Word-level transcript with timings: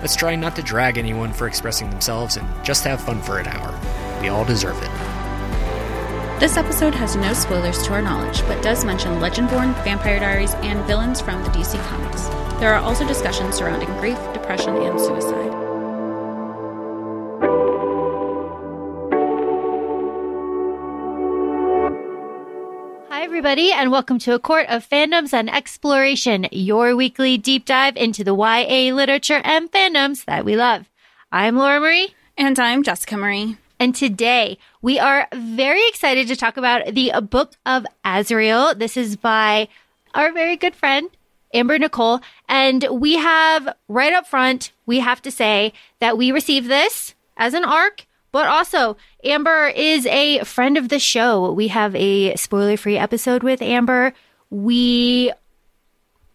Let's 0.00 0.14
try 0.14 0.36
not 0.36 0.54
to 0.56 0.62
drag 0.62 0.96
anyone 0.96 1.32
for 1.32 1.48
expressing 1.48 1.90
themselves 1.90 2.36
and 2.36 2.46
just 2.64 2.84
have 2.84 3.00
fun 3.00 3.20
for 3.20 3.38
an 3.38 3.48
hour. 3.48 3.76
We 4.20 4.28
all 4.28 4.44
deserve 4.44 4.80
it. 4.80 4.90
This 6.38 6.56
episode 6.56 6.94
has 6.94 7.16
no 7.16 7.32
spoilers 7.32 7.82
to 7.82 7.94
our 7.94 8.02
knowledge, 8.02 8.42
but 8.42 8.62
does 8.62 8.84
mention 8.84 9.14
Legendborn, 9.14 9.74
Vampire 9.82 10.20
Diaries, 10.20 10.54
and 10.54 10.86
villains 10.86 11.20
from 11.20 11.42
the 11.42 11.50
DC 11.50 11.82
Comics. 11.88 12.28
There 12.60 12.72
are 12.72 12.80
also 12.80 13.06
discussions 13.08 13.56
surrounding 13.56 13.88
grief, 13.98 14.18
depression, 14.32 14.76
and 14.76 15.00
suicide. 15.00 15.67
Everybody, 23.38 23.70
and 23.70 23.92
welcome 23.92 24.18
to 24.18 24.34
A 24.34 24.38
Court 24.40 24.66
of 24.68 24.84
Fandoms 24.88 25.32
and 25.32 25.48
Exploration, 25.48 26.48
your 26.50 26.96
weekly 26.96 27.38
deep 27.38 27.66
dive 27.66 27.96
into 27.96 28.24
the 28.24 28.34
YA 28.34 28.92
literature 28.92 29.40
and 29.44 29.70
fandoms 29.70 30.24
that 30.24 30.44
we 30.44 30.56
love. 30.56 30.90
I'm 31.30 31.56
Laura 31.56 31.78
Marie. 31.78 32.16
And 32.36 32.58
I'm 32.58 32.82
Jessica 32.82 33.16
Marie. 33.16 33.56
And 33.78 33.94
today 33.94 34.58
we 34.82 34.98
are 34.98 35.28
very 35.32 35.86
excited 35.86 36.26
to 36.26 36.34
talk 36.34 36.56
about 36.56 36.92
the 36.92 37.12
Book 37.30 37.52
of 37.64 37.86
Azrael. 38.04 38.74
This 38.74 38.96
is 38.96 39.14
by 39.14 39.68
our 40.16 40.32
very 40.32 40.56
good 40.56 40.74
friend, 40.74 41.08
Amber 41.54 41.78
Nicole. 41.78 42.18
And 42.48 42.88
we 42.90 43.18
have 43.18 43.72
right 43.86 44.14
up 44.14 44.26
front, 44.26 44.72
we 44.84 44.98
have 44.98 45.22
to 45.22 45.30
say 45.30 45.72
that 46.00 46.18
we 46.18 46.32
received 46.32 46.66
this 46.66 47.14
as 47.36 47.54
an 47.54 47.64
arc, 47.64 48.04
but 48.32 48.46
also 48.46 48.96
Amber 49.24 49.68
is 49.68 50.06
a 50.06 50.44
friend 50.44 50.76
of 50.76 50.88
the 50.88 50.98
show. 50.98 51.52
We 51.52 51.68
have 51.68 51.94
a 51.94 52.36
spoiler 52.36 52.76
free 52.76 52.96
episode 52.96 53.42
with 53.42 53.62
Amber. 53.62 54.12
We 54.50 55.32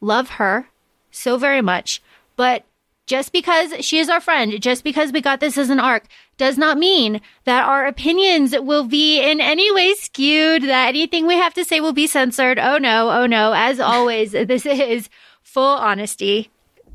love 0.01 0.29
her 0.31 0.67
so 1.11 1.37
very 1.37 1.61
much, 1.61 2.01
but 2.35 2.65
just 3.05 3.31
because 3.33 3.73
she 3.85 3.99
is 3.99 4.09
our 4.09 4.21
friend, 4.21 4.61
just 4.61 4.83
because 4.83 5.11
we 5.11 5.21
got 5.21 5.39
this 5.39 5.57
as 5.57 5.69
an 5.69 5.79
arc, 5.79 6.05
does 6.37 6.57
not 6.57 6.77
mean 6.77 7.21
that 7.43 7.67
our 7.67 7.85
opinions 7.85 8.55
will 8.57 8.85
be 8.85 9.21
in 9.21 9.41
any 9.41 9.73
way 9.73 9.93
skewed, 9.93 10.63
that 10.63 10.89
anything 10.89 11.27
we 11.27 11.35
have 11.35 11.53
to 11.53 11.65
say 11.65 11.81
will 11.81 11.93
be 11.93 12.07
censored. 12.07 12.57
Oh 12.57 12.77
no, 12.77 13.11
oh 13.11 13.25
no. 13.25 13.53
As 13.53 13.79
always, 13.81 14.31
this 14.31 14.65
is 14.65 15.09
full 15.41 15.77
honesty. 15.77 16.49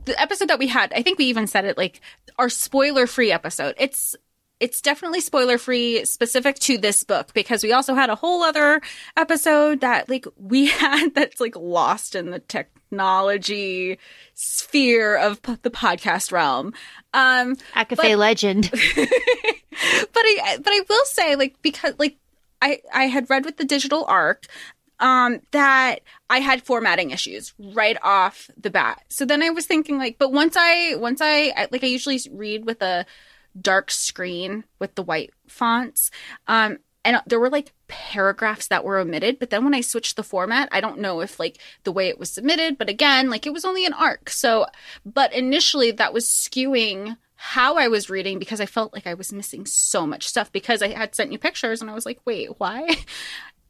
The 0.07 0.21
episode 0.21 0.49
that 0.49 0.59
we 0.59 0.69
had, 0.69 0.93
I 0.95 1.03
think 1.03 1.19
we 1.19 1.27
even 1.27 1.47
said 1.47 1.67
it 1.67 1.77
like 1.77 2.01
our 2.39 2.49
spoiler 2.49 3.07
free 3.07 3.31
episode. 3.31 3.75
It's 3.79 4.17
it's 4.61 4.81
definitely 4.81 5.21
spoiler 5.21 5.57
free 5.59 6.05
specific 6.05 6.59
to 6.61 6.79
this 6.79 7.05
book 7.05 7.33
because 7.33 7.63
we 7.63 7.73
also 7.73 7.95
had 7.95 8.11
a 8.11 8.15
whole 8.17 8.43
other 8.43 8.81
episode 9.17 9.81
that 9.81 10.09
like 10.09 10.27
we 10.37 10.67
had 10.83 11.15
that's 11.15 11.41
like 11.41 11.55
lost 11.57 12.15
in 12.15 12.31
the 12.31 12.41
technology 12.41 13.99
sphere 14.35 15.17
of 15.17 15.41
p- 15.43 15.57
the 15.63 15.71
podcast 15.71 16.33
realm. 16.33 16.73
Um 17.15 17.57
ACOFAE 17.75 17.97
but- 17.97 18.19
legend. 18.19 18.71
but 18.73 18.79
I 20.25 20.59
but 20.63 20.73
I 20.73 20.81
will 20.89 21.05
say 21.07 21.37
like 21.37 21.57
because 21.63 21.95
like 21.99 22.17
I 22.61 22.81
I 22.93 23.05
had 23.05 23.31
read 23.31 23.45
with 23.45 23.57
the 23.57 23.65
digital 23.65 24.05
arc 24.07 24.47
um 25.01 25.41
that 25.53 26.01
I 26.29 26.41
had 26.41 26.63
formatting 26.65 27.11
issues 27.13 27.55
right 27.59 27.97
off 28.03 28.51
the 28.61 28.71
bat. 28.71 29.03
So 29.09 29.25
then 29.25 29.43
I 29.43 29.51
was 29.51 29.67
thinking 29.67 29.99
like 29.99 30.17
but 30.19 30.33
once 30.33 30.57
I 30.59 30.97
once 30.97 31.21
I 31.21 31.53
I- 31.57 31.69
like 31.71 31.85
I 31.85 31.89
usually 31.89 32.19
read 32.33 32.65
with 32.67 32.83
a 32.83 33.07
dark 33.61 33.91
screen 33.91 34.65
with 34.79 34.95
the 34.95 35.03
white 35.03 35.33
fonts. 35.47 36.11
Um 36.47 36.79
and 37.09 37.23
there 37.27 37.41
were 37.41 37.51
like 37.51 37.73
paragraphs 37.87 38.67
that 38.69 38.85
were 38.85 38.99
omitted 38.99 39.39
but 39.39 39.51
then 39.51 39.65
when 39.65 39.75
i 39.75 39.81
switched 39.81 40.17
the 40.17 40.23
format 40.23 40.69
i 40.73 40.81
don't 40.81 40.99
know 40.99 41.21
if 41.21 41.41
like 41.41 41.59
the 41.85 41.93
way 41.93 42.09
it 42.09 42.19
was 42.19 42.31
submitted 42.31 42.77
but 42.77 42.91
again 42.91 43.31
like 43.31 43.47
it 43.47 43.53
was 43.53 43.65
only 43.65 43.87
an 43.87 43.93
arc. 43.95 44.31
So 44.31 44.67
but 45.05 45.33
initially 45.33 45.91
that 45.93 46.13
was 46.13 46.27
skewing 46.27 47.17
how 47.37 47.77
i 47.77 47.89
was 47.89 48.11
reading 48.11 48.39
because 48.39 48.61
i 48.61 48.67
felt 48.67 48.93
like 48.93 49.07
i 49.07 49.15
was 49.15 49.33
missing 49.33 49.65
so 49.65 50.07
much 50.07 50.29
stuff 50.29 50.53
because 50.53 50.83
i 50.83 50.89
had 50.89 51.15
sent 51.15 51.33
you 51.33 51.39
pictures 51.39 51.81
and 51.81 51.91
i 51.91 51.95
was 51.95 52.07
like 52.07 52.21
wait 52.25 52.51
why? 52.59 52.87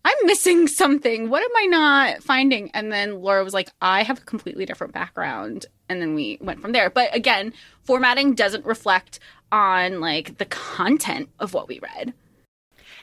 I'm 0.04 0.26
missing 0.26 0.68
something. 0.68 1.28
What 1.28 1.42
am 1.42 1.56
i 1.56 1.66
not 1.66 2.22
finding? 2.22 2.70
And 2.72 2.90
then 2.90 3.20
laura 3.20 3.44
was 3.44 3.54
like 3.54 3.70
i 3.80 4.02
have 4.02 4.18
a 4.18 4.22
completely 4.22 4.64
different 4.64 4.94
background. 4.94 5.66
And 5.88 6.02
then 6.02 6.14
we 6.14 6.38
went 6.40 6.60
from 6.60 6.72
there. 6.72 6.90
But 6.90 7.14
again 7.14 7.52
formatting 7.84 8.34
doesn't 8.34 8.64
reflect 8.64 9.20
on 9.50 10.00
like 10.00 10.38
the 10.38 10.44
content 10.44 11.28
of 11.38 11.54
what 11.54 11.68
we 11.68 11.80
read 11.80 12.12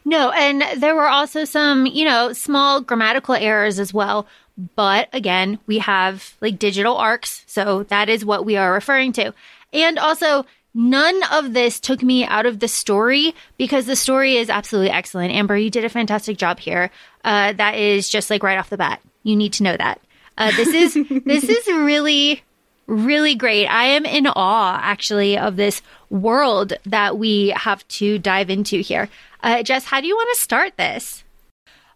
No, 0.03 0.31
and 0.31 0.63
there 0.81 0.95
were 0.95 1.07
also 1.07 1.45
some, 1.45 1.85
you 1.85 2.05
know, 2.05 2.33
small 2.33 2.81
grammatical 2.81 3.35
errors 3.35 3.79
as 3.79 3.93
well. 3.93 4.27
But 4.75 5.09
again, 5.11 5.59
we 5.65 5.79
have 5.79 6.35
like 6.41 6.59
digital 6.59 6.95
arcs. 6.95 7.43
So 7.47 7.83
that 7.83 8.09
is 8.09 8.23
what 8.23 8.45
we 8.45 8.55
are 8.55 8.71
referring 8.71 9.11
to. 9.13 9.33
And 9.73 9.99
also, 9.99 10.45
none 10.73 11.21
of 11.31 11.53
this 11.53 11.79
took 11.79 12.01
me 12.01 12.25
out 12.25 12.45
of 12.45 12.59
the 12.59 12.67
story 12.67 13.35
because 13.57 13.85
the 13.85 13.95
story 13.95 14.37
is 14.37 14.49
absolutely 14.49 14.91
excellent. 14.91 15.33
Amber, 15.33 15.57
you 15.57 15.69
did 15.69 15.85
a 15.85 15.89
fantastic 15.89 16.37
job 16.37 16.59
here. 16.59 16.89
Uh, 17.23 17.53
that 17.53 17.75
is 17.75 18.09
just 18.09 18.29
like 18.29 18.43
right 18.43 18.57
off 18.57 18.69
the 18.69 18.77
bat. 18.77 19.01
You 19.23 19.35
need 19.35 19.53
to 19.53 19.63
know 19.63 19.75
that. 19.75 19.99
Uh, 20.37 20.51
this 20.51 20.69
is, 20.69 20.93
this 21.25 21.43
is 21.43 21.67
really, 21.67 22.43
really 22.87 23.35
great. 23.35 23.67
I 23.67 23.85
am 23.85 24.05
in 24.05 24.27
awe 24.27 24.79
actually 24.81 25.37
of 25.37 25.55
this 25.55 25.81
world 26.09 26.73
that 26.85 27.17
we 27.17 27.49
have 27.49 27.87
to 27.89 28.19
dive 28.19 28.49
into 28.49 28.79
here. 28.81 29.09
Uh, 29.41 29.63
Jess, 29.63 29.85
how 29.85 30.01
do 30.01 30.07
you 30.07 30.15
want 30.15 30.35
to 30.35 30.41
start 30.41 30.77
this? 30.77 31.23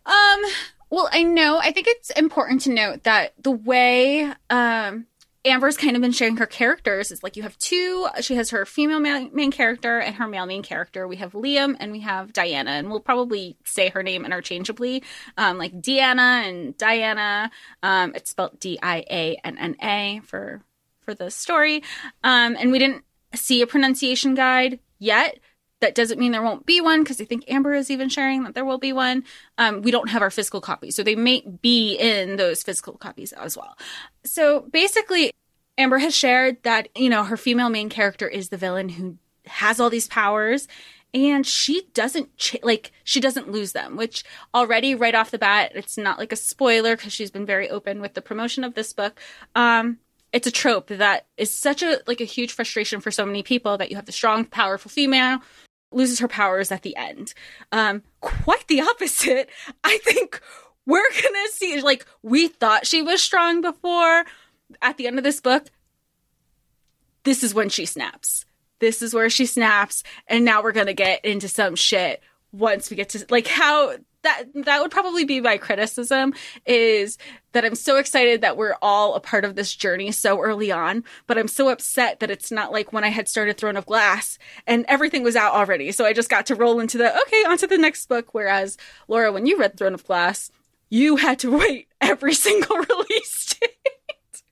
Um, 0.06 0.42
well, 0.90 1.10
I 1.12 1.24
know, 1.24 1.60
I 1.60 1.72
think 1.72 1.88
it's 1.88 2.10
important 2.12 2.62
to 2.62 2.72
note 2.72 3.04
that 3.04 3.34
the 3.42 3.52
way 3.52 4.34
um 4.50 5.06
Amber's 5.46 5.78
kind 5.78 5.96
of 5.96 6.02
been 6.02 6.12
sharing 6.12 6.36
her 6.38 6.46
characters 6.46 7.12
is 7.12 7.24
like 7.24 7.38
you 7.38 7.44
have 7.44 7.58
two, 7.58 8.08
she 8.20 8.36
has 8.36 8.50
her 8.50 8.66
female 8.66 9.00
ma- 9.00 9.30
main 9.32 9.52
character 9.52 10.00
and 10.00 10.16
her 10.16 10.28
male 10.28 10.46
main 10.46 10.64
character. 10.64 11.08
We 11.08 11.16
have 11.16 11.32
Liam 11.32 11.78
and 11.80 11.94
we 11.94 12.02
have 12.02 12.34
Dianna, 12.34 12.68
and 12.68 12.90
we'll 12.90 13.00
probably 13.00 13.56
say 13.64 13.90
her 13.90 14.04
name 14.04 14.26
interchangeably, 14.26 15.02
um, 15.38 15.58
like 15.58 15.80
Deanna 15.80 16.48
and 16.48 16.78
Diana. 16.78 17.52
Um, 17.82 18.12
it's 18.16 18.32
spelled 18.32 18.60
D 18.60 18.80
I 18.84 19.06
A 19.10 19.38
N 19.46 19.58
N 19.58 19.76
A 19.82 20.22
for 20.26 20.62
for 21.02 21.14
the 21.14 21.32
story. 21.32 21.84
Um, 22.24 22.58
and 22.60 22.72
we 22.72 22.80
didn't 22.80 23.06
see 23.36 23.62
a 23.62 23.68
pronunciation 23.68 24.36
guide 24.36 24.80
yet. 24.98 25.40
That 25.82 25.96
doesn't 25.96 26.20
mean 26.20 26.34
there 26.34 26.42
won't 26.42 26.66
be 26.66 26.82
one 26.82 27.04
because 27.04 27.22
I 27.22 27.26
think 27.26 27.46
Amber 27.48 27.74
is 27.74 27.90
even 27.90 28.10
sharing 28.10 28.44
that 28.44 28.54
there 28.54 28.66
will 28.66 28.80
be 28.80 28.92
one. 28.92 29.24
Um, 29.58 29.82
we 29.82 29.92
don't 29.92 30.10
have 30.10 30.22
our 30.22 30.30
physical 30.30 30.60
copies, 30.60 30.96
so 30.96 31.04
they 31.04 31.16
may 31.16 31.42
be 31.62 31.96
in 31.96 32.36
those 32.36 32.64
physical 32.64 32.94
copies 32.94 33.32
as 33.32 33.56
well. 33.56 33.78
So 34.26 34.62
basically, 34.72 35.32
Amber 35.78 36.00
has 36.00 36.14
shared 36.14 36.62
that 36.64 36.90
you 36.98 37.10
know 37.10 37.24
her 37.24 37.38
female 37.38 37.70
main 37.70 37.88
character 37.88 38.28
is 38.28 38.50
the 38.50 38.58
villain 38.58 38.90
who 38.90 39.18
has 39.46 39.80
all 39.80 39.90
these 39.90 40.10
powers, 40.10 40.68
and 41.14 41.48
she 41.48 41.88
doesn't 41.94 42.36
ch- 42.36 42.58
like 42.62 42.92
she 43.06 43.22
doesn't 43.22 43.50
lose 43.50 43.72
them. 43.72 43.96
Which 43.96 44.26
already 44.54 44.96
right 44.96 45.16
off 45.16 45.32
the 45.32 45.40
bat, 45.40 45.72
it's 45.76 45.98
not 45.98 46.20
like 46.20 46.34
a 46.34 46.36
spoiler 46.36 46.98
because 46.98 47.14
she's 47.14 47.32
been 47.32 47.46
very 47.46 47.70
open 47.70 48.02
with 48.02 48.16
the 48.16 48.22
promotion 48.22 48.66
of 48.66 48.74
this 48.74 48.92
book. 48.92 49.18
Um, 49.56 50.00
it's 50.32 50.48
a 50.48 50.52
trope 50.52 50.88
that 50.88 51.26
is 51.38 51.54
such 51.54 51.82
a 51.82 52.02
like 52.08 52.22
a 52.22 52.26
huge 52.26 52.52
frustration 52.52 53.02
for 53.02 53.12
so 53.12 53.26
many 53.26 53.44
people 53.44 53.78
that 53.78 53.90
you 53.90 53.96
have 53.96 54.06
the 54.06 54.12
strong, 54.12 54.46
powerful 54.46 54.90
female 54.90 55.40
loses 55.92 56.20
her 56.20 56.28
powers 56.28 56.72
at 56.72 56.84
the 56.84 56.96
end. 56.96 57.34
Um, 57.72 58.04
quite 58.22 58.68
the 58.68 58.82
opposite. 58.82 59.50
I 59.84 59.98
think 60.00 60.40
we're 60.86 61.02
gonna 61.22 61.48
see 61.54 61.82
like 61.82 62.06
we 62.22 62.48
thought 62.48 62.88
she 62.88 63.02
was 63.02 63.22
strong 63.22 63.62
before. 63.62 64.26
At 64.84 64.98
the 64.98 65.08
end 65.08 65.18
of 65.18 65.24
this 65.24 65.42
book, 65.42 65.66
this 67.24 67.44
is 67.44 67.56
when 67.56 67.70
she 67.70 67.86
snaps. 67.86 68.46
This 68.80 69.02
is 69.02 69.16
where 69.16 69.30
she 69.30 69.48
snaps, 69.48 70.04
and 70.28 70.46
now 70.46 70.62
we're 70.62 70.72
gonna 70.74 70.94
get 70.94 71.26
into 71.26 71.48
some 71.48 71.76
shit 71.76 72.22
once 72.52 72.90
we 72.90 72.96
get 72.96 73.10
to 73.10 73.26
like 73.30 73.48
how 73.48 73.96
that 74.24 74.44
that 74.54 74.82
would 74.82 74.92
probably 74.92 75.24
be 75.24 75.40
my 75.40 75.58
criticism 75.58 76.34
is 76.66 77.18
that 77.54 77.66
I'm 77.66 77.76
so 77.76 77.98
excited 77.98 78.42
that 78.42 78.58
we're 78.58 78.76
all 78.82 79.16
a 79.16 79.20
part 79.20 79.46
of 79.46 79.56
this 79.56 79.74
journey 79.74 80.12
so 80.12 80.40
early 80.40 80.72
on, 80.72 81.04
but 81.26 81.38
I'm 81.38 81.48
so 81.48 81.70
upset 81.70 82.20
that 82.20 82.30
it's 82.30 82.52
not 82.52 82.72
like 82.72 82.94
when 82.94 83.04
I 83.04 83.10
had 83.10 83.28
started 83.28 83.58
Throne 83.58 83.78
of 83.78 83.86
Glass 83.86 84.38
and 84.68 84.86
everything 84.88 85.24
was 85.24 85.36
out 85.36 85.54
already. 85.54 85.92
So 85.92 86.06
I 86.06 86.14
just 86.14 86.30
got 86.30 86.46
to 86.48 86.56
roll 86.56 86.80
into 86.80 86.98
the 86.98 87.16
okay, 87.22 87.44
onto 87.48 87.68
the 87.68 87.78
next 87.78 88.08
book. 88.08 88.34
Whereas 88.34 88.78
Laura, 89.08 89.32
when 89.32 89.46
you 89.46 89.58
read 89.58 89.78
Throne 89.78 89.94
of 89.94 90.06
Glass, 90.06 90.52
you 90.90 91.16
had 91.18 91.40
to 91.40 91.58
wait 91.58 91.88
every 92.02 92.34
single 92.34 92.78
release 92.90 93.56
date. 93.56 94.44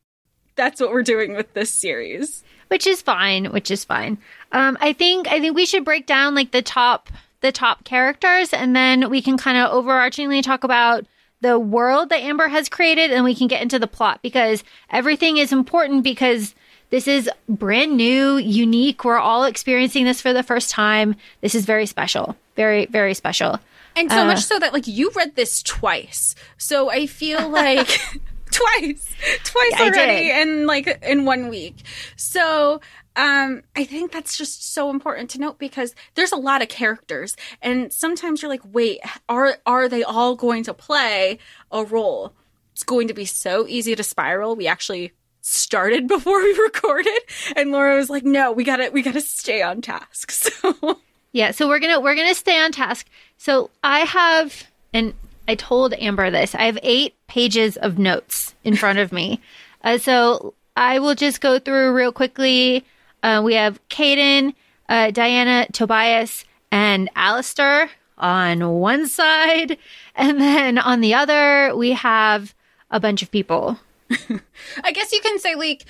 That's 0.56 0.82
what 0.82 0.92
we're 0.92 1.04
doing 1.04 1.36
with 1.36 1.54
this 1.54 1.72
series. 1.72 2.44
Which 2.70 2.88
is 2.88 3.02
fine, 3.02 3.46
which 3.52 3.72
is 3.72 3.86
fine. 3.86 4.18
Um, 4.52 4.78
I 4.82 4.92
think 4.94 5.28
I 5.28 5.40
think 5.40 5.56
we 5.56 5.66
should 5.66 5.86
break 5.86 6.06
down 6.06 6.36
like 6.36 6.52
the 6.52 6.62
top 6.62 7.10
the 7.42 7.52
top 7.52 7.84
characters, 7.84 8.54
and 8.54 8.76
then 8.76 9.10
we 9.10 9.22
can 9.22 9.38
kind 9.38 9.58
of 9.58 9.72
overarchingly 9.72 10.42
talk 10.44 10.64
about 10.64 11.06
the 11.42 11.60
world 11.60 12.10
that 12.10 12.22
Amber 12.22 12.48
has 12.48 12.70
created, 12.70 13.12
and 13.12 13.24
we 13.24 13.36
can 13.36 13.48
get 13.48 13.62
into 13.62 13.80
the 13.80 13.88
plot 13.88 14.22
because 14.22 14.64
everything 14.90 15.38
is 15.38 15.54
important 15.54 16.04
because 16.04 16.56
this 16.90 17.08
is 17.08 17.30
brand 17.50 17.98
new, 17.98 18.38
unique. 18.38 19.04
We're 19.04 19.18
all 19.18 19.44
experiencing 19.44 20.06
this 20.06 20.22
for 20.22 20.34
the 20.34 20.44
first 20.44 20.72
time. 20.72 21.16
This 21.42 21.54
is 21.54 21.66
very 21.66 21.86
special. 21.86 22.36
Very, 22.56 22.86
very 22.86 23.14
special. 23.14 23.60
And 23.96 24.10
so 24.12 24.22
uh, 24.22 24.26
much 24.26 24.44
so 24.44 24.58
that 24.60 24.74
like 24.74 24.88
you 24.88 25.12
read 25.16 25.36
this 25.36 25.62
twice. 25.62 26.36
So 26.58 26.90
I 26.90 27.08
feel 27.08 27.50
like 27.50 27.88
twice, 28.52 29.14
twice 29.44 29.82
already 29.82 30.32
in 30.32 30.66
like 30.66 30.88
in 31.04 31.26
one 31.26 31.50
week. 31.50 31.84
So 32.16 32.80
um, 33.18 33.64
I 33.76 33.84
think 33.84 34.12
that's 34.12 34.38
just 34.38 34.74
so 34.74 34.92
important 34.92 35.32
to 35.32 35.40
note 35.40 35.58
because 35.58 35.96
there's 36.14 36.32
a 36.32 36.38
lot 36.38 36.62
of 36.62 36.70
characters, 36.70 37.36
and 37.64 37.92
sometimes 37.92 38.42
you're 38.42 38.50
like, 38.50 38.62
wait, 38.72 39.00
are 39.28 39.58
are 39.66 39.90
they 39.90 40.04
all 40.04 40.36
going 40.36 40.64
to 40.66 40.74
play 40.74 41.40
a 41.72 41.84
role? 41.84 42.34
It's 42.74 42.84
going 42.84 43.08
to 43.08 43.16
be 43.16 43.26
so 43.26 43.66
easy 43.68 43.96
to 43.96 44.04
spiral. 44.04 44.56
We 44.56 44.68
actually 44.68 45.14
started 45.42 46.08
before 46.08 46.42
we 46.44 46.54
recorded, 46.60 47.20
and 47.56 47.72
Laura 47.72 47.96
was 47.96 48.12
like, 48.12 48.24
no, 48.24 48.52
we 48.52 48.64
gotta 48.64 48.92
we 48.94 49.02
gotta 49.02 49.22
stay 49.22 49.62
on 49.62 49.82
task. 49.82 50.32
So 50.62 51.00
yeah, 51.32 51.52
so 51.52 51.68
we're 51.68 51.80
gonna 51.80 52.00
we're 52.00 52.16
gonna 52.16 52.36
stay 52.36 52.60
on 52.60 52.72
task. 52.72 53.08
So 53.38 53.72
I 53.84 54.02
have, 54.02 54.68
and 54.94 55.14
I 55.48 55.56
told 55.56 55.94
Amber 55.94 56.30
this. 56.30 56.54
I 56.54 56.64
have 56.64 56.78
eight 56.84 57.16
pages 57.28 57.78
of 57.78 57.98
notes 57.98 58.54
in 58.64 58.76
front 58.76 59.00
of 59.00 59.12
me. 59.12 59.42
Uh, 59.84 59.98
so 59.98 60.54
I 60.76 61.00
will 61.00 61.16
just 61.16 61.42
go 61.42 61.58
through 61.58 61.94
real 61.94 62.12
quickly. 62.12 62.86
Uh, 63.24 63.42
we 63.44 63.56
have 63.56 63.80
Kaden, 63.90 64.54
uh, 64.90 65.08
Dianna, 65.08 65.72
Tobias, 65.72 66.46
and 66.72 67.10
Alistair 67.16 67.90
on 68.18 68.68
one 68.80 69.08
side, 69.08 69.78
and 70.16 70.40
then 70.40 70.78
on 70.78 71.02
the 71.02 71.14
other 71.14 71.76
we 71.76 71.92
have 71.92 72.54
a 72.92 73.00
bunch 73.00 73.22
of 73.22 73.32
people. 73.32 73.80
I 74.84 74.92
guess 74.92 75.12
you 75.12 75.22
can 75.22 75.40
say 75.40 75.56
like 75.56 75.86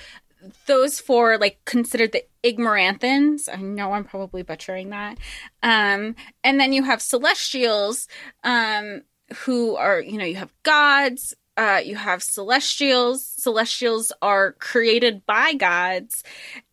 those 0.66 1.00
four 1.00 1.38
like 1.38 1.64
considered 1.64 2.12
the 2.12 2.24
Ig'Morruthens. 2.42 3.48
I 3.52 3.56
know 3.56 3.92
I'm 3.92 4.04
probably 4.04 4.42
butchering 4.42 4.90
that. 4.90 5.18
Um, 5.62 6.16
and 6.44 6.58
then 6.60 6.72
you 6.72 6.84
have 6.84 7.02
celestials, 7.02 8.08
um, 8.44 9.02
who 9.44 9.76
are, 9.76 10.00
you 10.00 10.16
know, 10.16 10.24
you 10.24 10.36
have 10.36 10.52
gods, 10.62 11.34
uh, 11.58 11.80
you 11.84 11.96
have 11.96 12.22
celestials. 12.22 13.26
Celestials 13.26 14.12
are 14.22 14.52
created 14.52 15.26
by 15.26 15.54
gods. 15.54 16.22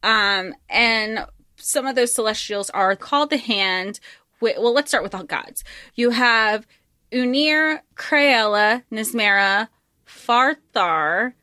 Um, 0.04 0.54
and 0.70 1.26
some 1.58 1.88
of 1.88 1.96
those 1.96 2.14
celestials 2.14 2.70
are 2.70 2.96
called 2.96 3.32
the 3.32 3.38
hand. 3.38 4.00
Well, 4.40 4.74
let's 4.74 4.92
start 4.92 5.04
with 5.04 5.16
all 5.16 5.24
gods. 5.24 5.64
You 5.96 6.12
have 6.12 6.68
Unir, 7.12 7.82
Craella, 7.96 8.84
Nismera, 8.92 9.70
Farthar, 10.06 11.34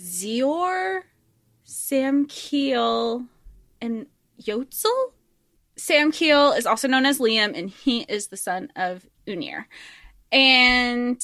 Zior, 0.00 1.02
Samkiel, 1.66 3.28
and 3.82 4.06
Yotzel. 4.42 5.12
Samkiel 5.76 6.56
is 6.56 6.64
also 6.64 6.88
known 6.88 7.04
as 7.04 7.18
Liam, 7.18 7.56
and 7.56 7.68
he 7.68 8.00
is 8.08 8.28
the 8.28 8.36
son 8.38 8.72
of 8.76 9.06
Unir. 9.26 9.66
And, 10.32 11.20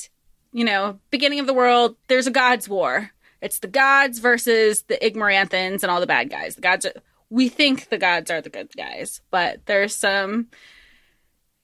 you 0.55 0.65
know, 0.65 0.99
beginning 1.11 1.41
of 1.41 1.47
the 1.47 1.53
world, 1.53 1.97
there's 2.09 2.29
a 2.29 2.31
gods 2.31 2.69
war. 2.69 3.11
It's 3.43 3.59
the 3.59 3.69
gods 3.69 4.21
versus 4.21 4.83
the 4.83 4.97
Ig'Morruthens 4.97 5.83
and 5.83 5.91
all 5.91 6.01
the 6.01 6.07
bad 6.07 6.31
guys. 6.31 6.55
The 6.55 6.63
gods 6.63 6.87
are, 6.87 6.93
we 7.29 7.49
think 7.49 7.89
the 7.89 7.99
gods 7.99 8.31
are 8.31 8.41
the 8.41 8.49
good 8.49 8.75
guys, 8.75 9.21
but 9.31 9.67
there's 9.67 9.95
some, 9.95 10.47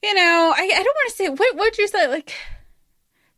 you 0.03 0.13
know, 0.13 0.53
I, 0.55 0.61
I 0.61 0.83
don't 0.83 0.85
want 0.85 1.09
to 1.09 1.15
say, 1.15 1.29
what 1.29 1.55
would 1.55 1.77
you 1.77 1.87
say? 1.87 2.07
Like, 2.07 2.33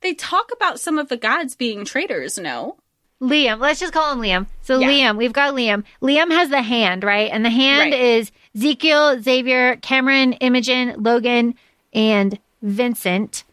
they 0.01 0.15
talk 0.15 0.49
about 0.51 0.79
some 0.79 0.97
of 0.97 1.07
the 1.07 1.17
gods 1.17 1.55
being 1.55 1.85
traitors, 1.85 2.37
no? 2.37 2.77
Liam. 3.21 3.59
Let's 3.59 3.79
just 3.79 3.93
call 3.93 4.11
him 4.11 4.19
Liam. 4.19 4.47
So 4.63 4.79
yeah. 4.79 4.89
Liam, 4.89 5.17
we've 5.17 5.31
got 5.31 5.53
Liam. 5.53 5.83
Liam 6.01 6.31
has 6.31 6.49
the 6.49 6.63
hand, 6.63 7.03
right? 7.03 7.29
And 7.31 7.45
the 7.45 7.49
hand 7.49 7.91
right. 7.91 8.01
is 8.01 8.31
Ezekiel, 8.55 9.21
Xavier, 9.21 9.77
Cameron, 9.77 10.33
Imogen, 10.33 10.95
Logan, 10.97 11.53
and 11.93 12.39
Vincent. 12.61 13.43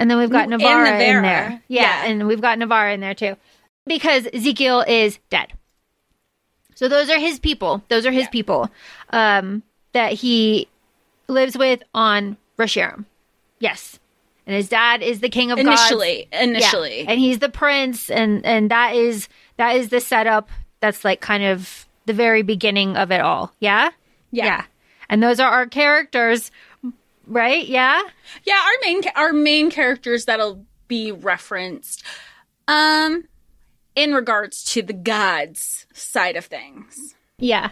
And 0.00 0.10
then 0.10 0.18
we've 0.18 0.30
got 0.30 0.48
Neverra 0.48 0.92
in 0.92 1.22
there. 1.22 1.62
Yeah, 1.68 1.82
yeah, 1.82 2.04
and 2.06 2.26
we've 2.26 2.40
got 2.40 2.58
Neverra 2.58 2.94
in 2.94 3.00
there 3.00 3.14
too. 3.14 3.36
Because 3.86 4.26
Ezekiel 4.32 4.80
is 4.88 5.18
dead. 5.30 5.52
So 6.74 6.88
those 6.88 7.10
are 7.10 7.18
his 7.18 7.38
people. 7.38 7.84
Those 7.88 8.06
are 8.06 8.10
his 8.10 8.24
yeah. 8.24 8.30
people 8.30 8.70
um, 9.10 9.62
that 9.92 10.14
he 10.14 10.68
lives 11.28 11.56
with 11.56 11.82
on 11.94 12.38
Rashearim. 12.58 13.04
Yes 13.58 14.00
and 14.50 14.56
his 14.56 14.68
dad 14.68 15.00
is 15.00 15.20
the 15.20 15.28
king 15.28 15.52
of 15.52 15.58
initially 15.58 16.26
gods. 16.32 16.42
initially 16.42 17.02
yeah. 17.02 17.10
and 17.10 17.20
he's 17.20 17.38
the 17.38 17.48
prince 17.48 18.10
and 18.10 18.44
and 18.44 18.68
that 18.68 18.96
is 18.96 19.28
that 19.58 19.76
is 19.76 19.90
the 19.90 20.00
setup 20.00 20.48
that's 20.80 21.04
like 21.04 21.20
kind 21.20 21.44
of 21.44 21.86
the 22.06 22.12
very 22.12 22.42
beginning 22.42 22.96
of 22.96 23.12
it 23.12 23.20
all 23.20 23.52
yeah 23.60 23.90
yeah, 24.32 24.44
yeah. 24.44 24.64
and 25.08 25.22
those 25.22 25.38
are 25.38 25.48
our 25.48 25.66
characters 25.66 26.50
right? 27.30 27.66
Yeah? 27.66 28.02
Yeah 28.44 28.60
our 28.60 28.72
main 28.82 29.02
our 29.14 29.32
main 29.32 29.70
characters 29.70 30.26
that'll 30.26 30.64
be 30.88 31.12
referenced 31.12 32.04
um 32.68 33.24
in 33.94 34.14
regards 34.14 34.64
to 34.64 34.82
the 34.82 34.92
gods 34.92 35.86
side 35.92 36.36
of 36.36 36.44
things. 36.46 37.14
Yeah. 37.38 37.70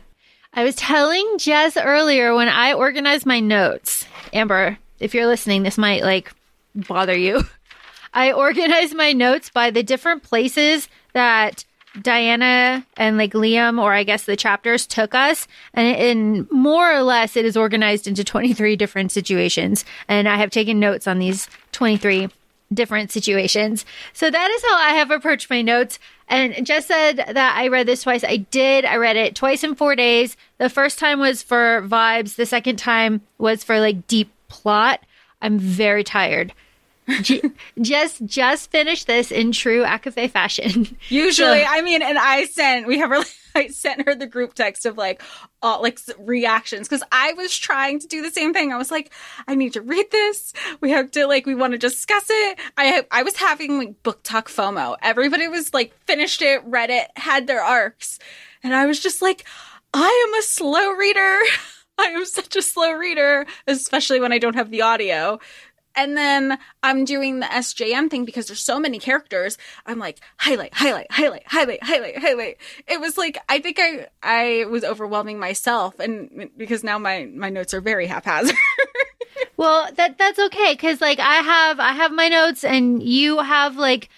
I 0.52 0.64
was 0.64 0.76
telling 0.76 1.36
jess 1.38 1.76
earlier 1.76 2.34
when 2.34 2.48
i 2.48 2.72
organized 2.72 3.26
my 3.26 3.38
notes 3.38 4.06
amber 4.32 4.78
if 4.98 5.14
you're 5.14 5.26
listening 5.26 5.62
this 5.62 5.78
might 5.78 6.02
like 6.02 6.32
bother 6.74 7.16
you. 7.16 7.42
I 8.14 8.32
organized 8.32 8.94
my 8.94 9.12
notes 9.12 9.50
by 9.50 9.70
the 9.70 9.82
different 9.82 10.22
places 10.22 10.88
that 11.12 11.64
Dianna 12.02 12.84
and 12.96 13.16
like 13.16 13.32
Liam, 13.32 13.80
or 13.80 13.92
I 13.92 14.02
guess 14.02 14.24
the 14.24 14.36
chapters 14.36 14.86
took 14.86 15.14
us, 15.14 15.46
and 15.74 15.96
in 15.96 16.48
more 16.50 16.92
or 16.92 17.02
less, 17.02 17.36
it 17.36 17.44
is 17.44 17.56
organized 17.56 18.06
into 18.06 18.24
23 18.24 18.76
different 18.76 19.12
situations. 19.12 19.84
And 20.08 20.28
I 20.28 20.36
have 20.36 20.50
taken 20.50 20.80
notes 20.80 21.06
on 21.06 21.18
these 21.18 21.48
23 21.72 22.28
different 22.72 23.10
situations. 23.10 23.84
So 24.12 24.30
that 24.30 24.50
is 24.50 24.62
how 24.62 24.76
I 24.76 24.90
have 24.90 25.10
approached 25.10 25.50
my 25.50 25.62
notes. 25.62 25.98
And 26.28 26.66
just 26.66 26.88
said 26.88 27.16
that 27.16 27.56
I 27.56 27.68
read 27.68 27.86
this 27.86 28.02
twice. 28.02 28.22
I 28.22 28.36
did. 28.36 28.84
I 28.84 28.96
read 28.96 29.16
it 29.16 29.34
twice 29.34 29.64
in 29.64 29.74
four 29.74 29.96
days. 29.96 30.36
The 30.58 30.68
first 30.68 30.98
time 30.98 31.20
was 31.20 31.42
for 31.42 31.82
vibes. 31.88 32.36
The 32.36 32.44
second 32.44 32.76
time 32.76 33.22
was 33.38 33.64
for 33.64 33.80
like 33.80 34.06
deep 34.06 34.30
plot. 34.48 35.00
I'm 35.40 35.58
very 35.58 36.04
tired 36.04 36.52
just 37.80 38.24
just 38.26 38.70
finished 38.70 39.06
this 39.06 39.30
in 39.30 39.52
true 39.52 39.82
ACOFAE 39.84 40.30
fashion. 40.30 40.96
Usually, 41.08 41.60
so, 41.60 41.66
I 41.68 41.82
mean, 41.82 42.02
and 42.02 42.18
I 42.18 42.44
sent 42.46 42.86
we 42.86 42.98
have 42.98 43.10
really 43.10 43.26
I 43.54 43.68
sent 43.68 44.06
her 44.06 44.14
the 44.14 44.26
group 44.26 44.54
text 44.54 44.86
of 44.86 44.96
like 44.96 45.22
all 45.62 45.82
like 45.82 45.98
reactions 46.18 46.86
because 46.86 47.02
I 47.10 47.32
was 47.32 47.56
trying 47.56 47.98
to 48.00 48.06
do 48.06 48.22
the 48.22 48.30
same 48.30 48.52
thing. 48.52 48.72
I 48.72 48.76
was 48.76 48.90
like, 48.90 49.12
I 49.46 49.54
need 49.54 49.72
to 49.72 49.80
read 49.80 50.10
this. 50.10 50.52
We 50.80 50.90
have 50.90 51.10
to 51.12 51.26
like 51.26 51.46
we 51.46 51.54
want 51.54 51.72
to 51.72 51.78
discuss 51.78 52.26
it. 52.28 52.58
I 52.76 53.04
I 53.10 53.22
was 53.22 53.36
having 53.36 53.78
like 53.78 54.02
book 54.02 54.22
talk 54.22 54.48
FOMO. 54.48 54.96
Everybody 55.02 55.48
was 55.48 55.72
like 55.72 55.94
finished 56.04 56.42
it, 56.42 56.62
read 56.64 56.90
it, 56.90 57.10
had 57.16 57.46
their 57.46 57.62
arcs, 57.62 58.18
and 58.62 58.74
I 58.74 58.86
was 58.86 59.00
just 59.00 59.22
like, 59.22 59.44
I 59.94 60.26
am 60.28 60.38
a 60.38 60.42
slow 60.42 60.92
reader. 60.92 61.40
I 62.00 62.04
am 62.04 62.24
such 62.26 62.54
a 62.54 62.62
slow 62.62 62.92
reader, 62.92 63.44
especially 63.66 64.20
when 64.20 64.32
I 64.32 64.38
don't 64.38 64.54
have 64.54 64.70
the 64.70 64.82
audio. 64.82 65.40
And 65.94 66.16
then 66.16 66.58
I'm 66.82 67.04
doing 67.04 67.40
the 67.40 67.46
SJM 67.46 68.10
thing 68.10 68.24
because 68.24 68.46
there's 68.46 68.62
so 68.62 68.78
many 68.78 68.98
characters. 68.98 69.58
I'm 69.86 69.98
like 69.98 70.20
highlight, 70.36 70.74
highlight, 70.74 71.10
highlight, 71.10 71.46
highlight, 71.46 71.82
highlight, 71.82 72.18
highlight. 72.18 72.58
It 72.86 73.00
was 73.00 73.18
like 73.18 73.38
I 73.48 73.58
think 73.58 73.78
I 73.80 74.08
I 74.22 74.64
was 74.66 74.84
overwhelming 74.84 75.38
myself, 75.38 75.98
and 75.98 76.50
because 76.56 76.84
now 76.84 76.98
my 76.98 77.28
my 77.34 77.50
notes 77.50 77.74
are 77.74 77.80
very 77.80 78.06
haphazard. 78.06 78.54
well, 79.56 79.90
that 79.96 80.18
that's 80.18 80.38
okay 80.38 80.72
because 80.72 81.00
like 81.00 81.18
I 81.18 81.36
have 81.36 81.80
I 81.80 81.92
have 81.92 82.12
my 82.12 82.28
notes, 82.28 82.64
and 82.64 83.02
you 83.02 83.40
have 83.40 83.76
like 83.76 84.08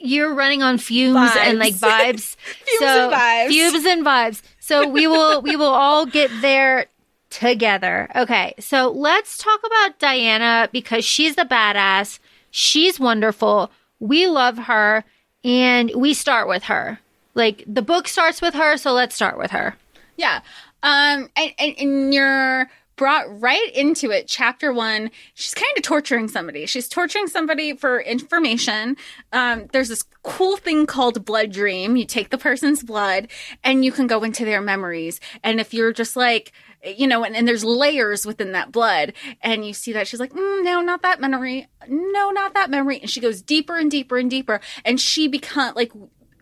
you're 0.00 0.34
running 0.34 0.62
on 0.62 0.78
fumes 0.78 1.30
vibes. 1.30 1.36
and 1.36 1.58
like 1.58 1.74
vibes. 1.74 2.36
fumes 2.64 2.78
so, 2.78 3.04
and 3.04 3.12
vibes. 3.12 3.48
Fumes 3.48 3.84
and 3.84 4.04
vibes. 4.04 4.42
So 4.58 4.88
we 4.88 5.06
will 5.06 5.42
we 5.42 5.56
will 5.56 5.66
all 5.66 6.06
get 6.06 6.30
there 6.40 6.86
together. 7.30 8.08
Okay, 8.14 8.54
so 8.58 8.90
let's 8.90 9.38
talk 9.38 9.60
about 9.64 9.98
Dianna 9.98 10.70
because 10.72 11.04
she's 11.04 11.36
the 11.36 11.44
badass. 11.44 12.18
She's 12.50 13.00
wonderful. 13.00 13.70
We 14.00 14.26
love 14.26 14.58
her, 14.58 15.04
and 15.44 15.92
we 15.94 16.14
start 16.14 16.48
with 16.48 16.64
her. 16.64 16.98
Like 17.34 17.64
the 17.66 17.82
book 17.82 18.08
starts 18.08 18.42
with 18.42 18.54
her, 18.54 18.76
so 18.76 18.92
let's 18.92 19.14
start 19.14 19.38
with 19.38 19.52
her. 19.52 19.76
Yeah. 20.16 20.40
Um, 20.82 21.28
and, 21.36 21.52
and, 21.58 21.74
and 21.78 22.14
you're 22.14 22.68
brought 22.96 23.40
right 23.40 23.72
into 23.74 24.10
it. 24.10 24.28
Chapter 24.28 24.74
one, 24.74 25.10
she's 25.32 25.54
kind 25.54 25.72
of 25.78 25.82
torturing 25.82 26.28
somebody. 26.28 26.66
She's 26.66 26.86
torturing 26.86 27.28
somebody 27.28 27.74
for 27.74 27.98
information. 28.00 28.96
Um, 29.32 29.68
there's 29.72 29.88
this 29.88 30.04
cool 30.22 30.58
thing 30.58 30.84
called 30.84 31.24
blood 31.24 31.50
dream. 31.50 31.96
You 31.96 32.04
take 32.04 32.28
the 32.28 32.36
person's 32.36 32.82
blood 32.82 33.28
and 33.64 33.86
you 33.86 33.92
can 33.92 34.06
go 34.06 34.22
into 34.22 34.44
their 34.44 34.60
memories. 34.60 35.18
And 35.42 35.60
if 35.60 35.72
you're 35.72 35.94
just 35.94 36.14
like, 36.14 36.52
you 36.84 37.06
know, 37.06 37.24
and, 37.24 37.36
and 37.36 37.46
there's 37.46 37.64
layers 37.64 38.24
within 38.24 38.52
that 38.52 38.72
blood, 38.72 39.12
and 39.42 39.66
you 39.66 39.72
see 39.72 39.92
that 39.92 40.08
she's 40.08 40.20
like, 40.20 40.32
mm, 40.32 40.64
no, 40.64 40.80
not 40.80 41.02
that 41.02 41.20
memory, 41.20 41.68
no, 41.88 42.30
not 42.30 42.54
that 42.54 42.70
memory, 42.70 43.00
and 43.00 43.10
she 43.10 43.20
goes 43.20 43.42
deeper 43.42 43.76
and 43.76 43.90
deeper 43.90 44.16
and 44.16 44.30
deeper, 44.30 44.60
and 44.84 45.00
she 45.00 45.28
become 45.28 45.74
like 45.74 45.92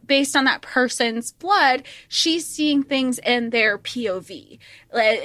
based 0.09 0.35
on 0.35 0.45
that 0.45 0.63
person's 0.63 1.33
blood, 1.33 1.85
she's 2.09 2.47
seeing 2.47 2.83
things 2.83 3.19
in 3.21 3.51
their 3.51 3.79
POV. 3.79 4.59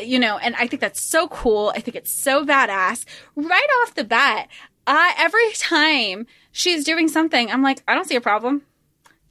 You 0.03 0.19
know, 0.19 0.37
and 0.37 0.55
I 0.55 0.67
think 0.67 0.81
that's 0.81 1.01
so 1.01 1.27
cool. 1.29 1.71
I 1.75 1.79
think 1.79 1.95
it's 1.95 2.13
so 2.13 2.45
badass. 2.45 3.05
Right 3.35 3.69
off 3.81 3.95
the 3.95 4.03
bat, 4.03 4.49
uh, 4.85 5.11
every 5.17 5.51
time 5.53 6.27
she's 6.51 6.83
doing 6.83 7.07
something, 7.07 7.49
I'm 7.49 7.63
like, 7.63 7.81
I 7.87 7.95
don't 7.95 8.07
see 8.07 8.17
a 8.17 8.21
problem. 8.21 8.63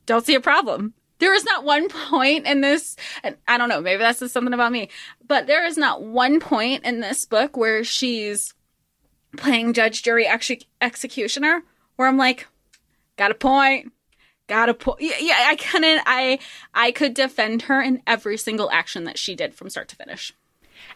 Don't 0.06 0.26
see 0.26 0.34
a 0.34 0.40
problem. 0.40 0.94
There 1.22 1.34
is 1.34 1.44
not 1.44 1.64
one 1.64 1.88
point 1.88 2.46
in 2.46 2.60
this, 2.60 2.96
and 3.22 3.36
I 3.46 3.56
don't 3.56 3.68
know, 3.68 3.80
maybe 3.80 4.00
that's 4.00 4.18
just 4.18 4.34
something 4.34 4.52
about 4.52 4.72
me, 4.72 4.88
but 5.26 5.46
there 5.46 5.64
is 5.64 5.78
not 5.78 6.02
one 6.02 6.40
point 6.40 6.84
in 6.84 7.00
this 7.00 7.24
book 7.24 7.56
where 7.56 7.84
she's 7.84 8.52
playing 9.36 9.72
judge, 9.72 10.02
jury, 10.02 10.26
ex- 10.26 10.50
executioner 10.80 11.62
where 11.96 12.08
I'm 12.08 12.16
like, 12.16 12.48
got 13.16 13.30
a 13.30 13.34
point 13.34 13.92
got 14.48 14.68
a 14.68 14.74
point. 14.74 15.00
Yeah, 15.00 15.16
yeah, 15.18 15.46
I 15.48 15.56
couldn't. 15.56 16.02
I 16.04 16.38
I 16.74 16.92
could 16.92 17.14
defend 17.14 17.62
her 17.62 17.80
in 17.80 18.02
every 18.06 18.36
single 18.36 18.70
action 18.70 19.04
that 19.04 19.18
she 19.18 19.34
did 19.34 19.54
from 19.54 19.70
start 19.70 19.88
to 19.88 19.96
finish. 19.96 20.34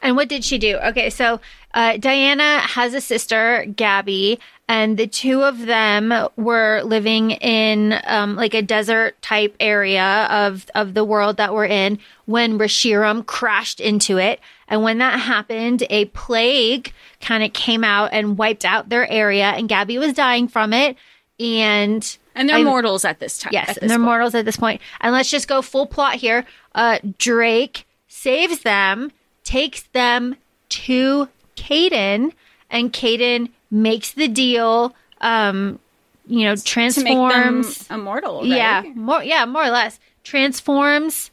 And 0.03 0.17
what 0.17 0.29
did 0.29 0.45
she 0.45 0.59
do? 0.59 0.77
Okay, 0.77 1.11
so 1.11 1.41
uh, 1.75 1.93
Dianna 1.95 2.61
has 2.61 2.95
a 2.95 3.01
sister, 3.01 3.67
Gabby, 3.77 4.39
and 4.69 4.97
the 4.97 5.07
two 5.07 5.43
of 5.43 5.67
them 5.67 6.13
were 6.37 6.83
living 6.83 7.33
in 7.33 8.01
um, 8.05 8.35
like 8.35 8.55
a 8.55 8.63
desert 8.63 9.21
type 9.23 9.55
area 9.61 10.27
of 10.31 10.67
of 10.75 10.95
the 10.95 11.05
world 11.05 11.37
that 11.37 11.55
we're 11.55 11.67
in 11.67 11.99
when 12.25 12.59
Rashearim 12.59 13.27
crashed 13.27 13.81
into 13.81 14.19
it. 14.19 14.41
And 14.69 14.83
when 14.83 14.99
that 14.99 15.21
happened, 15.21 15.85
a 15.91 16.07
plague 16.07 16.93
kind 17.21 17.45
of 17.45 17.53
came 17.53 17.85
out 17.85 18.11
and 18.13 18.37
wiped 18.37 18.65
out 18.65 18.89
their 18.89 19.09
area, 19.11 19.47
and 19.51 19.69
Gabby 19.69 19.99
was 19.99 20.13
dying 20.13 20.49
from 20.49 20.73
it. 20.73 20.97
And 21.39 22.17
and 22.35 22.49
they're 22.49 22.57
I, 22.57 22.65
mortals 22.65 23.05
at 23.05 23.21
this 23.21 23.39
time. 23.39 23.53
Yes, 23.53 23.77
and 23.77 23.91
they're 23.91 23.99
point. 23.99 24.07
mortals 24.07 24.35
at 24.35 24.45
this 24.45 24.57
point. 24.57 24.81
And 25.01 25.13
let's 25.13 25.31
just 25.31 25.49
go 25.49 25.63
full 25.63 25.87
plot 25.87 26.15
here. 26.15 26.45
Uh, 26.75 26.99
Drake 27.19 27.87
saves 28.09 28.61
them, 28.61 29.13
takes 29.47 29.83
them 29.93 30.37
to 30.69 31.29
Kaden, 31.57 32.33
and 32.69 32.93
Kaden 32.93 33.51
makes 33.71 34.13
the 34.13 34.29
deal. 34.29 34.95
Um, 35.21 35.79
you 36.27 36.45
know, 36.45 36.57
transforms 36.57 37.89
immortal. 37.89 38.41
Right? 38.41 38.49
Yeah, 38.49 38.83
more. 38.95 39.23
Yeah, 39.23 39.47
more 39.47 39.65
or 39.65 39.71
less 39.71 39.99
transforms 40.25 41.31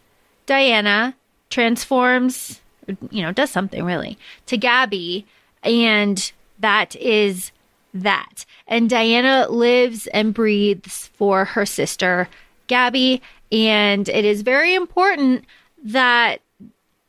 Dianna, 0.47 1.15
transforms. 1.49 2.61
You 3.09 3.23
know, 3.23 3.31
does 3.31 3.49
something 3.49 3.83
really 3.83 4.17
to 4.45 4.57
Gabby, 4.57 5.25
and 5.63 6.31
that 6.59 6.95
is 6.97 7.51
that. 7.93 8.45
And 8.67 8.89
Dianna 8.89 9.49
lives 9.49 10.07
and 10.07 10.33
breathes 10.33 11.09
for 11.13 11.45
her 11.45 11.65
sister, 11.65 12.29
Gabby. 12.67 13.21
And 13.51 14.09
it 14.09 14.25
is 14.25 14.41
very 14.41 14.73
important 14.73 15.45
that 15.83 16.41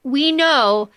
we 0.05 0.31
know 0.31 0.91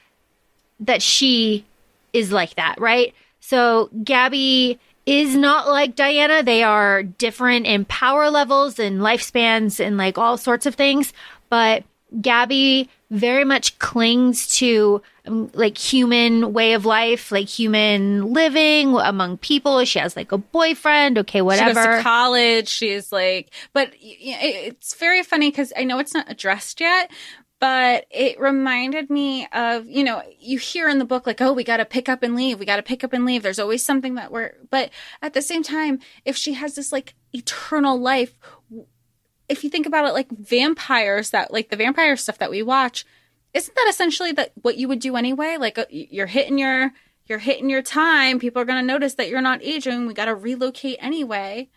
that 0.80 1.02
she 1.02 1.66
is 2.14 2.32
like 2.32 2.56
that, 2.56 2.80
right? 2.80 3.14
So 3.40 3.90
Gabby 4.04 4.80
is 5.06 5.36
not 5.36 5.68
like 5.68 5.96
Dianna. 5.96 6.44
They 6.44 6.64
are 6.64 7.02
different 7.02 7.66
in 7.66 7.86
power 7.86 8.30
levels 8.30 8.78
and 8.78 9.00
lifespans 9.00 9.84
and 9.84 9.98
like 9.98 10.18
all 10.18 10.38
sorts 10.38 10.66
of 10.66 10.76
things. 10.76 11.14
But 11.50 11.84
Gabby 12.22 12.90
very 13.10 13.46
much 13.46 13.80
clings 13.80 14.48
to 14.58 15.02
um, 15.26 15.50
like 15.54 15.78
human 15.78 16.52
way 16.52 16.74
of 16.74 16.86
life, 16.86 17.32
like 17.32 17.48
human 17.48 18.34
living 18.34 18.96
among 18.96 19.38
people. 19.38 19.84
She 19.86 20.00
has 20.00 20.16
like 20.16 20.32
a 20.32 20.38
boyfriend. 20.38 21.18
Okay, 21.20 21.42
whatever. 21.42 21.70
She 21.70 21.88
goes 21.88 21.98
to 21.98 22.04
college. 22.04 22.68
She's 22.68 23.12
like, 23.12 23.50
but 23.74 23.92
it's 24.00 24.96
very 24.96 25.24
funny 25.24 25.50
because 25.50 25.72
I 25.78 25.86
know 25.86 26.00
it's 26.00 26.14
not 26.14 26.30
addressed 26.30 26.82
yet, 26.82 27.10
but 27.60 28.06
it 28.12 28.40
reminded 28.40 29.10
me 29.10 29.48
of 29.52 29.88
you 29.88 30.04
know 30.04 30.22
you 30.40 30.58
hear 30.58 30.88
in 30.90 31.00
the 31.00 31.06
book 31.06 31.26
like 31.26 31.42
oh 31.42 31.54
we 31.54 31.64
got 31.64 31.78
to 31.78 31.86
pick 31.86 32.08
up 32.08 32.24
and 32.24 32.36
leave 32.36 32.60
we 32.60 32.66
got 32.66 32.78
to 32.78 32.84
pick 32.84 33.04
up 33.04 33.14
and 33.14 33.26
leave. 33.26 33.44
There's 33.44 33.60
always 33.60 33.86
something 33.86 34.16
that 34.16 34.32
we're 34.32 34.54
but 34.70 34.90
at 35.22 35.34
the 35.34 35.42
same 35.42 35.64
time 35.64 36.00
if 36.26 36.36
she 36.36 36.54
has 36.54 36.76
this 36.76 36.92
like 36.92 37.16
eternal 37.34 38.00
life 38.00 38.38
if 39.50 39.64
you 39.64 39.70
think 39.70 39.86
about 39.86 40.06
it 40.06 40.14
like 40.14 40.30
vampires 40.32 41.30
that 41.32 41.52
like 41.52 41.70
the 41.70 41.78
vampire 41.78 42.16
stuff 42.16 42.38
that 42.38 42.52
we 42.52 42.62
watch 42.62 43.06
isn't 43.54 43.76
that 43.76 43.88
essentially 43.90 44.32
that 44.34 44.52
what 44.62 44.78
you 44.78 44.88
would 44.88 45.00
do 45.00 45.16
anyway? 45.16 45.58
Like 45.58 45.78
uh, 45.78 45.86
you're 45.90 46.28
hitting 46.28 46.58
your 46.58 46.92
you're 47.26 47.40
hitting 47.40 47.70
your 47.70 47.82
time. 47.82 48.40
People 48.40 48.62
are 48.62 48.66
going 48.66 48.82
to 48.82 48.86
notice 48.86 49.16
that 49.16 49.30
you're 49.30 49.42
not 49.42 49.62
aging. 49.64 50.08
We 50.08 50.14
got 50.14 50.26
to 50.26 50.36
relocate 50.36 50.98
anyway 51.02 51.70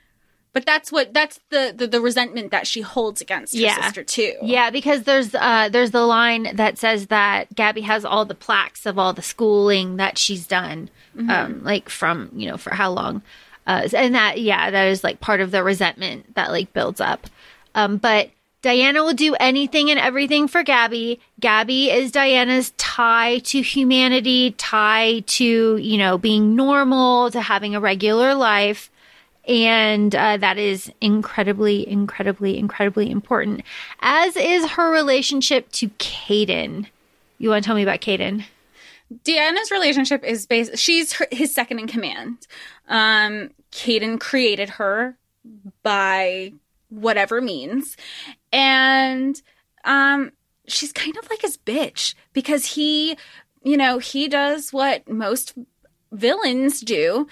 but 0.53 0.67
that's 0.67 0.91
what 0.91 1.13
that's 1.15 1.41
the, 1.51 1.73
the, 1.77 1.87
the 1.87 2.01
resentment 2.01 2.51
that 2.51 2.67
she 2.67 2.81
holds 2.81 3.21
against 3.21 3.55
her 3.55 3.61
yeah. 3.61 3.83
sister 3.83 4.05
too 4.05 4.35
yeah 4.43 4.71
because 4.71 5.05
there's 5.05 5.35
uh 5.35 5.69
there's 5.71 5.91
the 5.91 6.05
line 6.05 6.55
that 6.55 6.79
says 6.79 7.07
that 7.09 7.55
gabby 7.55 7.83
has 7.83 8.05
all 8.05 8.25
the 8.25 8.35
plaques 8.35 8.87
of 8.87 8.99
all 8.99 9.13
the 9.13 9.23
schooling 9.23 9.97
that 9.97 10.19
she's 10.19 10.47
done 10.47 10.89
mm-hmm. 11.17 11.31
um 11.31 11.63
like 11.65 11.89
from 11.89 12.31
you 12.35 12.49
know 12.49 12.57
for 12.57 12.75
how 12.75 12.91
long 12.91 13.23
uh 13.67 13.89
and 13.95 14.15
that 14.15 14.41
yeah 14.41 14.71
that 14.71 14.89
is 14.89 15.05
like 15.05 15.21
part 15.21 15.41
of 15.41 15.51
the 15.51 15.63
resentment 15.63 16.35
that 16.35 16.51
like 16.51 16.73
builds 16.73 17.01
up 17.01 17.27
um, 17.73 17.99
but 17.99 18.31
Dianna 18.63 19.05
will 19.05 19.15
do 19.15 19.35
anything 19.41 19.91
and 19.91 19.99
everything 19.99 20.47
for 20.47 20.63
Gabby. 20.63 21.19
Gabby 21.41 21.91
is 21.91 22.13
Dianna's 22.13 22.73
tie 22.77 23.39
to 23.39 23.63
humanity, 23.63 24.51
tie 24.53 25.21
to, 25.21 25.77
you 25.79 25.97
know, 25.97 26.19
being 26.19 26.57
normal, 26.57 27.31
to 27.31 27.41
having 27.41 27.75
a 27.75 27.81
regular 27.81 28.35
life. 28.35 28.91
And 29.49 30.15
uh, 30.15 30.37
that 30.37 30.59
is 30.59 30.93
incredibly, 31.01 31.89
incredibly, 31.89 32.59
incredibly 32.59 33.11
important, 33.11 33.63
as 34.01 34.37
is 34.37 34.71
her 34.73 34.91
relationship 34.93 35.71
to 35.73 35.89
Kaden. 35.91 36.87
You 37.39 37.49
want 37.49 37.65
to 37.65 37.67
tell 37.67 37.77
me 37.77 37.83
about 37.83 38.01
Kaden? 38.01 38.45
Dianna's 39.25 39.71
relationship 39.71 40.23
is 40.23 40.47
based, 40.47 40.79
she's 40.79 41.15
her, 41.15 41.27
his 41.33 41.53
second 41.53 41.81
in 41.81 41.89
command. 41.89 42.47
Um, 42.89 43.51
Kaden 43.73 44.21
created 44.21 44.71
her 44.71 45.17
by 45.83 46.53
whatever 46.91 47.41
means. 47.41 47.97
And 48.53 49.41
um 49.85 50.33
she's 50.67 50.93
kind 50.93 51.17
of 51.17 51.29
like 51.31 51.43
his 51.43 51.57
bitch 51.57 52.15
because 52.33 52.65
he, 52.65 53.17
you 53.63 53.77
know, 53.77 53.99
he 53.99 54.29
does 54.29 54.73
what 54.73 55.09
most 55.09 55.55
villains 56.13 56.81
do, 56.81 57.27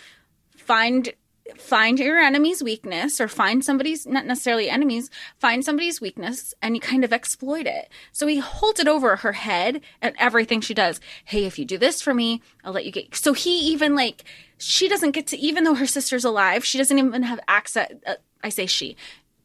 find 0.57 1.13
find 1.57 1.99
your 1.99 2.19
enemy's 2.19 2.63
weakness 2.63 3.21
or 3.21 3.29
find 3.29 3.65
somebody's 3.65 4.07
not 4.07 4.27
necessarily 4.27 4.69
enemies 4.69 5.11
find 5.39 5.65
somebody's 5.65 6.01
weakness 6.01 6.53
and 6.61 6.75
you 6.75 6.81
kind 6.81 7.05
of 7.05 7.13
exploit 7.13 7.67
it 7.67 7.89
so 8.13 8.27
he 8.27 8.39
holds 8.39 8.81
it 8.81 8.89
over 8.89 9.17
her 9.17 9.33
head 9.33 9.81
and 10.03 10.15
everything 10.19 10.61
she 10.61 10.75
does 10.75 11.01
hey 11.25 11.45
if 11.45 11.59
you 11.59 11.65
do 11.65 11.79
this 11.79 12.03
for 12.03 12.13
me 12.13 12.43
i'll 12.65 12.73
let 12.73 12.85
you 12.85 12.93
get 12.93 13.15
so 13.15 13.33
he 13.33 13.59
even 13.61 13.95
like 13.95 14.25
she 14.59 14.89
doesn't 14.89 15.13
get 15.13 15.27
to 15.27 15.39
even 15.39 15.65
though 15.65 15.75
her 15.75 15.87
sister's 15.87 16.25
alive 16.25 16.65
she 16.65 16.79
doesn't 16.79 16.99
even 16.99 17.23
have 17.23 17.41
access 17.49 17.91
uh, 18.07 18.15
i 18.43 18.49
say 18.49 18.67
she 18.67 18.97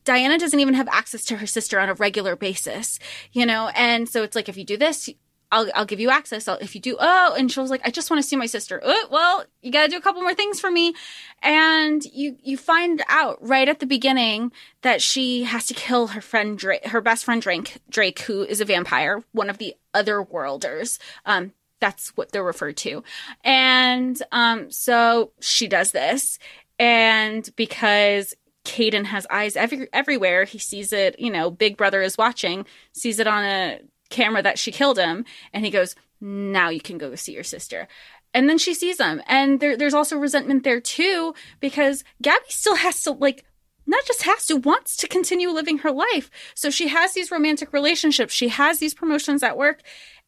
Dianna 0.05 0.37
doesn't 0.37 0.59
even 0.59 0.73
have 0.73 0.87
access 0.89 1.23
to 1.25 1.37
her 1.37 1.47
sister 1.47 1.79
on 1.79 1.87
a 1.87 1.93
regular 1.93 2.35
basis, 2.35 2.99
you 3.31 3.45
know? 3.45 3.69
And 3.73 4.09
so 4.09 4.23
it's 4.23 4.35
like, 4.35 4.49
if 4.49 4.57
you 4.57 4.65
do 4.65 4.75
this, 4.75 5.09
I'll, 5.53 5.69
I'll 5.75 5.85
give 5.85 5.99
you 5.99 6.09
access. 6.09 6.47
I'll, 6.47 6.57
if 6.57 6.73
you 6.73 6.81
do, 6.81 6.97
oh, 6.99 7.35
and 7.37 7.51
she 7.51 7.59
was 7.59 7.69
like, 7.69 7.81
I 7.85 7.91
just 7.91 8.09
want 8.09 8.21
to 8.21 8.27
see 8.27 8.35
my 8.35 8.47
sister. 8.47 8.81
Oh, 8.83 9.07
well, 9.11 9.45
you 9.61 9.71
got 9.71 9.83
to 9.83 9.87
do 9.87 9.97
a 9.97 10.01
couple 10.01 10.23
more 10.23 10.33
things 10.33 10.59
for 10.59 10.71
me. 10.71 10.95
And 11.43 12.03
you, 12.05 12.37
you 12.41 12.57
find 12.57 13.03
out 13.07 13.37
right 13.39 13.69
at 13.69 13.79
the 13.79 13.85
beginning 13.85 14.51
that 14.81 14.99
she 14.99 15.43
has 15.43 15.67
to 15.67 15.75
kill 15.75 16.07
her 16.07 16.21
friend, 16.21 16.57
Drake, 16.57 16.87
her 16.87 17.01
best 17.01 17.23
friend, 17.23 17.39
Drake, 17.39 17.77
Drake, 17.87 18.19
who 18.21 18.41
is 18.41 18.61
a 18.61 18.65
vampire, 18.65 19.23
one 19.31 19.49
of 19.49 19.59
the 19.59 19.75
other 19.93 20.23
worlders. 20.23 20.97
Um, 21.25 21.53
that's 21.79 22.09
what 22.17 22.31
they're 22.31 22.43
referred 22.43 22.77
to. 22.77 23.03
And, 23.43 24.19
um, 24.31 24.71
so 24.71 25.33
she 25.39 25.67
does 25.67 25.91
this. 25.91 26.39
And 26.79 27.47
because 27.55 28.33
Kaden 28.65 29.05
has 29.05 29.27
eyes 29.29 29.55
every, 29.55 29.87
everywhere. 29.93 30.45
He 30.45 30.57
sees 30.57 30.93
it, 30.93 31.19
you 31.19 31.29
know, 31.29 31.51
Big 31.51 31.77
Brother 31.77 32.01
is 32.01 32.17
watching, 32.17 32.65
sees 32.93 33.19
it 33.19 33.27
on 33.27 33.43
a 33.43 33.79
camera 34.13 34.41
that 34.41 34.57
she 34.57 34.71
killed 34.71 34.97
him, 34.97 35.25
and 35.51 35.65
he 35.65 35.71
goes, 35.71 35.95
Now 36.21 36.69
you 36.69 36.79
can 36.79 36.97
go 36.97 37.15
see 37.15 37.33
your 37.33 37.43
sister. 37.43 37.87
And 38.33 38.47
then 38.47 38.57
she 38.57 38.73
sees 38.73 38.99
him. 38.99 39.21
And 39.27 39.59
there, 39.59 39.75
there's 39.77 39.93
also 39.93 40.17
resentment 40.17 40.63
there 40.63 40.81
too, 40.81 41.33
because 41.59 42.03
Gabby 42.21 42.45
still 42.49 42.75
has 42.75 43.01
to, 43.03 43.11
like, 43.11 43.43
not 43.85 44.05
just 44.05 44.23
has 44.23 44.45
to, 44.47 44.55
wants 44.55 44.95
to 44.97 45.07
continue 45.07 45.49
living 45.49 45.79
her 45.79 45.91
life. 45.91 46.31
So 46.55 46.69
she 46.69 46.87
has 46.87 47.13
these 47.13 47.31
romantic 47.31 47.73
relationships, 47.73 48.33
she 48.33 48.47
has 48.47 48.79
these 48.79 48.93
promotions 48.93 49.43
at 49.43 49.57
work, 49.57 49.81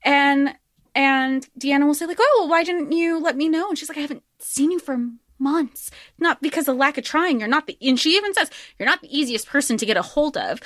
and 0.03 0.55
And 0.95 1.47
Deanna 1.59 1.85
will 1.85 1.93
say, 1.93 2.05
like, 2.05 2.19
oh, 2.21 2.37
well, 2.39 2.49
why 2.49 2.63
didn't 2.63 2.91
you 2.91 3.19
let 3.19 3.35
me 3.35 3.49
know? 3.49 3.67
And 3.67 3.77
she's 3.77 3.89
like, 3.89 3.97
I 3.97 4.07
haven't 4.07 4.23
seen 4.39 4.71
you 4.71 4.79
for 4.79 4.97
months. 5.37 5.91
Not 6.17 6.41
because 6.41 6.69
of 6.69 6.77
lack 6.77 6.97
of 6.97 7.03
trying. 7.03 7.39
You're 7.39 7.49
not 7.49 7.67
the, 7.67 7.77
and 7.81 7.99
she 7.99 8.15
even 8.15 8.33
says, 8.33 8.49
you're 8.77 8.91
not 8.91 9.01
the 9.01 9.11
easiest 9.19 9.45
person 9.47 9.75
to 9.77 9.85
get 9.85 9.97
a 9.97 10.01
hold 10.01 10.37
of 10.37 10.61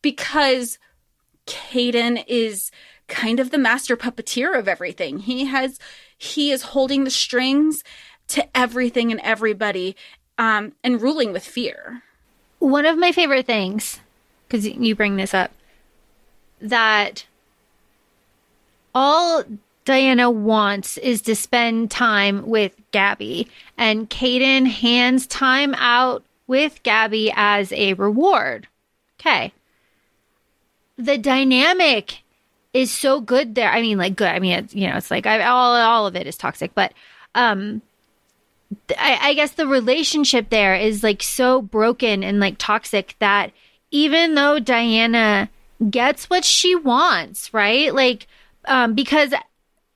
because 0.00 0.78
Kaden 1.46 2.24
is 2.26 2.70
kind 3.08 3.40
of 3.40 3.50
the 3.50 3.58
master 3.58 3.96
puppeteer 3.96 4.58
of 4.58 4.68
everything. 4.68 5.20
He 5.20 5.46
has, 5.46 5.78
he 6.16 6.50
is 6.50 6.62
holding 6.62 7.04
the 7.04 7.10
strings 7.10 7.82
to 8.28 8.46
everything 8.56 9.10
and 9.10 9.20
everybody 9.20 9.96
um, 10.38 10.72
and 10.82 11.02
ruling 11.02 11.32
with 11.32 11.44
fear. 11.44 12.02
One 12.58 12.86
of 12.86 12.96
my 12.96 13.12
favorite 13.12 13.46
things, 13.46 14.00
because 14.46 14.66
you 14.66 14.94
bring 14.94 15.16
this 15.16 15.34
up, 15.34 15.50
that 16.60 17.26
all 18.94 19.42
Dianna 19.84 20.32
wants 20.32 20.96
is 20.98 21.22
to 21.22 21.34
spend 21.34 21.90
time 21.90 22.46
with 22.46 22.72
Gabby, 22.92 23.48
and 23.76 24.08
Kaden 24.08 24.66
hands 24.66 25.26
time 25.26 25.74
out 25.74 26.22
with 26.46 26.82
Gabby 26.82 27.32
as 27.34 27.72
a 27.72 27.94
reward. 27.94 28.68
Okay. 29.20 29.52
The 30.98 31.18
dynamic 31.18 32.22
is 32.72 32.90
so 32.90 33.20
good 33.20 33.54
there. 33.54 33.70
I 33.70 33.82
mean, 33.82 33.98
like 33.98 34.16
good. 34.16 34.28
I 34.28 34.38
mean, 34.38 34.52
it's, 34.52 34.74
you 34.74 34.88
know, 34.88 34.96
it's 34.96 35.10
like 35.10 35.26
I, 35.26 35.42
all 35.44 35.74
all 35.74 36.06
of 36.06 36.16
it 36.16 36.26
is 36.26 36.36
toxic, 36.36 36.74
but 36.74 36.92
um, 37.34 37.82
I, 38.98 39.18
I 39.20 39.34
guess 39.34 39.52
the 39.52 39.66
relationship 39.66 40.50
there 40.50 40.74
is 40.74 41.02
like 41.02 41.22
so 41.22 41.62
broken 41.62 42.22
and 42.22 42.40
like 42.40 42.56
toxic 42.58 43.14
that 43.18 43.52
even 43.90 44.34
though 44.34 44.58
Dianna 44.58 45.48
gets 45.90 46.30
what 46.30 46.44
she 46.44 46.74
wants, 46.74 47.52
right? 47.52 47.94
Like, 47.94 48.26
um, 48.66 48.94
because 48.94 49.34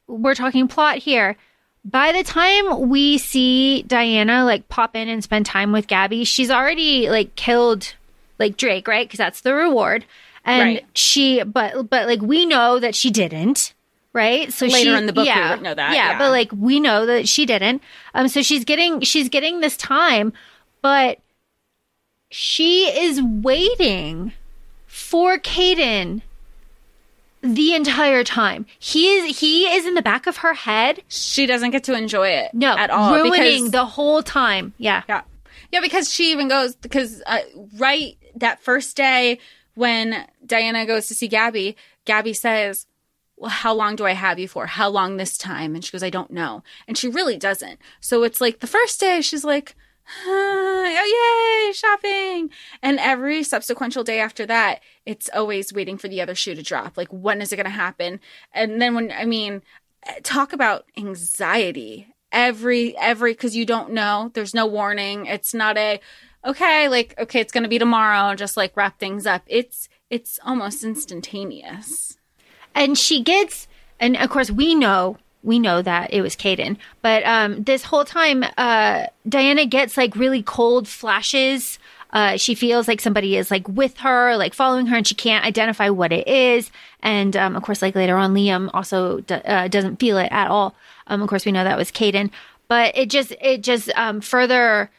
we're 0.07 0.35
talking 0.35 0.69
plot 0.69 0.99
here. 0.99 1.37
By 1.85 2.11
the 2.12 2.25
time 2.25 2.88
we 2.88 3.17
see 3.17 3.85
Dianna 3.87 4.45
like 4.45 4.69
pop 4.69 4.97
in 4.97 5.09
and 5.09 5.23
spend 5.23 5.47
time 5.47 5.73
with 5.73 5.87
Gabby, 5.87 6.25
she's 6.25 6.50
already 6.50 7.09
like 7.09 7.37
killed 7.37 7.95
like 8.38 8.57
Drake, 8.57 8.88
right? 8.88 9.07
Because 9.07 9.19
that's 9.19 9.41
the 9.41 9.55
reward. 9.55 10.05
And 10.47 10.61
Right. 10.62 10.87
she, 10.95 11.43
but 11.43 11.91
but 11.91 12.07
like 12.07 12.23
we 12.23 12.47
know 12.47 12.79
that 12.79 12.95
she 12.95 13.11
didn't, 13.11 13.75
right? 14.12 14.53
So 14.53 14.67
Later 14.67 14.79
she, 14.79 14.95
in 14.97 15.07
the 15.07 15.12
book 15.12 15.23
we 15.25 15.29
yeah, 15.29 15.50
would 15.50 15.62
know 15.62 15.75
that, 15.75 15.93
yeah, 15.95 16.12
yeah. 16.12 16.19
but 16.19 16.31
like 16.31 16.50
we 16.53 16.79
know 16.81 17.05
that 17.05 17.26
she 17.29 17.45
didn't. 17.47 17.83
Um, 18.15 18.29
so 18.29 18.43
she's 18.43 18.65
getting 18.65 19.00
she's 19.00 19.29
getting 19.29 19.61
this 19.61 19.76
time, 19.76 20.33
but 20.83 21.19
she 22.31 22.85
is 22.87 23.21
waiting 23.23 24.33
for 24.87 25.38
Kaden 25.38 26.23
the 27.43 27.75
entire 27.75 28.25
time. 28.25 28.67
He 28.79 29.09
is 29.09 29.41
he 29.41 29.65
is 29.67 29.85
in 29.87 29.95
the 29.95 30.03
back 30.03 30.26
of 30.26 30.38
her 30.38 30.55
head. 30.55 31.03
She 31.09 31.47
doesn't 31.47 31.71
get 31.71 31.85
to 31.85 31.95
enjoy 31.97 32.29
it 32.29 32.55
No, 32.55 32.76
at 32.76 32.91
all. 32.91 33.15
ruining 33.15 33.65
because- 33.65 33.71
the 33.73 33.85
whole 33.87 34.23
time. 34.23 34.75
Yeah. 34.79 35.03
Yeah. 35.09 35.23
Yeah, 35.73 35.81
because 35.81 36.12
she 36.12 36.31
even 36.31 36.47
goes 36.49 36.76
because 36.76 37.23
uh, 37.26 37.38
right 37.76 38.17
that 38.37 38.62
first 38.62 38.97
day 38.97 39.38
when 39.75 40.25
Dianna 40.47 40.87
goes 40.87 41.07
to 41.09 41.15
see 41.15 41.29
Gabby, 41.29 41.76
Gabby 42.05 42.33
says, 42.33 42.87
"Well, 43.37 43.50
how 43.50 43.75
long 43.75 43.97
do 43.97 44.07
I 44.07 44.12
have 44.12 44.38
you 44.38 44.49
for? 44.49 44.67
How 44.67 44.88
long 44.88 45.17
this 45.17 45.37
time?" 45.37 45.75
And 45.75 45.85
she 45.85 45.93
goes, 45.93 46.03
"I 46.03 46.11
don't 46.11 46.31
know." 46.31 46.62
And 46.87 46.97
she 46.97 47.09
really 47.09 47.37
doesn't. 47.37 47.79
So 48.00 48.23
it's 48.23 48.41
like 48.41 48.61
the 48.61 48.67
first 48.67 49.00
day 49.00 49.21
she's 49.21 49.45
like, 49.45 49.75
"Oh 50.25 51.67
yay, 51.69 51.73
shopping!" 51.73 52.50
And 52.83 52.99
every 52.99 53.43
subsequent 53.43 53.95
day 54.07 54.21
after 54.21 54.47
that, 54.47 54.81
it's 55.05 55.31
always 55.35 55.73
waiting 55.73 55.99
for 55.99 56.09
the 56.09 56.21
other 56.21 56.35
shoe 56.35 56.55
to 56.55 56.62
drop. 56.62 56.97
Like, 56.97 57.09
when 57.11 57.41
is 57.41 57.53
it 57.53 57.57
going 57.57 57.65
to 57.65 57.71
happen? 57.71 58.21
And 58.53 58.81
then 58.81 58.95
when 58.95 59.12
I 59.12 59.25
mean, 59.25 59.62
talk 60.23 60.53
about 60.53 60.87
anxiety 60.97 62.15
every 62.33 62.97
every 62.99 63.33
because 63.33 63.57
you 63.57 63.65
don't 63.65 63.93
know 63.93 64.31
there's 64.35 64.55
no 64.55 64.67
warning 64.67 65.26
it's 65.26 65.55
not 65.55 65.76
a 65.79 66.00
okay 66.45 66.88
like 66.88 67.15
okay 67.19 67.41
it's 67.41 67.53
gonna 67.53 67.69
be 67.69 67.79
tomorrow 67.79 68.35
just 68.35 68.57
like 68.57 68.76
wrap 68.76 68.99
things 68.99 69.26
up 69.26 69.43
it's 69.47 69.88
it's 70.11 70.39
almost 70.45 70.85
instantaneous 70.85 72.17
and 72.75 72.97
she 72.97 73.23
gets 73.23 73.67
and 73.99 74.17
of 74.17 74.31
course 74.31 74.51
we 74.51 74.75
know 74.75 75.17
we 75.47 75.61
know 75.61 75.81
that 75.81 76.13
it 76.13 76.23
was 76.23 76.35
Kaden, 76.35 76.77
but 77.03 77.25
um, 77.25 77.63
this 77.63 77.85
whole 77.85 78.05
time, 78.05 78.45
uh, 78.59 79.07
Dianna 79.29 79.71
gets 79.71 79.97
like 79.97 80.17
really 80.17 80.43
cold 80.43 80.89
flashes. 80.89 81.79
Uh, 82.13 82.37
she 82.37 82.57
feels 82.57 82.88
like 82.88 83.01
somebody 83.01 83.37
is 83.37 83.49
like 83.49 83.66
with 83.69 83.97
her, 83.99 84.37
like 84.37 84.55
following 84.55 84.87
her, 84.87 84.97
and 84.97 85.07
she 85.07 85.14
can't 85.14 85.45
identify 85.45 85.88
what 85.88 86.12
it 86.12 86.27
is. 86.27 86.73
And 87.01 87.37
um, 87.37 87.55
of 87.55 87.62
course, 87.62 87.81
like 87.81 87.95
later 87.95 88.16
on, 88.16 88.35
Liam 88.35 88.71
also 88.75 89.21
d- 89.21 89.35
uh, 89.35 89.69
doesn't 89.69 90.01
feel 90.01 90.19
it 90.19 90.29
at 90.33 90.49
all. 90.49 90.75
Um, 91.07 91.23
of 91.23 91.29
course, 91.29 91.47
we 91.47 91.53
know 91.53 91.62
that 91.62 91.79
was 91.79 91.92
Kaden, 91.92 92.31
but 92.66 92.97
it 92.97 93.09
just 93.09 93.33
it 93.40 93.62
just 93.62 93.88
um, 93.90 94.21
further 94.21 94.90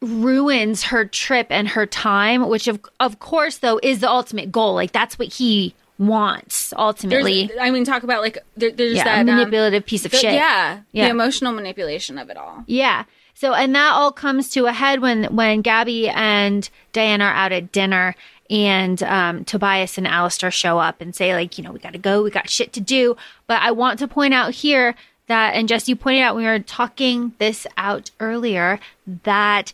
ruins 0.00 0.84
her 0.84 1.04
trip 1.04 1.48
and 1.50 1.68
her 1.68 1.86
time, 1.86 2.48
which 2.48 2.68
of 2.68 2.80
of 3.00 3.18
course 3.18 3.58
though 3.58 3.80
is 3.82 4.00
the 4.00 4.08
ultimate 4.08 4.52
goal. 4.52 4.74
Like 4.74 4.92
that's 4.92 5.18
what 5.18 5.28
he 5.34 5.74
wants 5.98 6.70
there's 6.70 6.80
ultimately. 6.80 7.50
i 7.60 7.72
mean 7.72 7.82
talk 7.84 8.04
about 8.04 8.22
like 8.22 8.38
there, 8.56 8.70
there's 8.70 8.94
yeah, 8.98 9.02
that 9.02 9.18
um, 9.18 9.26
manipulative 9.26 9.84
piece 9.84 10.04
of 10.04 10.12
the- 10.12 10.16
shit. 10.18 10.32
yeah, 10.32 10.78
Yeah. 10.92 11.06
the 11.06 11.10
emotional 11.10 11.52
manipulation 11.52 12.18
of 12.18 12.30
it 12.30 12.36
all 12.36 12.62
Yeah. 12.68 13.02
So 13.34 13.52
and 13.52 13.74
that 13.74 13.92
all 13.94 14.12
comes 14.12 14.48
to 14.50 14.66
a 14.66 14.72
head 14.72 15.00
when 15.00 15.24
when 15.34 15.60
Gabby 15.62 16.08
and 16.08 16.68
Dianna 16.92 17.22
are 17.22 17.32
out 17.34 17.50
at 17.52 17.72
dinner 17.72 18.14
and 18.48 19.02
um, 19.02 19.44
Tobias 19.44 19.98
and 19.98 20.06
Alistair 20.06 20.50
show 20.52 20.78
up 20.78 21.00
and 21.00 21.14
say 21.14 21.34
like, 21.34 21.58
you 21.58 21.64
know, 21.64 21.70
we 21.72 21.78
got 21.80 21.92
to 21.92 21.98
go, 21.98 22.22
we 22.22 22.30
got 22.30 22.48
shit 22.48 22.72
to 22.74 22.80
do. 22.80 23.16
But 23.48 23.60
I 23.62 23.72
want 23.72 23.98
to 23.98 24.08
point 24.08 24.34
out 24.34 24.54
here 24.54 24.94
that, 25.26 25.54
and 25.54 25.68
Jess, 25.68 25.88
you 25.88 25.96
pointed 25.96 26.22
out 26.22 26.34
when 26.34 26.44
we 26.44 26.50
were 26.50 26.58
talking 26.60 27.32
this 27.38 27.66
out 27.76 28.10
earlier 28.20 28.80
that 29.24 29.72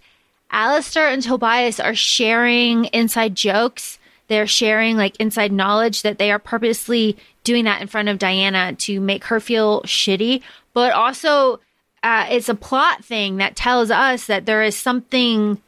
Alistair 0.55 1.09
and 1.09 1.21
Tobias 1.21 1.81
are 1.81 1.97
sharing 1.97 2.85
inside 2.87 3.35
jokes. 3.35 3.99
They're 4.29 4.47
sharing 4.47 4.97
like 4.97 5.17
inside 5.17 5.51
knowledge 5.51 6.03
that 6.03 6.19
they 6.19 6.31
are 6.31 6.39
purposely 6.39 7.17
doing 7.43 7.65
that 7.65 7.83
in 7.83 7.89
front 7.89 8.09
of 8.09 8.19
Dianna 8.19 8.79
to 8.79 9.01
make 9.01 9.25
her 9.25 9.41
feel 9.41 9.83
shitty, 9.83 10.43
but 10.73 10.93
also 10.93 11.61
uh, 12.05 12.27
it's 12.31 12.49
a 12.49 12.55
plot 12.55 13.05
thing 13.05 13.39
that 13.39 13.57
tells 13.57 13.91
us 13.91 14.27
that 14.27 14.47
there 14.47 14.63
is 14.63 14.77
something 14.77 15.61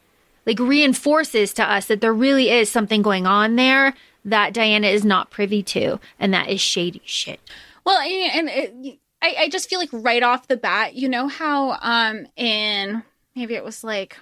like 0.45 0.57
reinforces 0.57 1.53
to 1.55 1.69
us 1.69 1.87
that 1.87 1.99
there 1.99 2.13
really 2.13 2.49
is 2.49 2.69
something 2.71 3.01
going 3.01 3.27
on 3.27 3.57
there 3.57 3.93
that 4.23 4.53
Dianna 4.53 4.89
is 4.89 5.03
not 5.03 5.31
privy 5.31 5.61
to, 5.63 5.99
and 6.17 6.33
that 6.33 6.47
is 6.47 6.61
shady 6.61 7.01
shit. 7.03 7.41
Well, 7.85 7.99
and 7.99 8.49
it, 8.49 8.99
I, 9.21 9.35
I 9.39 9.49
just 9.49 9.69
feel 9.69 9.79
like 9.79 9.89
right 9.91 10.23
off 10.23 10.47
the 10.47 10.55
bat, 10.55 10.95
you 10.95 11.09
know 11.09 11.27
how 11.27 11.77
um 11.81 12.27
in 12.37 13.03
maybe 13.35 13.55
it 13.55 13.65
was 13.65 13.83
like 13.83 14.17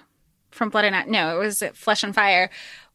from 0.56 0.70
Blood 0.70 0.84
and 0.84 0.94
Ash- 0.94 1.06
no, 1.06 1.36
it 1.36 1.44
was 1.44 1.62
Flesh 1.74 2.02
and 2.02 2.14
Fire, 2.14 2.50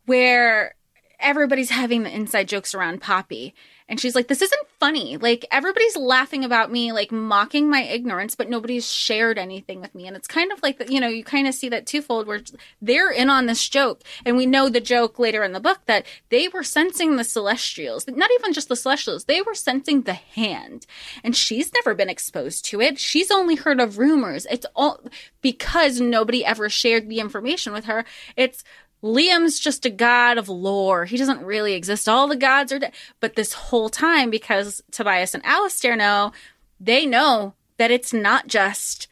where 0.06 0.76
everybody's 1.19 1.69
having 1.69 2.04
the 2.04 2.13
inside 2.13 2.47
jokes 2.47 2.74
around 2.74 3.02
Poppy. 3.02 3.54
And 3.92 4.00
she's 4.00 4.16
like, 4.16 4.30
this 4.30 4.42
isn't 4.42 4.68
funny. 4.80 5.18
Like, 5.18 5.46
everybody's 5.52 5.98
laughing 5.98 6.46
about 6.46 6.72
me, 6.72 6.94
like 6.94 7.12
mocking 7.12 7.70
my 7.70 7.82
ignorance, 7.82 8.36
but 8.36 8.50
nobody's 8.50 8.90
shared 8.90 9.38
anything 9.38 9.82
with 9.82 9.94
me. 9.94 10.08
And 10.08 10.16
it's 10.16 10.30
kind 10.30 10.54
of 10.54 10.64
like, 10.64 10.90
you 10.90 11.02
know, 11.02 11.10
you 11.10 11.26
kind 11.26 11.46
of 11.46 11.54
see 11.54 11.68
that 11.68 11.86
twofold 11.86 12.26
where 12.26 12.40
they're 12.82 13.12
in 13.12 13.30
on 13.30 13.48
this 13.48 13.68
joke. 13.68 14.02
And 14.26 14.38
we 14.38 14.46
know 14.46 14.70
the 14.70 14.80
joke 14.80 15.20
later 15.20 15.44
in 15.44 15.52
the 15.52 15.60
book 15.60 15.80
that 15.88 16.06
they 16.30 16.48
were 16.48 16.64
sensing 16.64 17.18
the 17.18 17.26
celestials, 17.26 18.08
not 18.08 18.32
even 18.40 18.54
just 18.54 18.70
the 18.70 18.78
celestials, 18.78 19.26
they 19.26 19.42
were 19.42 19.54
sensing 19.54 20.04
the 20.04 20.14
hand. 20.14 20.88
And 21.22 21.36
she's 21.36 21.74
never 21.74 21.94
been 21.94 22.10
exposed 22.10 22.64
to 22.68 22.80
it. 22.80 22.98
She's 22.98 23.30
only 23.30 23.56
heard 23.56 23.82
of 23.82 23.98
rumors. 23.98 24.48
It's 24.50 24.66
all 24.74 25.02
because 25.42 26.00
nobody 26.00 26.46
ever 26.46 26.70
shared 26.70 27.10
the 27.10 27.20
information 27.20 27.74
with 27.74 27.86
her. 27.86 28.06
It's, 28.38 28.64
Liam's 29.04 29.60
just 29.60 29.86
a 29.86 29.90
god 29.90 30.38
of 30.38 30.48
lore. 30.50 31.06
He 31.06 31.18
doesn't 31.18 31.44
really 31.44 31.74
exist. 31.74 32.08
All 32.08 32.28
the 32.28 32.36
gods 32.36 32.72
are 32.72 32.80
dead. 32.80 32.94
But 33.20 33.36
this 33.36 33.54
whole 33.54 33.90
time, 33.90 34.30
because 34.30 34.82
Tobias 34.92 35.34
and 35.34 35.46
Alistair 35.46 35.96
know, 35.96 36.32
they 36.80 37.06
know 37.06 37.54
that 37.78 37.92
it's 37.92 38.14
not 38.14 38.48
just 38.48 39.08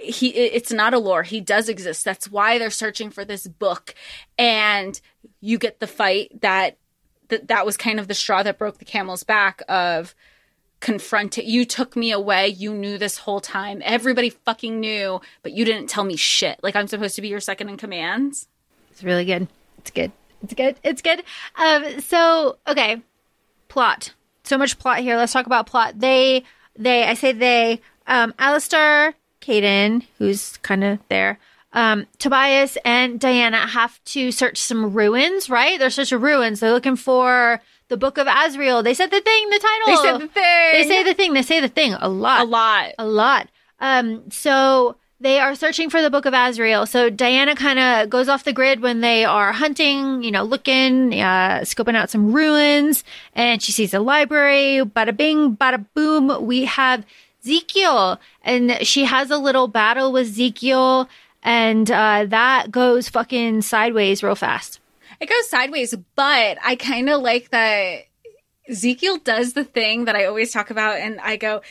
he 0.00 0.28
it's 0.28 0.72
not 0.72 0.94
a 0.94 0.98
lore. 0.98 1.22
He 1.22 1.40
does 1.40 1.68
exist. 1.68 2.04
That's 2.04 2.30
why 2.30 2.58
they're 2.58 2.70
searching 2.70 3.10
for 3.10 3.24
this 3.24 3.46
book. 3.46 3.94
And 4.36 5.00
you 5.40 5.58
get 5.58 5.80
the 5.80 5.86
fight 5.86 6.40
that 6.42 6.76
that, 7.28 7.48
that 7.48 7.66
was 7.66 7.76
kind 7.76 8.00
of 8.00 8.08
the 8.08 8.14
straw 8.14 8.42
that 8.42 8.58
broke 8.58 8.78
the 8.78 8.84
camel's 8.84 9.22
back 9.22 9.62
of 9.68 10.14
confronting 10.80 11.44
you 11.46 11.64
took 11.64 11.96
me 11.96 12.12
away 12.12 12.46
you 12.46 12.72
knew 12.72 12.98
this 12.98 13.18
whole 13.18 13.40
time 13.40 13.82
everybody 13.84 14.30
fucking 14.30 14.78
knew 14.78 15.20
but 15.42 15.50
you 15.50 15.64
didn't 15.64 15.88
tell 15.88 16.04
me 16.04 16.14
shit 16.14 16.60
like 16.62 16.76
i'm 16.76 16.86
supposed 16.86 17.16
to 17.16 17.20
be 17.20 17.26
your 17.26 17.40
second 17.40 17.68
in 17.68 17.76
command 17.76 18.46
It's 18.98 19.04
really 19.04 19.24
good. 19.24 19.46
It's 19.78 19.92
good. 19.92 20.10
It's 20.42 20.54
good. 20.54 20.76
It's 20.82 21.02
good. 21.02 21.22
Um, 21.54 22.00
so 22.00 22.58
okay, 22.66 23.00
plot. 23.68 24.12
So 24.42 24.58
much 24.58 24.76
plot 24.80 24.98
here. 24.98 25.16
Let's 25.16 25.32
talk 25.32 25.46
about 25.46 25.68
plot. 25.68 26.00
They, 26.00 26.42
they. 26.76 27.04
I 27.04 27.14
say 27.14 27.30
they. 27.30 27.80
Um, 28.08 28.34
Alistair, 28.40 29.14
Kaden, 29.40 30.02
who's 30.18 30.56
kind 30.56 30.82
of 30.82 30.98
there. 31.08 31.38
Um, 31.72 32.08
Tobias 32.18 32.76
and 32.84 33.20
Dianna 33.20 33.68
have 33.68 34.02
to 34.06 34.32
search 34.32 34.58
some 34.58 34.92
ruins. 34.92 35.48
Right? 35.48 35.78
They're 35.78 35.90
searching 35.90 36.20
ruins. 36.20 36.58
They're 36.58 36.72
looking 36.72 36.96
for 36.96 37.62
the 37.86 37.96
Book 37.96 38.18
of 38.18 38.26
Azrael. 38.28 38.82
They 38.82 38.94
said 38.94 39.12
the 39.12 39.20
thing, 39.20 39.50
the 39.50 39.60
title. 39.60 39.86
They 39.86 40.10
said 40.10 40.18
the 40.18 40.26
thing. 40.26 40.72
They 40.72 40.88
say 40.88 41.04
the 41.04 41.14
thing. 41.14 41.34
They 41.34 41.42
say 41.42 41.60
the 41.60 41.68
thing 41.68 41.92
a 41.92 42.08
lot. 42.08 42.40
a 42.40 42.44
lot. 42.44 42.94
A 42.98 43.06
lot. 43.06 43.48
Um, 43.78 44.28
so 44.32 44.96
they 45.20 45.40
are 45.40 45.54
searching 45.54 45.90
for 45.90 46.00
the 46.00 46.10
Book 46.10 46.26
of 46.26 46.34
Azrael. 46.34 46.86
So 46.86 47.10
Dianna 47.10 47.56
kind 47.56 47.78
of 47.78 48.08
goes 48.08 48.28
off 48.28 48.44
the 48.44 48.52
grid 48.52 48.80
when 48.80 49.00
they 49.00 49.24
are 49.24 49.52
hunting, 49.52 50.22
you 50.22 50.30
know, 50.30 50.44
looking, 50.44 51.12
uh, 51.14 51.60
scoping 51.62 51.96
out 51.96 52.10
some 52.10 52.32
ruins, 52.32 53.02
and 53.34 53.62
she 53.62 53.72
sees 53.72 53.92
a 53.94 54.00
library. 54.00 54.82
Bada 54.84 55.16
bing, 55.16 55.56
bada 55.56 55.84
boom. 55.94 56.46
We 56.46 56.66
have 56.66 57.04
Ezekiel, 57.42 58.20
and 58.42 58.86
she 58.86 59.04
has 59.04 59.30
a 59.30 59.38
little 59.38 59.66
battle 59.66 60.12
with 60.12 60.28
Ezekiel, 60.28 61.08
and 61.42 61.90
uh, 61.90 62.26
that 62.26 62.70
goes 62.70 63.08
fucking 63.08 63.62
sideways 63.62 64.22
real 64.22 64.34
fast. 64.34 64.80
It 65.20 65.28
goes 65.28 65.50
sideways, 65.50 65.94
but 66.14 66.58
I 66.64 66.76
kind 66.76 67.10
of 67.10 67.22
like 67.22 67.50
that 67.50 68.04
Ezekiel 68.68 69.16
does 69.18 69.54
the 69.54 69.64
thing 69.64 70.04
that 70.04 70.14
I 70.14 70.26
always 70.26 70.52
talk 70.52 70.70
about, 70.70 70.98
and 70.98 71.18
I 71.20 71.36
go, 71.36 71.62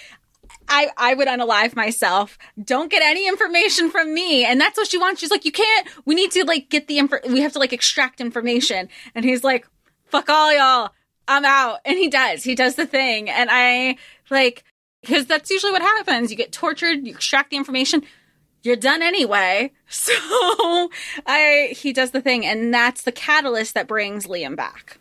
I, 0.67 0.89
I 0.97 1.13
would 1.13 1.27
unalive 1.27 1.75
myself. 1.75 2.38
Don't 2.62 2.91
get 2.91 3.01
any 3.01 3.27
information 3.27 3.89
from 3.89 4.13
me. 4.13 4.45
And 4.45 4.60
that's 4.60 4.77
what 4.77 4.88
she 4.88 4.97
wants. 4.97 5.21
She's 5.21 5.32
like, 5.32 5.45
you 5.45 5.51
can't, 5.51 5.88
we 6.06 6.15
need 6.15 6.32
to 6.32 6.43
like 6.45 6.69
get 6.69 6.88
the 6.88 6.97
info, 6.97 7.17
we 7.30 7.41
have 7.41 7.53
to 7.53 7.60
like 7.60 7.73
extract 7.73 8.21
information. 8.21 8.89
And 9.15 9.25
he's 9.25 9.43
like, 9.43 9.67
fuck 10.06 10.30
all 10.30 10.53
y'all. 10.56 10.91
I'm 11.27 11.45
out. 11.45 11.80
And 11.86 11.97
he 11.97 12.10
does. 12.10 12.43
He 12.43 12.56
does 12.56 12.75
the 12.75 12.86
thing. 12.86 13.30
And 13.30 13.49
I 13.51 13.97
like, 14.30 14.63
because 15.01 15.25
that's 15.25 15.49
usually 15.49 15.71
what 15.71 15.82
happens. 15.82 16.32
You 16.32 16.38
get 16.38 16.51
tortured, 16.51 17.06
you 17.06 17.12
extract 17.12 17.51
the 17.51 17.58
information, 17.58 18.03
you're 18.63 18.75
done 18.75 19.01
anyway. 19.01 19.71
So 19.89 20.89
I, 21.25 21.73
he 21.77 21.93
does 21.93 22.12
the 22.12 22.21
thing. 22.21 22.45
And 22.45 22.73
that's 22.73 23.03
the 23.03 23.12
catalyst 23.13 23.73
that 23.73 23.88
brings 23.88 24.27
Liam 24.27 24.58
back. 24.58 24.99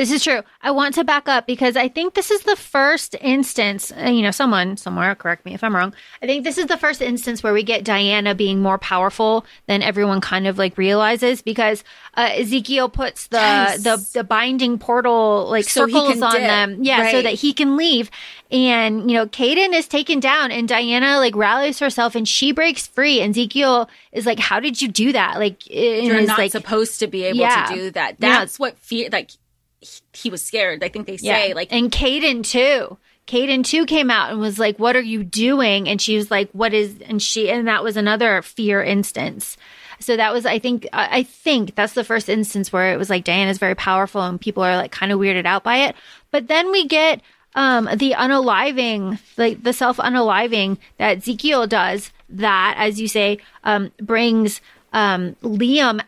This 0.00 0.12
is 0.12 0.24
true. 0.24 0.40
I 0.62 0.70
want 0.70 0.94
to 0.94 1.04
back 1.04 1.28
up 1.28 1.46
because 1.46 1.76
I 1.76 1.88
think 1.88 2.14
this 2.14 2.30
is 2.30 2.40
the 2.44 2.56
first 2.56 3.14
instance, 3.20 3.92
uh, 3.92 4.06
you 4.08 4.22
know, 4.22 4.30
someone 4.30 4.78
somewhere, 4.78 5.14
correct 5.14 5.44
me 5.44 5.52
if 5.52 5.62
I'm 5.62 5.76
wrong. 5.76 5.92
I 6.22 6.26
think 6.26 6.42
this 6.42 6.56
is 6.56 6.68
the 6.68 6.78
first 6.78 7.02
instance 7.02 7.42
where 7.42 7.52
we 7.52 7.62
get 7.62 7.84
Dianna 7.84 8.34
being 8.34 8.62
more 8.62 8.78
powerful 8.78 9.44
than 9.66 9.82
everyone 9.82 10.22
kind 10.22 10.46
of 10.46 10.56
like 10.56 10.78
realizes 10.78 11.42
because 11.42 11.84
uh, 12.16 12.30
Ezekiel 12.32 12.88
puts 12.88 13.26
the, 13.26 13.36
Yes. 13.36 13.82
the, 13.82 14.08
the 14.14 14.24
binding 14.24 14.78
portal 14.78 15.46
like 15.50 15.68
So 15.68 15.84
circles 15.86 16.22
on 16.22 16.32
dip, 16.32 16.40
them. 16.40 16.78
Yeah. 16.82 17.10
So 17.10 17.20
that 17.20 17.34
he 17.34 17.52
can 17.52 17.76
leave. 17.76 18.10
And, 18.50 19.10
you 19.10 19.18
know, 19.18 19.26
Kaden 19.26 19.74
is 19.74 19.86
taken 19.86 20.18
down 20.18 20.50
and 20.50 20.66
Dianna 20.66 21.18
like 21.18 21.36
rallies 21.36 21.78
herself 21.78 22.14
and 22.14 22.26
she 22.26 22.52
breaks 22.52 22.86
free. 22.86 23.20
And 23.20 23.32
Ezekiel 23.36 23.90
is 24.12 24.24
like, 24.24 24.38
how 24.38 24.60
did 24.60 24.80
you 24.80 24.88
do 24.88 25.12
that? 25.12 25.38
Like, 25.38 25.68
You're 25.70 26.22
not 26.22 26.38
like, 26.38 26.52
supposed 26.52 27.00
to 27.00 27.06
be 27.06 27.24
able 27.24 27.40
Yeah. 27.40 27.66
to 27.66 27.74
do 27.74 27.90
that. 27.90 28.16
Yeah. 28.18 28.38
That's 28.38 28.58
what 28.58 28.78
fear, 28.78 29.10
like, 29.12 29.32
he, 29.80 30.00
he 30.12 30.30
was 30.30 30.44
scared. 30.44 30.84
I 30.84 30.88
think 30.88 31.06
they 31.06 31.16
say, 31.16 31.54
like, 31.54 31.72
and 31.72 31.90
Kaden 31.90 32.44
too. 32.44 32.98
Kaden 33.26 33.64
too 33.64 33.86
came 33.86 34.10
out 34.10 34.30
and 34.30 34.40
was 34.40 34.58
like, 34.58 34.78
"What 34.78 34.96
are 34.96 35.00
you 35.00 35.22
doing?" 35.22 35.88
And 35.88 36.00
she 36.00 36.16
was 36.16 36.30
like, 36.30 36.50
"What 36.52 36.74
is?" 36.74 36.96
And 37.06 37.22
she 37.22 37.50
and 37.50 37.68
that 37.68 37.84
was 37.84 37.96
another 37.96 38.42
fear 38.42 38.82
instance. 38.82 39.56
So 40.00 40.16
that 40.16 40.32
was, 40.32 40.46
I 40.46 40.58
think, 40.58 40.88
I 40.92 41.18
I 41.18 41.22
think 41.22 41.74
that's 41.74 41.92
the 41.92 42.04
first 42.04 42.28
instance 42.28 42.72
where 42.72 42.92
it 42.92 42.96
was 42.96 43.10
like 43.10 43.24
Dianna's 43.24 43.58
very 43.58 43.74
powerful 43.74 44.22
and 44.22 44.40
people 44.40 44.62
are 44.62 44.76
like 44.76 44.90
kind 44.90 45.12
of 45.12 45.20
weirded 45.20 45.46
out 45.46 45.62
by 45.62 45.78
it. 45.78 45.94
But 46.30 46.48
then 46.48 46.72
we 46.72 46.86
get 46.86 47.20
um 47.54 47.88
the 47.96 48.12
unaliving, 48.12 49.18
like 49.36 49.62
the 49.62 49.72
self 49.72 49.98
unaliving 49.98 50.78
that 50.98 51.18
Ezekiel 51.18 51.66
does. 51.66 52.10
That, 52.28 52.74
as 52.78 53.00
you 53.00 53.08
say, 53.08 53.38
um 53.64 53.92
brings 53.98 54.60
um 54.92 55.36
Liam 55.42 56.00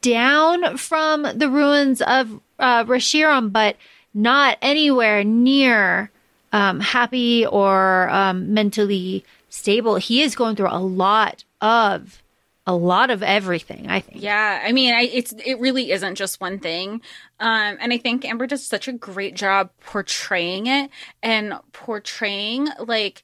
down 0.00 0.76
from 0.76 1.22
the 1.22 1.48
ruins 1.48 2.02
of 2.02 2.40
uh, 2.58 2.84
Rashearim, 2.84 3.52
but 3.52 3.76
not 4.14 4.58
anywhere 4.62 5.24
near 5.24 6.10
um, 6.52 6.80
happy 6.80 7.46
or 7.46 8.08
um, 8.10 8.54
mentally 8.54 9.24
stable. 9.48 9.96
He 9.96 10.22
is 10.22 10.34
going 10.34 10.56
through 10.56 10.70
a 10.70 10.80
lot 10.80 11.44
of 11.60 12.22
a 12.66 12.74
lot 12.74 13.10
of 13.10 13.22
everything. 13.22 13.88
I 13.88 14.00
think. 14.00 14.22
Yeah, 14.22 14.62
I 14.64 14.72
mean, 14.72 14.92
I, 14.92 15.02
it's 15.02 15.32
it 15.44 15.58
really 15.58 15.90
isn't 15.90 16.16
just 16.16 16.40
one 16.40 16.58
thing, 16.58 17.00
um, 17.40 17.78
and 17.80 17.92
I 17.92 17.98
think 17.98 18.24
Amber 18.24 18.46
does 18.46 18.64
such 18.64 18.88
a 18.88 18.92
great 18.92 19.34
job 19.34 19.70
portraying 19.80 20.66
it 20.66 20.90
and 21.22 21.54
portraying 21.72 22.68
like 22.86 23.22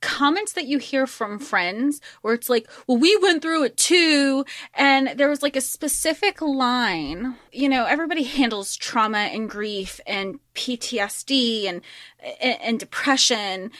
comments 0.00 0.52
that 0.52 0.66
you 0.66 0.78
hear 0.78 1.06
from 1.06 1.38
friends 1.38 2.00
where 2.22 2.34
it's 2.34 2.48
like, 2.48 2.68
well, 2.86 2.98
we 2.98 3.16
went 3.18 3.42
through 3.42 3.64
it 3.64 3.76
too. 3.76 4.44
And 4.74 5.12
there 5.16 5.28
was 5.28 5.42
like 5.42 5.56
a 5.56 5.60
specific 5.60 6.40
line, 6.40 7.36
you 7.52 7.68
know, 7.68 7.84
everybody 7.84 8.22
handles 8.22 8.76
trauma 8.76 9.18
and 9.18 9.48
grief 9.48 10.00
and 10.06 10.40
PTSD 10.54 11.68
and, 11.68 11.82
and, 12.40 12.80
depression 12.80 13.70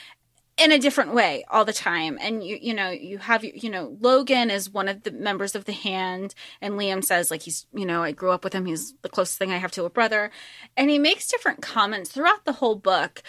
in 0.60 0.72
a 0.72 0.78
different 0.78 1.14
way 1.14 1.44
all 1.48 1.64
the 1.64 1.72
time. 1.72 2.18
And 2.20 2.44
you 2.44 2.58
you 2.60 2.74
know 2.74 2.90
you 2.90 3.18
have 3.18 3.42
you 3.44 3.70
know 3.70 3.96
Logan 4.00 4.50
is 4.50 4.70
one 4.70 4.88
of 4.88 5.02
the 5.04 5.10
members 5.10 5.54
of 5.54 5.64
the 5.64 5.72
hand 5.72 6.34
and 6.60 6.74
Liam 6.74 7.02
says 7.02 7.30
like 7.30 7.42
he's 7.42 7.66
you 7.72 7.86
know 7.86 8.02
I 8.02 8.12
grew 8.12 8.30
up 8.30 8.44
with 8.44 8.52
him. 8.52 8.66
He's 8.66 8.94
the 9.02 9.08
closest 9.08 9.38
thing 9.38 9.50
I 9.50 9.56
have 9.56 9.72
to 9.72 9.84
a 9.84 9.90
brother. 9.90 10.30
And 10.76 10.90
he 10.90 10.98
makes 10.98 11.28
different 11.28 11.62
comments 11.62 12.10
throughout 12.10 12.44
the 12.44 12.52
whole 12.52 12.76
book 12.76 13.22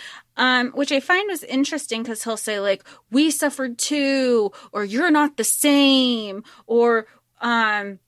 um 0.45 0.71
which 0.71 0.91
I 0.91 0.99
find 0.99 1.30
was 1.30 1.43
interesting 1.43 2.04
cuz 2.04 2.23
he'll 2.25 2.38
say 2.38 2.60
like 2.60 2.84
we 3.10 3.32
suffered 3.32 3.77
too 3.77 4.51
or 4.71 4.84
you're 4.84 5.12
not 5.19 5.38
the 5.38 5.43
same 5.43 6.43
or 6.67 7.08
um 7.41 7.99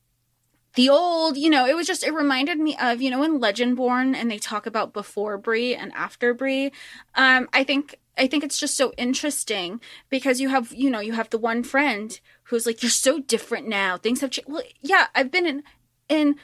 the 0.76 0.90
old, 0.90 1.38
you 1.38 1.50
know, 1.50 1.66
it 1.68 1.76
was 1.76 1.86
just, 1.86 2.04
it 2.04 2.14
reminded 2.14 2.58
me 2.58 2.76
of, 2.82 3.02
you 3.02 3.12
know, 3.12 3.24
in 3.24 3.40
Legendborn 3.40 4.16
and 4.16 4.30
they 4.30 4.40
talk 4.40 4.66
about 4.66 4.94
before 4.94 5.38
Bree 5.38 5.76
and 5.76 5.94
after 5.94 6.34
Bree. 6.34 6.72
Um, 7.16 7.48
I 7.54 7.64
think, 7.64 8.00
I 8.18 8.28
think 8.28 8.44
it's 8.44 8.60
just 8.60 8.76
so 8.76 8.92
interesting 8.98 9.82
because 10.10 10.42
you 10.42 10.50
have, 10.50 10.74
you 10.74 10.90
know, 10.90 11.00
you 11.00 11.14
have 11.14 11.30
the 11.30 11.38
one 11.38 11.64
friend 11.64 12.20
who's 12.46 12.66
like, 12.66 12.82
you're 12.82 12.90
so 12.90 13.20
different 13.20 13.68
now. 13.68 13.98
Things 13.98 14.22
have 14.22 14.32
changed. 14.32 14.50
Well, 14.50 14.64
yeah, 14.82 15.08
I've 15.14 15.32
been 15.32 15.46
in, 15.46 15.64
in 16.10 16.36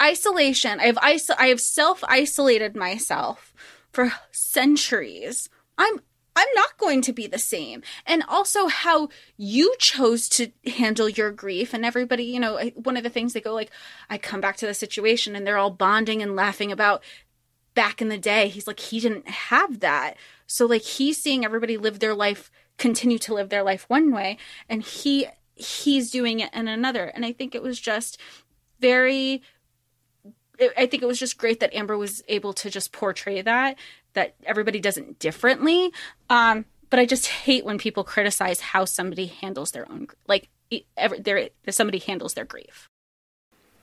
isolation. 0.00 0.80
I've 0.80 0.96
iso- 0.96 1.36
I 1.38 1.46
have 1.46 1.60
self 1.60 2.04
isolated 2.08 2.76
myself 2.76 3.54
for 3.92 4.12
centuries. 4.30 5.48
I'm 5.76 6.00
I'm 6.38 6.54
not 6.54 6.78
going 6.78 7.02
to 7.02 7.12
be 7.12 7.26
the 7.26 7.38
same. 7.38 7.82
And 8.06 8.22
also 8.28 8.68
how 8.68 9.08
you 9.36 9.74
chose 9.80 10.28
to 10.30 10.52
handle 10.68 11.08
your 11.08 11.32
grief 11.32 11.74
and 11.74 11.84
everybody, 11.84 12.22
you 12.22 12.38
know, 12.38 12.58
one 12.76 12.96
of 12.96 13.02
the 13.02 13.10
things 13.10 13.32
they 13.32 13.40
go 13.40 13.54
like 13.54 13.72
I 14.08 14.18
come 14.18 14.40
back 14.40 14.56
to 14.58 14.66
the 14.66 14.74
situation 14.74 15.34
and 15.34 15.44
they're 15.44 15.58
all 15.58 15.70
bonding 15.70 16.22
and 16.22 16.36
laughing 16.36 16.70
about 16.70 17.02
back 17.74 18.00
in 18.00 18.08
the 18.08 18.18
day. 18.18 18.46
He's 18.48 18.68
like 18.68 18.78
he 18.78 19.00
didn't 19.00 19.28
have 19.28 19.80
that. 19.80 20.16
So 20.46 20.64
like 20.66 20.82
he's 20.82 21.20
seeing 21.20 21.44
everybody 21.44 21.76
live 21.76 21.98
their 21.98 22.14
life 22.14 22.52
continue 22.76 23.18
to 23.18 23.34
live 23.34 23.48
their 23.48 23.64
life 23.64 23.86
one 23.88 24.12
way 24.12 24.38
and 24.68 24.84
he 24.84 25.26
he's 25.56 26.12
doing 26.12 26.38
it 26.38 26.54
in 26.54 26.68
another. 26.68 27.06
And 27.06 27.24
I 27.24 27.32
think 27.32 27.54
it 27.54 27.62
was 27.62 27.80
just 27.80 28.16
very 28.78 29.42
it- 30.58 30.72
I 30.76 30.86
think 30.86 31.02
it 31.02 31.06
was 31.06 31.18
just 31.18 31.38
great 31.38 31.60
that 31.60 31.74
Amber 31.74 31.96
was 31.96 32.22
able 32.28 32.52
to 32.54 32.70
just 32.70 32.92
portray 32.92 33.40
that 33.42 33.76
that 34.14 34.34
everybody 34.44 34.80
does 34.80 34.96
it 34.96 35.18
differently. 35.18 35.92
Um, 36.28 36.64
but 36.90 36.98
I 36.98 37.06
just 37.06 37.26
hate 37.28 37.64
when 37.64 37.78
people 37.78 38.02
criticize 38.04 38.60
how 38.60 38.84
somebody 38.84 39.26
handles 39.26 39.70
their 39.70 39.90
own 39.90 40.08
like 40.26 40.48
e- 40.70 40.84
their 41.18 41.50
somebody 41.70 41.98
handles 41.98 42.34
their 42.34 42.44
grief. 42.44 42.88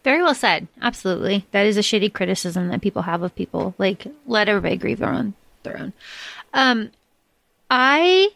Very 0.03 0.21
well 0.21 0.35
said. 0.35 0.67
Absolutely. 0.81 1.45
That 1.51 1.65
is 1.65 1.77
a 1.77 1.81
shitty 1.81 2.13
criticism 2.13 2.67
that 2.67 2.81
people 2.81 3.03
have 3.03 3.23
of 3.23 3.33
people. 3.35 3.73
Like, 3.79 4.05
let 4.27 4.47
everybody 4.49 4.77
grieve 4.77 4.99
their 4.99 5.09
own 5.09 5.33
their 5.63 5.79
own. 5.79 5.93
Um 6.53 6.91
I 7.69 8.29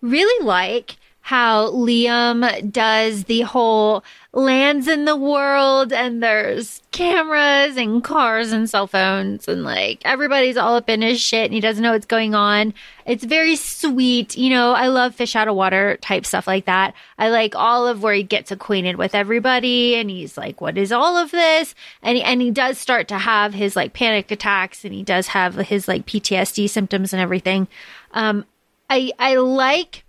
really 0.00 0.44
like 0.46 0.96
how 1.24 1.70
Liam 1.70 2.70
does 2.70 3.24
the 3.24 3.40
whole 3.40 4.04
lands 4.34 4.86
in 4.86 5.06
the 5.06 5.16
world 5.16 5.90
and 5.90 6.22
there's 6.22 6.82
cameras 6.90 7.78
and 7.78 8.04
cars 8.04 8.52
and 8.52 8.68
cell 8.68 8.86
phones 8.86 9.48
and 9.48 9.62
like 9.62 10.02
everybody's 10.04 10.58
all 10.58 10.76
up 10.76 10.90
in 10.90 11.00
his 11.00 11.18
shit 11.18 11.46
and 11.46 11.54
he 11.54 11.60
doesn't 11.60 11.82
know 11.82 11.92
what's 11.92 12.04
going 12.04 12.34
on. 12.34 12.74
It's 13.06 13.24
very 13.24 13.56
sweet. 13.56 14.36
You 14.36 14.50
know, 14.50 14.72
I 14.72 14.88
love 14.88 15.14
fish 15.14 15.34
out 15.34 15.48
of 15.48 15.54
water 15.54 15.96
type 16.02 16.26
stuff 16.26 16.46
like 16.46 16.66
that. 16.66 16.92
I 17.16 17.30
like 17.30 17.56
all 17.56 17.88
of 17.88 18.02
where 18.02 18.12
he 18.12 18.22
gets 18.22 18.50
acquainted 18.50 18.96
with 18.96 19.14
everybody 19.14 19.94
and 19.94 20.10
he's 20.10 20.36
like, 20.36 20.60
what 20.60 20.76
is 20.76 20.92
all 20.92 21.16
of 21.16 21.30
this? 21.30 21.74
And 22.02 22.18
he, 22.18 22.22
and 22.22 22.42
he 22.42 22.50
does 22.50 22.76
start 22.76 23.08
to 23.08 23.16
have 23.16 23.54
his 23.54 23.76
like 23.76 23.94
panic 23.94 24.30
attacks 24.30 24.84
and 24.84 24.92
he 24.92 25.02
does 25.02 25.28
have 25.28 25.54
his 25.54 25.88
like 25.88 26.04
PTSD 26.04 26.68
symptoms 26.68 27.14
and 27.14 27.22
everything. 27.22 27.66
Um, 28.12 28.44
I, 28.90 29.10
I 29.18 29.36
like 29.36 30.03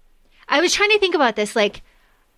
I 0.47 0.61
was 0.61 0.73
trying 0.73 0.91
to 0.91 0.99
think 0.99 1.15
about 1.15 1.35
this. 1.35 1.55
Like, 1.55 1.81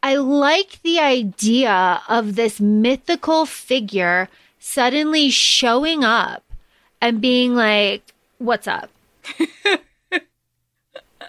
I 0.03 0.15
like 0.15 0.81
the 0.83 0.99
idea 0.99 2.01
of 2.07 2.35
this 2.35 2.59
mythical 2.59 3.45
figure 3.45 4.29
suddenly 4.59 5.29
showing 5.29 6.03
up 6.03 6.43
and 7.01 7.21
being 7.21 7.55
like, 7.55 8.13
What's 8.39 8.67
up? 8.67 8.91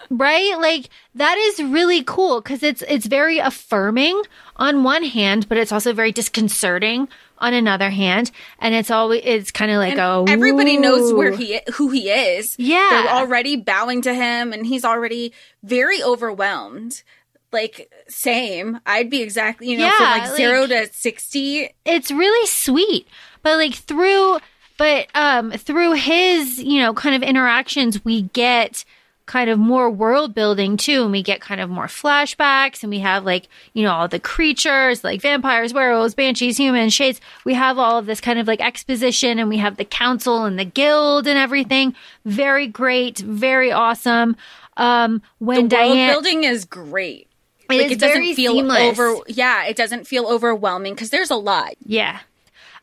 right? 0.09 0.55
Like 0.59 0.89
that 1.15 1.37
is 1.37 1.63
really 1.63 2.03
cool 2.03 2.41
because 2.41 2.63
it's 2.63 2.83
it's 2.87 3.05
very 3.05 3.39
affirming 3.39 4.21
on 4.55 4.83
one 4.83 5.03
hand, 5.03 5.47
but 5.49 5.57
it's 5.57 5.71
also 5.71 5.93
very 5.93 6.11
disconcerting 6.11 7.07
on 7.39 7.53
another 7.53 7.89
hand, 7.89 8.31
and 8.59 8.75
it's 8.75 8.91
always 8.91 9.21
it's 9.23 9.51
kind 9.51 9.71
of 9.71 9.77
like 9.77 9.97
oh, 9.97 10.25
everybody 10.27 10.77
knows 10.77 11.13
where 11.13 11.31
he 11.31 11.59
who 11.73 11.89
he 11.89 12.09
is. 12.09 12.55
Yeah. 12.59 12.89
They're 12.89 13.13
already 13.13 13.55
bowing 13.55 14.01
to 14.03 14.13
him 14.13 14.53
and 14.53 14.65
he's 14.65 14.85
already 14.85 15.33
very 15.63 16.01
overwhelmed. 16.03 17.03
Like 17.51 17.91
same. 18.07 18.79
I'd 18.85 19.09
be 19.09 19.21
exactly, 19.21 19.69
you 19.71 19.77
know, 19.77 19.89
from 19.89 20.05
like 20.05 20.29
like- 20.29 20.37
0 20.37 20.67
to 20.67 20.89
60. 20.93 21.69
it's 21.85 22.11
really 22.11 22.47
sweet 22.47 23.07
but 23.41 23.57
like 23.57 23.73
through 23.73 24.37
but 24.77 25.07
um 25.15 25.51
through 25.51 25.93
his 25.93 26.61
you 26.61 26.79
know 26.79 26.93
kind 26.93 27.15
of 27.15 27.23
interactions 27.27 28.03
we 28.05 28.23
get 28.23 28.85
kind 29.29 29.47
of 29.47 29.59
more 29.59 29.91
world 29.91 30.33
building 30.33 30.75
too 30.75 31.03
and 31.03 31.11
we 31.11 31.21
get 31.21 31.39
kind 31.39 31.61
of 31.61 31.69
more 31.69 31.85
flashbacks 31.85 32.81
and 32.81 32.89
we 32.89 32.97
have 32.97 33.23
like 33.23 33.47
you 33.73 33.83
know 33.83 33.91
all 33.91 34.07
the 34.07 34.19
creatures 34.19 35.03
like 35.03 35.21
vampires 35.21 35.71
werewolves 35.71 36.15
banshees 36.15 36.57
humans 36.57 36.91
shades 36.91 37.21
we 37.45 37.53
have 37.53 37.77
all 37.77 37.99
of 37.99 38.07
this 38.07 38.19
kind 38.19 38.39
of 38.39 38.47
like 38.47 38.59
exposition 38.59 39.37
and 39.37 39.47
we 39.47 39.57
have 39.57 39.77
the 39.77 39.85
council 39.85 40.45
and 40.45 40.57
the 40.57 40.65
guild 40.65 41.27
and 41.27 41.37
everything 41.37 41.93
very 42.25 42.65
great 42.65 43.19
very 43.19 43.71
awesome 43.71 44.35
um 44.77 45.21
when 45.37 45.69
The 45.69 45.75
world 45.75 45.93
diane 45.93 46.09
building 46.11 46.43
is 46.43 46.65
great. 46.65 47.27
It 47.69 47.77
like 47.83 47.91
it 47.91 47.99
doesn't 47.99 48.33
feel 48.33 48.53
seamless. 48.53 48.81
over 48.99 49.17
yeah, 49.27 49.65
it 49.65 49.75
doesn't 49.75 50.07
feel 50.07 50.25
overwhelming 50.25 50.95
because 50.95 51.11
there's 51.11 51.29
a 51.29 51.35
lot. 51.35 51.75
Yeah. 51.85 52.19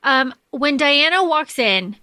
Um, 0.05 0.33
when 0.51 0.79
Dianna 0.79 1.29
walks 1.29 1.59
in 1.59 1.97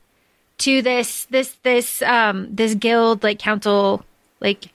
to 0.58 0.82
this 0.82 1.26
this 1.26 1.56
this 1.64 2.02
um 2.02 2.54
this 2.54 2.76
guild 2.76 3.24
like 3.24 3.40
council 3.40 4.04
like 4.44 4.70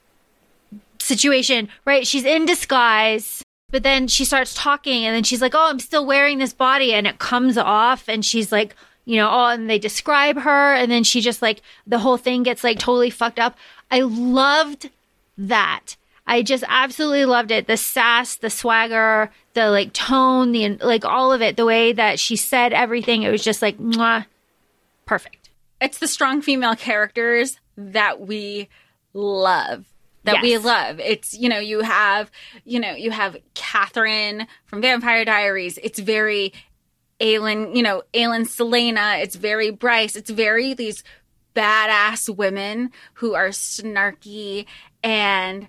situation, 0.99 1.69
right? 1.85 2.07
She's 2.07 2.25
in 2.25 2.47
disguise, 2.47 3.43
but 3.71 3.83
then 3.83 4.09
she 4.09 4.25
starts 4.25 4.55
talking 4.55 5.05
and 5.05 5.15
then 5.15 5.23
she's 5.23 5.43
like, 5.43 5.55
"Oh, 5.55 5.69
I'm 5.69 5.79
still 5.79 6.07
wearing 6.07 6.39
this 6.39 6.53
body," 6.53 6.93
and 6.93 7.07
it 7.07 7.19
comes 7.19 7.57
off, 7.59 8.09
and 8.09 8.25
she's 8.25 8.51
like. 8.51 8.75
You 9.05 9.17
know, 9.17 9.31
oh, 9.31 9.47
and 9.47 9.71
they 9.71 9.79
describe 9.79 10.37
her, 10.41 10.75
and 10.75 10.93
then 10.93 11.03
she 11.03 11.23
just 11.23 11.41
like 11.41 11.63
the 11.87 11.99
whole 11.99 12.19
thing 12.19 12.43
gets 12.43 12.63
like 12.63 12.79
totally 12.79 13.09
fucked 13.09 13.39
up. 13.39 13.57
I 13.91 14.01
loved 14.03 14.91
that. 15.39 15.97
I 16.27 16.43
just 16.43 16.63
absolutely 16.69 17.25
loved 17.25 17.51
it. 17.51 17.67
The 17.67 17.79
sass, 17.79 18.37
the 18.37 18.51
swagger, 18.51 19.31
the 19.55 19.71
like 19.71 19.95
tone, 19.95 20.53
the 20.53 20.77
like 20.77 21.07
all 21.07 21.33
of 21.33 21.41
it. 21.41 21.57
The 21.57 21.65
way 21.65 21.95
that 21.95 22.21
she 22.21 22.37
said 22.37 22.75
everything, 22.75 23.23
it 23.23 23.31
was 23.31 23.43
just 23.43 23.63
like 23.63 23.79
mwah, 23.79 24.27
perfect. 25.07 25.49
It's 25.81 25.99
the 25.99 26.07
strong 26.07 26.43
female 26.43 26.77
characters 26.77 27.59
that 27.79 28.21
we 28.21 28.69
love. 29.12 29.87
That 30.25 30.42
we 30.42 30.59
love. 30.59 31.01
It's, 31.01 31.33
you 31.33 31.49
know, 31.49 31.59
you 31.59 31.81
have, 31.81 32.31
you 32.64 32.81
know, 32.81 32.90
you 32.90 33.11
have 33.11 33.38
Catherine 33.55 34.47
from 34.66 34.83
Vampire 34.83 35.25
Diaries. 35.25 35.79
It's 35.83 35.99
very 35.99 36.53
Aelin, 37.18 37.75
you 37.75 37.83
know, 37.83 38.03
Aelin 38.12 38.42
Celaena. 38.42 39.23
It's 39.23 39.37
very 39.37 39.71
Bryce. 39.71 40.16
It's 40.16 40.29
very 40.29 40.75
these 40.75 41.03
badass 41.55 42.35
women 42.35 42.90
who 43.14 43.35
are 43.35 43.49
snarky 43.49 44.66
and 45.03 45.68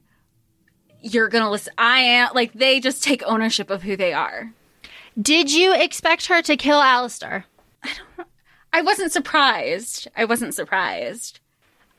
you're 1.02 1.30
gonna 1.30 1.50
listen. 1.50 1.74
I 1.78 2.00
am 2.00 2.30
like 2.36 2.54
they 2.54 2.80
just 2.80 3.04
take 3.04 3.24
ownership 3.26 3.70
of 3.70 3.84
who 3.84 3.96
they 3.96 4.14
are. 4.14 4.52
Did 5.20 5.52
you 5.52 5.74
expect 5.74 6.28
her 6.28 6.42
to 6.42 6.58
kill 6.58 6.82
Alistair? 6.82 7.46
I 7.84 7.88
don't 7.88 8.18
know. 8.18 8.26
I 8.72 8.82
wasn't 8.82 9.12
surprised. 9.12 10.08
I 10.16 10.26
wasn't 10.26 10.54
surprised. 10.54 11.40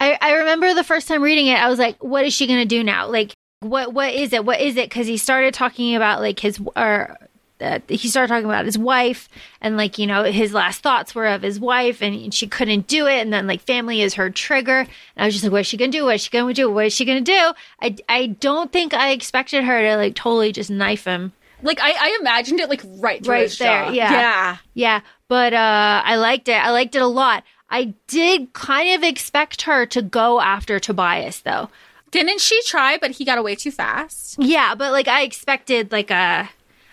I, 0.00 0.18
I 0.20 0.32
remember 0.38 0.72
the 0.74 0.82
first 0.82 1.06
time 1.06 1.22
reading 1.22 1.46
it, 1.46 1.58
I 1.58 1.68
was 1.68 1.78
like, 1.78 2.02
what 2.02 2.24
is 2.24 2.32
she 2.32 2.46
going 2.46 2.60
to 2.60 2.64
do 2.64 2.82
now? 2.82 3.06
Like, 3.06 3.34
what 3.60 3.92
what 3.92 4.14
is 4.14 4.32
it? 4.32 4.44
What 4.44 4.60
is 4.60 4.76
it? 4.76 4.88
Because 4.88 5.06
he 5.06 5.18
started 5.18 5.52
talking 5.52 5.94
about 5.94 6.20
like 6.20 6.40
his 6.40 6.58
or 6.74 7.18
uh, 7.60 7.78
he 7.88 8.08
started 8.08 8.28
talking 8.28 8.46
about 8.46 8.64
his 8.64 8.78
wife 8.78 9.28
and 9.60 9.76
like 9.76 9.98
you 9.98 10.06
know 10.06 10.24
his 10.24 10.54
last 10.54 10.80
thoughts 10.80 11.14
were 11.14 11.26
of 11.26 11.42
his 11.42 11.60
wife 11.60 12.00
and 12.00 12.32
she 12.32 12.46
couldn't 12.46 12.86
do 12.86 13.06
it. 13.06 13.20
And 13.20 13.32
then 13.32 13.46
like 13.46 13.60
family 13.60 14.00
is 14.00 14.14
her 14.14 14.30
trigger. 14.30 14.78
And 14.78 14.88
I 15.18 15.26
was 15.26 15.34
just 15.34 15.44
like 15.44 15.52
what 15.52 15.60
is 15.60 15.66
she 15.66 15.76
gonna 15.76 15.92
do? 15.92 16.06
What 16.06 16.14
is 16.14 16.22
she 16.22 16.30
gonna 16.30 16.54
do? 16.54 16.70
What 16.70 16.86
is 16.86 16.94
she 16.94 17.04
gonna 17.04 17.20
do? 17.20 17.52
I 17.82 17.96
I 18.08 18.26
don't 18.28 18.72
think 18.72 18.94
I 18.94 19.10
expected 19.10 19.64
her 19.64 19.82
to 19.82 19.96
like 19.96 20.14
totally 20.14 20.52
just 20.52 20.70
knife 20.70 21.04
him. 21.04 21.32
Like 21.62 21.80
I, 21.80 21.92
I 21.92 22.16
imagined 22.18 22.60
it 22.60 22.70
like 22.70 22.82
right 22.84 23.24
Right 23.26 23.50
there, 23.58 23.92
yeah. 23.92 24.10
yeah. 24.12 24.56
yeah. 24.72 25.00
But 25.28 25.52
uh 25.52 26.02
I 26.02 26.16
liked 26.16 26.48
it. 26.48 26.52
I 26.56 26.70
liked 26.70 26.94
it 26.94 27.02
a 27.02 27.06
lot 27.06 27.44
I 27.70 27.94
did 28.08 28.52
kind 28.52 28.94
of 28.94 29.08
expect 29.08 29.62
her 29.62 29.86
to 29.86 30.02
go 30.02 30.40
after 30.40 30.80
Tobias 30.80 31.40
though 31.40 31.70
Didn't 32.10 32.40
she 32.40 32.60
try? 32.64 32.98
But 32.98 33.12
he 33.12 33.24
got 33.24 33.38
away 33.38 33.54
too 33.54 33.70
fast. 33.70 34.36
Yeah, 34.38 34.74
but 34.74 34.92
like 34.92 35.08
I 35.08 35.22
expected 35.22 35.92
like 35.92 36.10
a 36.10 36.50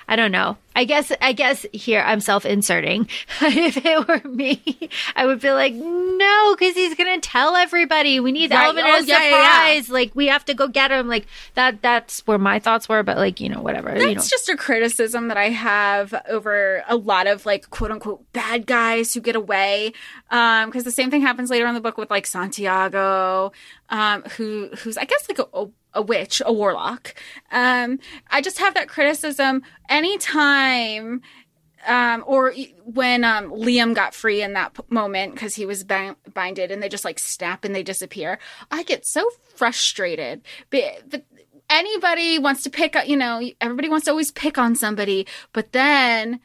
I 0.08 0.16
don't 0.16 0.32
know. 0.32 0.58
I 0.78 0.84
guess 0.84 1.12
I 1.22 1.34
guess 1.34 1.66
here 1.74 2.02
I'm 2.06 2.20
self-inserting. 2.20 3.10
if 3.42 3.78
it 3.84 4.08
were 4.08 4.22
me, 4.30 4.62
I 5.16 5.26
would 5.26 5.42
be 5.42 5.50
like, 5.52 5.74
no, 5.74 6.56
because 6.56 6.76
he's 6.76 6.94
gonna 6.96 7.20
tell 7.20 7.56
everybody. 7.56 8.20
We 8.20 8.32
need 8.32 8.52
Right. 8.52 8.64
element 8.66 8.86
Oh, 8.88 9.00
of 9.00 9.08
yeah, 9.08 9.18
yeah, 9.24 9.30
yeah. 9.30 9.54
surprise. 9.54 9.90
Like 9.90 10.12
we 10.14 10.28
have 10.28 10.46
to 10.46 10.54
go 10.54 10.68
get 10.68 10.92
him. 10.92 11.08
Like 11.08 11.26
that. 11.56 11.82
That's 11.82 12.26
where 12.28 12.38
my 12.38 12.60
thoughts 12.60 12.88
were. 12.88 13.02
But 13.02 13.18
like 13.18 13.42
you 13.42 13.50
know, 13.50 13.62
whatever. 13.62 13.90
you 13.98 14.06
know. 14.06 14.14
That's 14.14 14.30
just 14.30 14.50
a 14.50 14.56
criticism 14.56 15.30
that 15.30 15.38
I 15.38 15.50
have 15.50 16.14
over 16.30 16.84
a 16.88 16.96
lot 16.96 17.26
of 17.26 17.46
like 17.48 17.70
quote 17.72 17.90
unquote 17.90 18.32
bad 18.34 18.68
guys 18.68 19.14
who 19.16 19.20
get 19.20 19.36
away. 19.36 19.94
Um, 20.30 20.70
because 20.70 20.84
the 20.84 20.92
same 20.92 21.10
thing 21.10 21.22
happens 21.22 21.50
later 21.50 21.66
in 21.66 21.74
the 21.74 21.82
book 21.82 21.98
with 21.98 22.12
like 22.12 22.28
Santiago, 22.28 23.52
um, 23.90 24.22
who 24.38 24.70
who's 24.78 24.96
I 24.98 25.06
guess 25.06 25.28
like 25.28 25.40
a, 25.40 25.48
a, 25.58 25.68
a 25.96 26.02
witch, 26.04 26.42
a 26.46 26.54
warlock. 26.54 27.16
Um, 27.52 27.98
I 28.30 28.42
just 28.42 28.60
have 28.60 28.76
that 28.76 28.88
criticism 28.90 29.64
anytime 29.90 30.67
um, 31.86 32.24
or 32.28 32.54
when 32.84 33.24
um, 33.24 33.52
Liam 33.52 33.96
got 33.96 34.14
free 34.14 34.42
in 34.42 34.54
that 34.54 34.74
p- 34.74 34.84
moment 34.90 35.34
because 35.34 35.56
he 35.56 35.66
was 35.66 35.84
bind- 35.84 36.16
binded 36.34 36.72
and 36.72 36.82
they 36.82 36.90
just 36.90 37.06
like 37.06 37.20
snap 37.20 37.64
and 37.64 37.74
they 37.74 37.84
disappear. 37.84 38.40
I 38.72 38.84
get 38.84 39.06
so 39.06 39.30
frustrated. 39.56 40.42
But, 40.70 41.10
but 41.10 41.26
anybody 41.70 42.40
wants 42.40 42.64
to 42.64 42.70
pick, 42.70 42.96
up, 42.96 43.08
you 43.08 43.18
know, 43.18 43.42
everybody 43.62 43.90
wants 43.90 44.06
to 44.06 44.12
always 44.12 44.32
pick 44.32 44.58
on 44.58 44.76
somebody, 44.76 45.28
but 45.54 45.72
then 45.72 46.40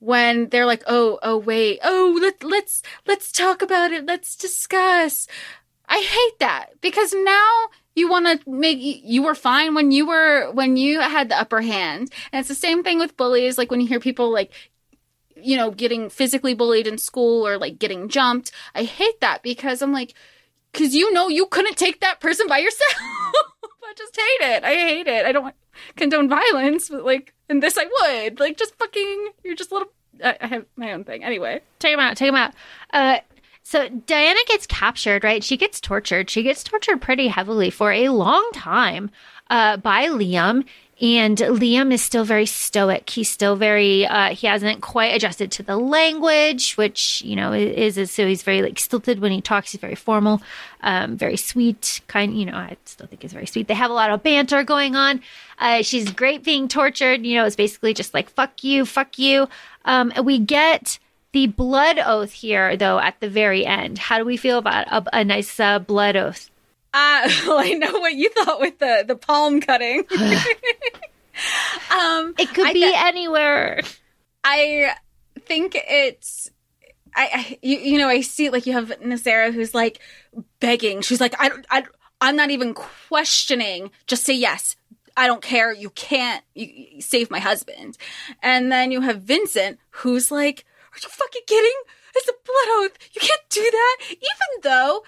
when 0.00 0.48
they're 0.48 0.66
like, 0.66 0.82
oh, 0.86 1.18
oh, 1.22 1.36
wait, 1.36 1.78
oh, 1.84 2.18
let, 2.20 2.42
let's 2.42 2.82
let's 3.06 3.30
talk 3.30 3.62
about 3.62 3.92
it, 3.92 4.06
let's 4.06 4.34
discuss. 4.34 5.26
I 5.86 5.98
hate 5.98 6.38
that 6.38 6.80
because 6.80 7.12
now 7.12 7.68
you 8.00 8.08
want 8.08 8.26
to 8.26 8.50
make 8.50 8.78
you 8.80 9.22
were 9.22 9.34
fine 9.34 9.74
when 9.74 9.90
you 9.90 10.06
were 10.06 10.50
when 10.52 10.76
you 10.76 11.00
had 11.00 11.28
the 11.28 11.38
upper 11.38 11.60
hand. 11.60 12.10
And 12.32 12.40
it's 12.40 12.48
the 12.48 12.54
same 12.54 12.82
thing 12.82 12.98
with 12.98 13.16
bullies 13.16 13.58
like 13.58 13.70
when 13.70 13.80
you 13.80 13.86
hear 13.86 14.00
people 14.00 14.32
like 14.32 14.52
you 15.36 15.56
know 15.56 15.70
getting 15.70 16.10
physically 16.10 16.54
bullied 16.54 16.86
in 16.86 16.98
school 16.98 17.46
or 17.46 17.58
like 17.58 17.78
getting 17.78 18.08
jumped. 18.08 18.50
I 18.74 18.84
hate 18.84 19.20
that 19.20 19.42
because 19.42 19.82
i'm 19.82 19.92
like 19.92 20.14
because 20.72 20.94
you 20.94 21.12
know 21.12 21.28
you 21.28 21.46
couldn't 21.46 21.76
take 21.76 22.00
that 22.00 22.20
person 22.20 22.46
by 22.48 22.58
yourself. 22.58 22.94
I 22.98 23.94
just 23.96 24.16
hate 24.16 24.54
it. 24.54 24.64
I 24.64 24.74
hate 24.74 25.06
it. 25.06 25.26
I 25.26 25.32
don't 25.32 25.54
condone 25.96 26.28
violence 26.28 26.88
but 26.88 27.04
like 27.04 27.34
in 27.48 27.60
this 27.60 27.78
i 27.78 27.84
would. 27.84 28.40
Like 28.40 28.56
just 28.56 28.76
fucking 28.78 29.30
you're 29.44 29.56
just 29.56 29.70
a 29.70 29.74
little 29.74 29.92
i, 30.24 30.36
have 30.40 30.66
my 30.76 30.92
own 30.92 31.04
thing. 31.04 31.22
Anyway 31.22 31.60
take 31.78 31.94
him 31.94 32.00
out. 32.00 32.16
Take 32.16 32.30
him 32.30 32.36
out. 32.36 32.54
Uh, 32.92 33.18
so 33.70 33.88
Dianna 33.88 34.44
gets 34.48 34.66
captured, 34.66 35.22
right? 35.22 35.44
She 35.44 35.56
gets 35.56 35.80
tortured. 35.80 36.28
She 36.28 36.42
gets 36.42 36.64
tortured 36.64 37.00
pretty 37.00 37.28
heavily 37.28 37.70
for 37.70 37.92
a 37.92 38.08
long 38.08 38.50
time 38.52 39.12
uh, 39.48 39.76
by 39.76 40.08
Liam. 40.08 40.64
And 41.00 41.38
Liam 41.38 41.92
is 41.92 42.02
still 42.02 42.24
very 42.24 42.46
stoic. 42.46 43.08
He's 43.08 43.30
still 43.30 43.54
very, 43.54 44.04
uh, 44.06 44.34
he 44.34 44.48
hasn't 44.48 44.80
quite 44.80 45.14
adjusted 45.14 45.52
to 45.52 45.62
the 45.62 45.76
language, 45.76 46.72
which, 46.74 47.22
you 47.22 47.36
know, 47.36 47.52
is, 47.52 47.96
is 47.96 48.10
so 48.10 48.26
he's 48.26 48.42
very 48.42 48.60
like 48.60 48.80
stilted 48.80 49.20
when 49.20 49.30
he 49.30 49.40
talks. 49.40 49.70
He's 49.70 49.80
very 49.80 49.94
formal, 49.94 50.42
um, 50.80 51.16
very 51.16 51.36
sweet, 51.36 52.00
kind, 52.08 52.36
you 52.36 52.46
know, 52.46 52.56
I 52.56 52.76
still 52.86 53.06
think 53.06 53.22
he's 53.22 53.32
very 53.32 53.46
sweet. 53.46 53.68
They 53.68 53.74
have 53.74 53.92
a 53.92 53.94
lot 53.94 54.10
of 54.10 54.24
banter 54.24 54.64
going 54.64 54.96
on. 54.96 55.20
Uh, 55.60 55.82
she's 55.82 56.10
great 56.10 56.42
being 56.42 56.66
tortured. 56.66 57.24
You 57.24 57.36
know, 57.36 57.44
it's 57.44 57.54
basically 57.54 57.94
just 57.94 58.14
like, 58.14 58.30
fuck 58.30 58.64
you, 58.64 58.84
fuck 58.84 59.16
you. 59.16 59.48
Um, 59.84 60.12
we 60.24 60.40
get, 60.40 60.98
the 61.32 61.46
blood 61.46 61.98
oath 61.98 62.32
here, 62.32 62.76
though, 62.76 62.98
at 62.98 63.20
the 63.20 63.28
very 63.28 63.64
end. 63.64 63.98
How 63.98 64.18
do 64.18 64.24
we 64.24 64.36
feel 64.36 64.58
about 64.58 64.86
a, 64.88 65.20
a 65.20 65.24
nice 65.24 65.58
uh, 65.60 65.78
blood 65.78 66.16
oath? 66.16 66.50
Uh, 66.92 67.28
well, 67.46 67.58
I 67.58 67.72
know 67.74 68.00
what 68.00 68.14
you 68.14 68.30
thought 68.30 68.60
with 68.60 68.78
the 68.78 69.04
the 69.06 69.16
palm 69.16 69.60
cutting. 69.60 70.00
um, 71.90 72.34
It 72.38 72.52
could 72.54 72.66
I 72.66 72.72
be 72.72 72.80
th- 72.80 72.94
anywhere. 72.96 73.80
I 74.44 74.94
think 75.46 75.74
it's. 75.76 76.50
I, 77.14 77.28
I 77.32 77.58
you, 77.62 77.78
you 77.78 77.98
know 77.98 78.08
I 78.08 78.20
see 78.20 78.50
like 78.50 78.66
you 78.66 78.72
have 78.72 78.88
Nasera 79.00 79.52
who's 79.52 79.74
like 79.74 80.00
begging. 80.60 81.00
She's 81.02 81.20
like 81.20 81.34
I 81.38 81.50
I 81.70 81.84
I'm 82.20 82.36
not 82.36 82.50
even 82.50 82.74
questioning. 82.74 83.90
Just 84.06 84.24
say 84.24 84.34
yes. 84.34 84.76
I 85.16 85.26
don't 85.26 85.42
care. 85.42 85.72
You 85.72 85.90
can't 85.90 86.44
you, 86.54 86.66
you 86.66 87.02
save 87.02 87.30
my 87.30 87.40
husband. 87.40 87.98
And 88.42 88.70
then 88.70 88.90
you 88.92 89.00
have 89.00 89.22
Vincent 89.22 89.78
who's 89.90 90.30
like, 90.30 90.64
Are 90.92 90.98
you 91.02 91.08
fucking 91.08 91.42
kidding? 91.46 91.80
It's 92.14 92.28
a 92.28 92.32
blood 92.44 92.84
oath. 92.84 92.98
You 93.12 93.20
can't 93.20 93.40
do 93.50 93.62
that. 93.70 93.96
Even 94.10 94.62
though 94.62 95.02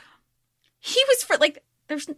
he 0.79 1.03
was 1.09 1.23
for 1.23 1.37
like 1.37 1.63
there's 1.89 2.09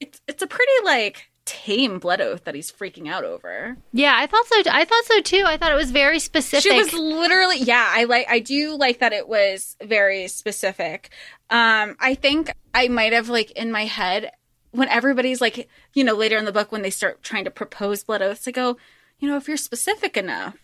it's 0.00 0.20
it's 0.26 0.42
a 0.42 0.46
pretty 0.46 0.72
like 0.84 1.30
tame 1.44 1.98
blood 1.98 2.20
oath 2.20 2.44
that 2.44 2.54
he's 2.54 2.70
freaking 2.70 3.08
out 3.08 3.24
over. 3.24 3.76
Yeah, 3.92 4.14
I 4.16 4.26
thought 4.26 4.46
so. 4.46 4.62
I 4.70 4.84
thought 4.84 5.04
so 5.06 5.20
too. 5.22 5.44
I 5.46 5.56
thought 5.56 5.72
it 5.72 5.76
was 5.76 5.90
very 5.90 6.18
specific. 6.18 6.70
She 6.70 6.76
was 6.76 6.92
literally 6.92 7.58
yeah, 7.58 7.86
I 7.88 8.04
like 8.04 8.26
I 8.28 8.40
do 8.40 8.76
like 8.76 8.98
that 8.98 9.14
it 9.14 9.28
was 9.28 9.76
very 9.82 10.28
specific. 10.28 11.10
Um 11.48 11.96
I 12.00 12.14
think 12.14 12.52
I 12.74 12.88
might 12.88 13.14
have 13.14 13.28
like 13.30 13.50
in 13.52 13.72
my 13.72 13.86
head 13.86 14.30
when 14.72 14.88
everybody's 14.88 15.40
like, 15.40 15.68
you 15.94 16.04
know, 16.04 16.14
later 16.14 16.36
in 16.36 16.44
the 16.44 16.52
book 16.52 16.70
when 16.70 16.82
they 16.82 16.90
start 16.90 17.22
trying 17.22 17.44
to 17.44 17.50
propose 17.50 18.04
blood 18.04 18.20
oaths, 18.20 18.46
I 18.46 18.50
go, 18.50 18.76
you 19.18 19.28
know, 19.28 19.36
if 19.36 19.48
you're 19.48 19.56
specific 19.56 20.16
enough, 20.16 20.56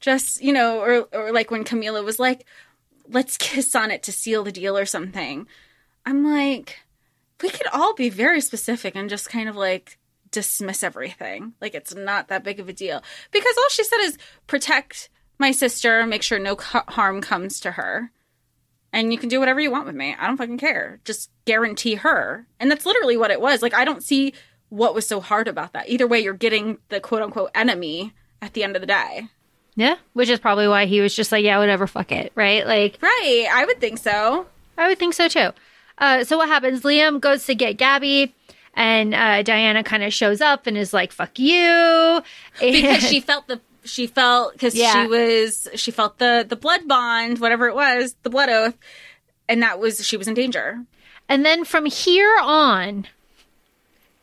just, 0.00 0.42
you 0.42 0.52
know, 0.52 0.80
or 0.80 1.08
or 1.12 1.32
like 1.32 1.50
when 1.50 1.64
Camila 1.64 2.04
was 2.04 2.18
like, 2.18 2.46
let's 3.08 3.36
kiss 3.36 3.74
on 3.74 3.90
it 3.90 4.02
to 4.04 4.12
seal 4.12 4.44
the 4.44 4.52
deal 4.52 4.76
or 4.76 4.86
something. 4.86 5.46
I'm 6.06 6.24
like, 6.24 6.80
we 7.42 7.50
could 7.50 7.66
all 7.72 7.94
be 7.94 8.08
very 8.08 8.40
specific 8.40 8.94
and 8.96 9.10
just 9.10 9.28
kind 9.28 9.48
of 9.48 9.56
like 9.56 9.98
dismiss 10.30 10.82
everything. 10.82 11.54
Like 11.60 11.74
it's 11.74 11.94
not 11.94 12.28
that 12.28 12.44
big 12.44 12.60
of 12.60 12.68
a 12.68 12.72
deal. 12.72 13.02
Because 13.30 13.54
all 13.58 13.68
she 13.70 13.84
said 13.84 14.00
is 14.00 14.18
protect 14.46 15.10
my 15.38 15.52
sister, 15.52 16.06
make 16.06 16.22
sure 16.22 16.38
no 16.38 16.56
harm 16.56 17.20
comes 17.20 17.60
to 17.60 17.72
her. 17.72 18.10
And 18.92 19.12
you 19.12 19.18
can 19.18 19.28
do 19.28 19.38
whatever 19.38 19.60
you 19.60 19.70
want 19.70 19.86
with 19.86 19.94
me. 19.94 20.16
I 20.18 20.26
don't 20.26 20.36
fucking 20.36 20.58
care. 20.58 21.00
Just 21.04 21.30
guarantee 21.44 21.94
her. 21.94 22.46
And 22.58 22.70
that's 22.70 22.86
literally 22.86 23.16
what 23.16 23.30
it 23.30 23.40
was. 23.40 23.62
Like 23.62 23.74
I 23.74 23.84
don't 23.84 24.02
see 24.02 24.34
what 24.68 24.94
was 24.94 25.06
so 25.06 25.20
hard 25.20 25.48
about 25.48 25.72
that. 25.72 25.88
Either 25.88 26.06
way, 26.06 26.20
you're 26.20 26.34
getting 26.34 26.78
the 26.88 27.00
quote 27.00 27.22
unquote 27.22 27.50
enemy 27.54 28.12
at 28.42 28.54
the 28.54 28.64
end 28.64 28.76
of 28.76 28.80
the 28.80 28.86
day. 28.86 29.28
Yeah, 29.76 29.96
which 30.12 30.28
is 30.28 30.38
probably 30.40 30.68
why 30.68 30.86
he 30.86 31.00
was 31.00 31.14
just 31.14 31.32
like, 31.32 31.44
yeah, 31.44 31.58
whatever, 31.58 31.86
fuck 31.86 32.12
it, 32.12 32.32
right? 32.34 32.66
Like, 32.66 32.98
right. 33.00 33.46
I 33.50 33.64
would 33.64 33.80
think 33.80 33.98
so. 33.98 34.46
I 34.76 34.88
would 34.88 34.98
think 34.98 35.14
so 35.14 35.28
too. 35.28 35.50
Uh, 35.98 36.24
so 36.24 36.36
what 36.36 36.48
happens? 36.48 36.82
Liam 36.82 37.20
goes 37.20 37.46
to 37.46 37.54
get 37.54 37.76
Gabby, 37.76 38.34
and 38.74 39.14
uh, 39.14 39.42
Dianna 39.42 39.84
kind 39.84 40.02
of 40.02 40.12
shows 40.12 40.40
up 40.40 40.66
and 40.66 40.76
is 40.76 40.92
like, 40.92 41.12
"Fuck 41.12 41.38
you," 41.38 42.22
because 42.58 43.02
she 43.08 43.20
felt 43.20 43.46
the 43.46 43.60
she 43.84 44.06
felt 44.06 44.52
because 44.52 44.74
Yeah. 44.74 45.02
she 45.04 45.08
was 45.08 45.68
she 45.74 45.90
felt 45.90 46.18
the 46.18 46.44
the 46.48 46.56
blood 46.56 46.86
bond, 46.88 47.38
whatever 47.38 47.68
it 47.68 47.74
was, 47.74 48.14
the 48.22 48.30
blood 48.30 48.48
oath, 48.48 48.76
and 49.48 49.62
that 49.62 49.78
was 49.78 50.04
she 50.06 50.16
was 50.16 50.28
in 50.28 50.34
danger. 50.34 50.84
And 51.28 51.44
then 51.46 51.64
from 51.64 51.86
here 51.86 52.36
on, 52.42 53.06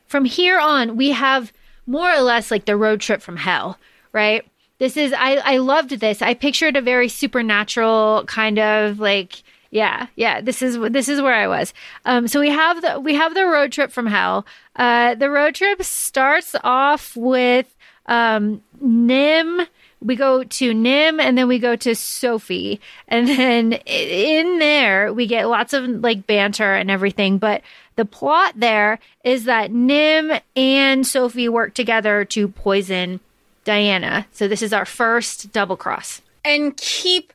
from 0.08 0.26
here 0.26 0.60
on, 0.60 0.98
we 0.98 1.12
have 1.12 1.54
more 1.86 2.12
or 2.12 2.20
less 2.22 2.52
like 2.52 2.66
the 2.66 2.76
road 2.76 3.00
trip 3.02 3.22
from 3.22 3.38
hell, 3.38 3.78
right? 4.12 4.46
This 4.80 4.96
is 4.96 5.14
I 5.14 5.36
I 5.38 5.58
loved 5.58 5.92
this. 5.92 6.22
I 6.22 6.34
pictured 6.34 6.76
a 6.76 6.82
very 6.82 7.10
supernatural 7.10 8.24
kind 8.28 8.60
of 8.60 9.00
like 9.00 9.42
yeah 9.72 10.08
yeah 10.16 10.40
this 10.40 10.62
is 10.62 10.78
this 10.92 11.10
is 11.10 11.22
where 11.22 11.34
I 11.34 11.48
was. 11.48 11.74
Um, 12.06 12.28
so 12.28 12.40
we 12.40 12.50
have 12.50 12.82
the 12.82 13.00
we 13.00 13.16
have 13.16 13.34
the 13.34 13.46
road 13.46 13.72
trip 13.72 13.92
from 13.92 14.06
hell. 14.06 14.46
Uh, 14.76 15.16
the 15.16 15.30
road 15.30 15.56
trip 15.56 15.82
starts 15.84 16.56
off 16.64 17.16
with 17.16 17.76
um, 18.06 18.62
Nim. 18.80 19.62
We 20.00 20.16
go 20.16 20.44
to 20.44 20.74
Nim 20.76 21.20
and 21.20 21.36
then 21.36 21.48
we 21.48 21.58
go 21.58 21.76
to 21.76 21.96
Sophie. 21.96 22.80
And 23.08 23.28
then 23.28 23.74
in 23.86 24.60
there, 24.60 25.12
we 25.12 25.26
get 25.26 25.50
lots 25.50 25.74
of 25.74 25.86
like 25.86 26.28
banter 26.28 26.76
and 26.76 26.92
everything. 26.92 27.40
But 27.40 27.64
the 27.96 28.06
plot 28.06 28.54
there 28.56 29.00
is 29.24 29.46
that 29.46 29.72
Nim 29.72 30.32
and 30.56 31.06
Sophie 31.06 31.50
work 31.50 31.74
together 31.74 32.26
to 32.26 32.48
poison 32.48 33.20
Dianna. 33.68 34.26
So 34.32 34.48
this 34.48 34.62
is 34.62 34.72
our 34.74 34.86
first 34.86 35.52
double 35.52 35.78
cross. 35.78 36.22
and 36.46 36.76
keep 36.78 37.34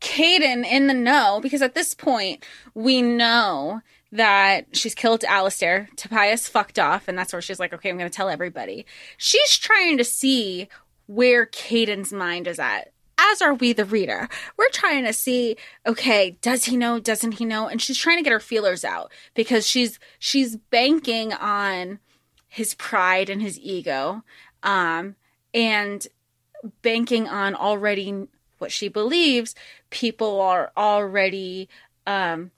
Kaden 0.00 0.64
in 0.64 0.86
the 0.86 0.94
know 0.94 1.40
because 1.42 1.62
at 1.62 1.74
this 1.74 1.94
point 1.94 2.44
we 2.74 3.02
know 3.02 3.80
that 4.12 4.66
she's 4.72 4.94
killed 4.94 5.24
Alistair. 5.24 5.88
Tobias 5.96 6.46
fucked 6.48 6.78
off, 6.78 7.08
and 7.08 7.18
that's 7.18 7.32
where 7.32 7.42
she's 7.42 7.58
like, 7.58 7.72
okay, 7.74 7.90
I'm 7.90 7.98
going 7.98 8.08
to 8.08 8.16
tell 8.16 8.28
everybody. 8.28 8.86
She's 9.16 9.56
trying 9.58 9.98
to 9.98 10.04
see 10.04 10.68
where 11.06 11.44
Kaden's 11.46 12.12
mind 12.12 12.46
is 12.46 12.58
at. 12.60 12.92
As 13.18 13.42
are 13.42 13.54
we, 13.54 13.72
the 13.72 13.84
reader. 13.84 14.28
We're 14.56 14.68
trying 14.70 15.04
to 15.06 15.12
see, 15.12 15.56
okay, 15.86 16.36
does 16.40 16.66
he 16.66 16.76
know? 16.76 17.00
Doesn't 17.00 17.32
he 17.32 17.44
know? 17.44 17.66
And 17.66 17.80
she's 17.82 17.98
trying 17.98 18.18
to 18.18 18.22
get 18.22 18.32
her 18.32 18.40
feelers 18.40 18.84
out 18.84 19.10
because 19.34 19.66
she's 19.66 19.98
she's 20.18 20.56
banking 20.56 21.32
on 21.32 21.98
his 22.48 22.74
pride 22.74 23.28
and 23.28 23.42
his 23.42 23.58
ego, 23.58 24.22
um, 24.62 25.16
and 25.56 26.06
banking 26.82 27.26
on 27.26 27.54
already 27.54 28.28
what 28.58 28.70
she 28.70 28.88
believes 28.88 29.54
people 29.90 30.40
are 30.40 30.70
already 30.76 31.68
um 32.06 32.50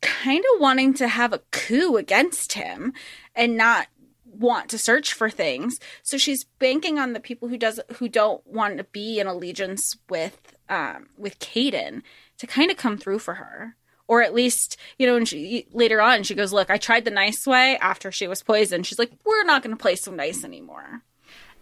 kind 0.00 0.44
of 0.54 0.60
wanting 0.60 0.94
to 0.94 1.06
have 1.06 1.32
a 1.32 1.42
coup 1.50 1.96
against 1.96 2.54
him 2.54 2.92
and 3.34 3.56
not 3.56 3.86
want 4.24 4.70
to 4.70 4.78
search 4.78 5.12
for 5.12 5.28
things. 5.28 5.78
So 6.02 6.16
she's 6.16 6.44
banking 6.58 6.98
on 6.98 7.12
the 7.12 7.20
people 7.20 7.48
who 7.48 7.58
does 7.58 7.80
who 7.96 8.08
don't 8.08 8.44
want 8.46 8.78
to 8.78 8.84
be 8.84 9.20
in 9.20 9.26
allegiance 9.26 9.96
with 10.08 10.56
um 10.68 11.08
with 11.18 11.38
Kaden 11.38 12.02
to 12.38 12.46
kind 12.46 12.70
of 12.70 12.76
come 12.76 12.96
through 12.96 13.18
for 13.18 13.34
her. 13.34 13.76
Or 14.08 14.22
at 14.22 14.34
least 14.34 14.76
you 14.98 15.06
know 15.06 15.16
and 15.16 15.28
she 15.28 15.66
later 15.72 16.00
on 16.00 16.22
she 16.22 16.34
goes 16.34 16.52
look 16.52 16.70
I 16.70 16.78
tried 16.78 17.04
the 17.04 17.10
nice 17.10 17.46
way 17.46 17.76
after 17.78 18.10
she 18.10 18.26
was 18.26 18.42
poisoned. 18.42 18.86
She's 18.86 18.98
like 18.98 19.12
we're 19.24 19.44
not 19.44 19.62
going 19.62 19.76
to 19.76 19.80
play 19.80 19.96
so 19.96 20.12
nice 20.12 20.44
anymore 20.44 21.02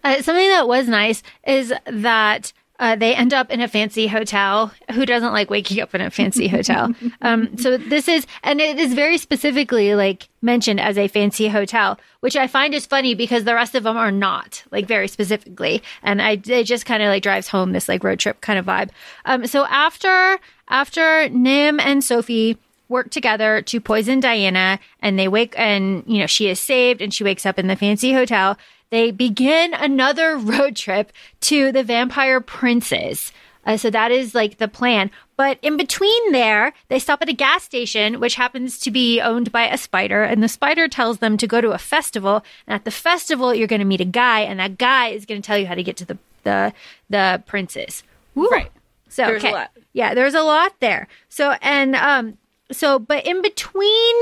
Uh, 0.03 0.21
something 0.21 0.49
that 0.49 0.67
was 0.67 0.87
nice 0.87 1.23
is 1.45 1.73
that 1.85 2.53
uh, 2.79 2.95
they 2.95 3.13
end 3.13 3.33
up 3.33 3.51
in 3.51 3.59
a 3.59 3.67
fancy 3.67 4.07
hotel. 4.07 4.71
Who 4.93 5.05
doesn't 5.05 5.33
like 5.33 5.49
waking 5.49 5.81
up 5.81 5.93
in 5.93 6.01
a 6.01 6.09
fancy 6.09 6.47
hotel? 6.47 6.93
Um, 7.21 7.57
so 7.57 7.75
this 7.75 8.07
is, 8.07 8.25
and 8.43 8.61
it 8.61 8.79
is 8.79 8.93
very 8.93 9.17
specifically 9.17 9.93
like 9.93 10.29
mentioned 10.41 10.79
as 10.79 10.97
a 10.97 11.09
fancy 11.09 11.49
hotel, 11.49 11.99
which 12.21 12.37
I 12.37 12.47
find 12.47 12.73
is 12.73 12.85
funny 12.85 13.13
because 13.13 13.43
the 13.43 13.53
rest 13.55 13.75
of 13.75 13.83
them 13.83 13.97
are 13.97 14.11
not 14.11 14.63
like 14.71 14.85
very 14.85 15.09
specifically. 15.09 15.83
And 16.01 16.21
I, 16.21 16.41
it 16.45 16.63
just 16.63 16.85
kind 16.85 17.03
of 17.03 17.09
like 17.09 17.21
drives 17.21 17.49
home 17.49 17.73
this 17.73 17.89
like 17.89 18.05
road 18.05 18.19
trip 18.19 18.39
kind 18.39 18.57
of 18.57 18.65
vibe. 18.65 18.91
Um, 19.25 19.47
so 19.47 19.65
after, 19.65 20.39
after 20.69 21.27
Nim 21.27 21.79
and 21.81 22.01
Sophie 22.01 22.57
work 22.87 23.11
together 23.11 23.61
to 23.63 23.81
poison 23.81 24.21
Dianna 24.21 24.79
and 25.01 25.19
they 25.19 25.27
wake 25.27 25.53
and 25.57 26.03
you 26.07 26.19
know 26.19 26.25
she 26.25 26.47
is 26.49 26.59
saved 26.59 27.01
and 27.01 27.13
she 27.13 27.23
wakes 27.23 27.45
up 27.45 27.59
in 27.59 27.67
the 27.67 27.75
fancy 27.75 28.13
hotel 28.13 28.57
they 28.91 29.11
begin 29.11 29.73
another 29.73 30.37
road 30.37 30.75
trip 30.75 31.11
to 31.41 31.71
the 31.71 31.83
vampire 31.83 32.41
princes 32.41 33.31
uh, 33.65 33.75
so 33.77 33.89
that 33.89 34.11
is 34.11 34.33
like 34.33 34.57
the 34.57 34.67
plan 34.67 35.11
but 35.37 35.57
in 35.61 35.77
between 35.77 36.31
there 36.31 36.73
they 36.87 36.99
stop 36.99 37.21
at 37.21 37.29
a 37.29 37.33
gas 37.33 37.63
station 37.63 38.19
which 38.19 38.35
happens 38.35 38.79
to 38.79 38.89
be 38.91 39.19
owned 39.21 39.51
by 39.51 39.67
a 39.67 39.77
spider 39.77 40.23
and 40.23 40.41
the 40.41 40.47
spider 40.49 40.87
tells 40.87 41.19
them 41.19 41.37
to 41.37 41.47
go 41.47 41.59
to 41.61 41.71
a 41.71 41.77
festival 41.77 42.43
and 42.67 42.73
at 42.73 42.85
the 42.85 42.91
festival 42.91 43.53
you're 43.53 43.67
going 43.67 43.79
to 43.79 43.85
meet 43.85 44.01
a 44.01 44.05
guy 44.05 44.41
and 44.41 44.59
that 44.59 44.77
guy 44.77 45.09
is 45.09 45.25
going 45.25 45.41
to 45.41 45.45
tell 45.45 45.57
you 45.57 45.67
how 45.67 45.75
to 45.75 45.83
get 45.83 45.97
to 45.97 46.05
the 46.05 46.17
the 46.43 46.73
the 47.09 47.43
princes 47.45 48.03
Woo. 48.35 48.47
Right. 48.47 48.71
so 49.09 49.25
There's 49.25 49.43
a 49.43 49.47
okay. 49.47 49.53
lot. 49.55 49.71
Yeah, 49.91 50.13
there's 50.13 50.35
a 50.35 50.43
lot 50.43 50.79
there. 50.79 51.07
So 51.27 51.55
and 51.61 51.95
um 51.95 52.37
so 52.71 52.99
but 52.99 53.25
in 53.25 53.41
between 53.41 54.15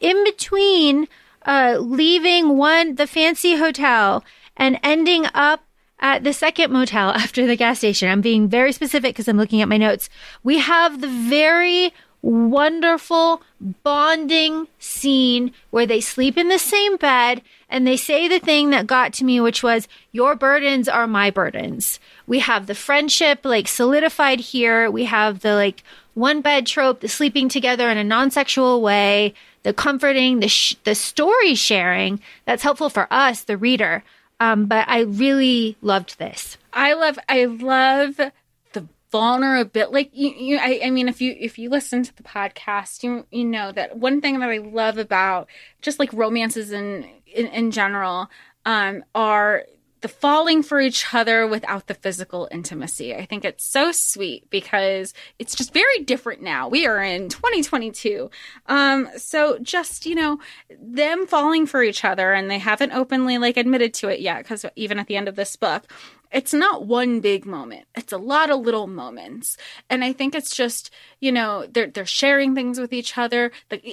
in 0.00 0.24
between 0.24 1.08
uh 1.46 1.76
leaving 1.78 2.56
one 2.56 2.96
the 2.96 3.06
fancy 3.06 3.56
hotel 3.56 4.24
and 4.56 4.78
ending 4.82 5.26
up 5.34 5.64
at 6.00 6.24
the 6.24 6.32
second 6.32 6.72
motel 6.72 7.10
after 7.14 7.46
the 7.46 7.56
gas 7.56 7.78
station. 7.78 8.08
I'm 8.08 8.20
being 8.20 8.48
very 8.48 8.72
specific 8.72 9.14
because 9.14 9.28
I'm 9.28 9.36
looking 9.36 9.62
at 9.62 9.68
my 9.68 9.76
notes. 9.76 10.08
We 10.42 10.58
have 10.58 11.00
the 11.00 11.08
very 11.08 11.92
wonderful 12.22 13.42
bonding 13.82 14.68
scene 14.78 15.52
where 15.70 15.86
they 15.86 16.00
sleep 16.00 16.36
in 16.36 16.48
the 16.48 16.58
same 16.58 16.96
bed 16.96 17.42
and 17.68 17.86
they 17.86 17.96
say 17.96 18.28
the 18.28 18.38
thing 18.38 18.70
that 18.70 18.86
got 18.86 19.12
to 19.14 19.24
me, 19.24 19.40
which 19.40 19.62
was, 19.62 19.88
Your 20.12 20.34
burdens 20.34 20.88
are 20.88 21.06
my 21.06 21.30
burdens. 21.30 21.98
We 22.26 22.40
have 22.40 22.66
the 22.66 22.74
friendship 22.74 23.44
like 23.44 23.68
solidified 23.68 24.40
here. 24.40 24.90
We 24.90 25.04
have 25.04 25.40
the 25.40 25.54
like 25.54 25.82
one 26.14 26.40
bed 26.40 26.66
trope, 26.66 27.00
the 27.00 27.08
sleeping 27.08 27.48
together 27.48 27.88
in 27.88 27.96
a 27.96 28.04
non 28.04 28.30
sexual 28.30 28.82
way, 28.82 29.34
the 29.62 29.72
comforting, 29.72 30.40
the, 30.40 30.48
sh- 30.48 30.76
the 30.84 30.94
story 30.94 31.54
sharing 31.54 32.20
that's 32.44 32.62
helpful 32.62 32.90
for 32.90 33.06
us, 33.12 33.44
the 33.44 33.56
reader. 33.56 34.02
Um, 34.38 34.66
but 34.66 34.88
I 34.88 35.00
really 35.00 35.76
loved 35.82 36.18
this. 36.18 36.56
I 36.72 36.94
love 36.94 37.18
I 37.28 37.44
love 37.44 38.16
the 38.16 38.88
vulnerability. 39.12 39.92
Like 39.92 40.10
you, 40.14 40.30
you 40.30 40.58
I, 40.58 40.80
I 40.84 40.90
mean, 40.90 41.08
if 41.08 41.20
you 41.20 41.36
if 41.38 41.58
you 41.58 41.68
listen 41.68 42.02
to 42.04 42.16
the 42.16 42.22
podcast, 42.22 43.02
you 43.02 43.26
you 43.30 43.44
know 43.44 43.70
that 43.72 43.98
one 43.98 44.22
thing 44.22 44.40
that 44.40 44.48
I 44.48 44.58
love 44.58 44.96
about 44.96 45.48
just 45.82 45.98
like 45.98 46.10
romances 46.14 46.72
in 46.72 47.06
in, 47.26 47.48
in 47.48 47.70
general 47.70 48.30
um, 48.64 49.04
are 49.14 49.64
the 50.00 50.08
falling 50.08 50.62
for 50.62 50.80
each 50.80 51.14
other 51.14 51.46
without 51.46 51.86
the 51.86 51.94
physical 51.94 52.48
intimacy. 52.50 53.14
I 53.14 53.26
think 53.26 53.44
it's 53.44 53.64
so 53.64 53.92
sweet 53.92 54.48
because 54.50 55.12
it's 55.38 55.54
just 55.54 55.72
very 55.72 56.04
different 56.04 56.42
now. 56.42 56.68
We 56.68 56.86
are 56.86 57.02
in 57.02 57.28
2022. 57.28 58.30
Um, 58.66 59.08
so 59.16 59.58
just, 59.58 60.06
you 60.06 60.14
know, 60.14 60.38
them 60.80 61.26
falling 61.26 61.66
for 61.66 61.82
each 61.82 62.04
other 62.04 62.32
and 62.32 62.50
they 62.50 62.58
haven't 62.58 62.92
openly 62.92 63.38
like 63.38 63.56
admitted 63.56 63.92
to 63.94 64.08
it 64.08 64.20
yet 64.20 64.38
because 64.38 64.64
even 64.76 64.98
at 64.98 65.06
the 65.06 65.16
end 65.16 65.28
of 65.28 65.36
this 65.36 65.56
book, 65.56 65.84
it's 66.32 66.54
not 66.54 66.86
one 66.86 67.20
big 67.20 67.44
moment. 67.44 67.86
It's 67.94 68.12
a 68.12 68.18
lot 68.18 68.50
of 68.50 68.60
little 68.60 68.86
moments. 68.86 69.56
And 69.88 70.04
I 70.04 70.12
think 70.12 70.34
it's 70.34 70.54
just, 70.54 70.90
you 71.18 71.32
know, 71.32 71.66
they're 71.70 71.88
they're 71.88 72.06
sharing 72.06 72.54
things 72.54 72.78
with 72.78 72.92
each 72.92 73.18
other, 73.18 73.50
but 73.68 73.84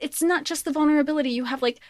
it's 0.00 0.22
not 0.22 0.44
just 0.44 0.64
the 0.64 0.72
vulnerability. 0.72 1.30
You 1.30 1.44
have 1.44 1.62
like 1.62 1.80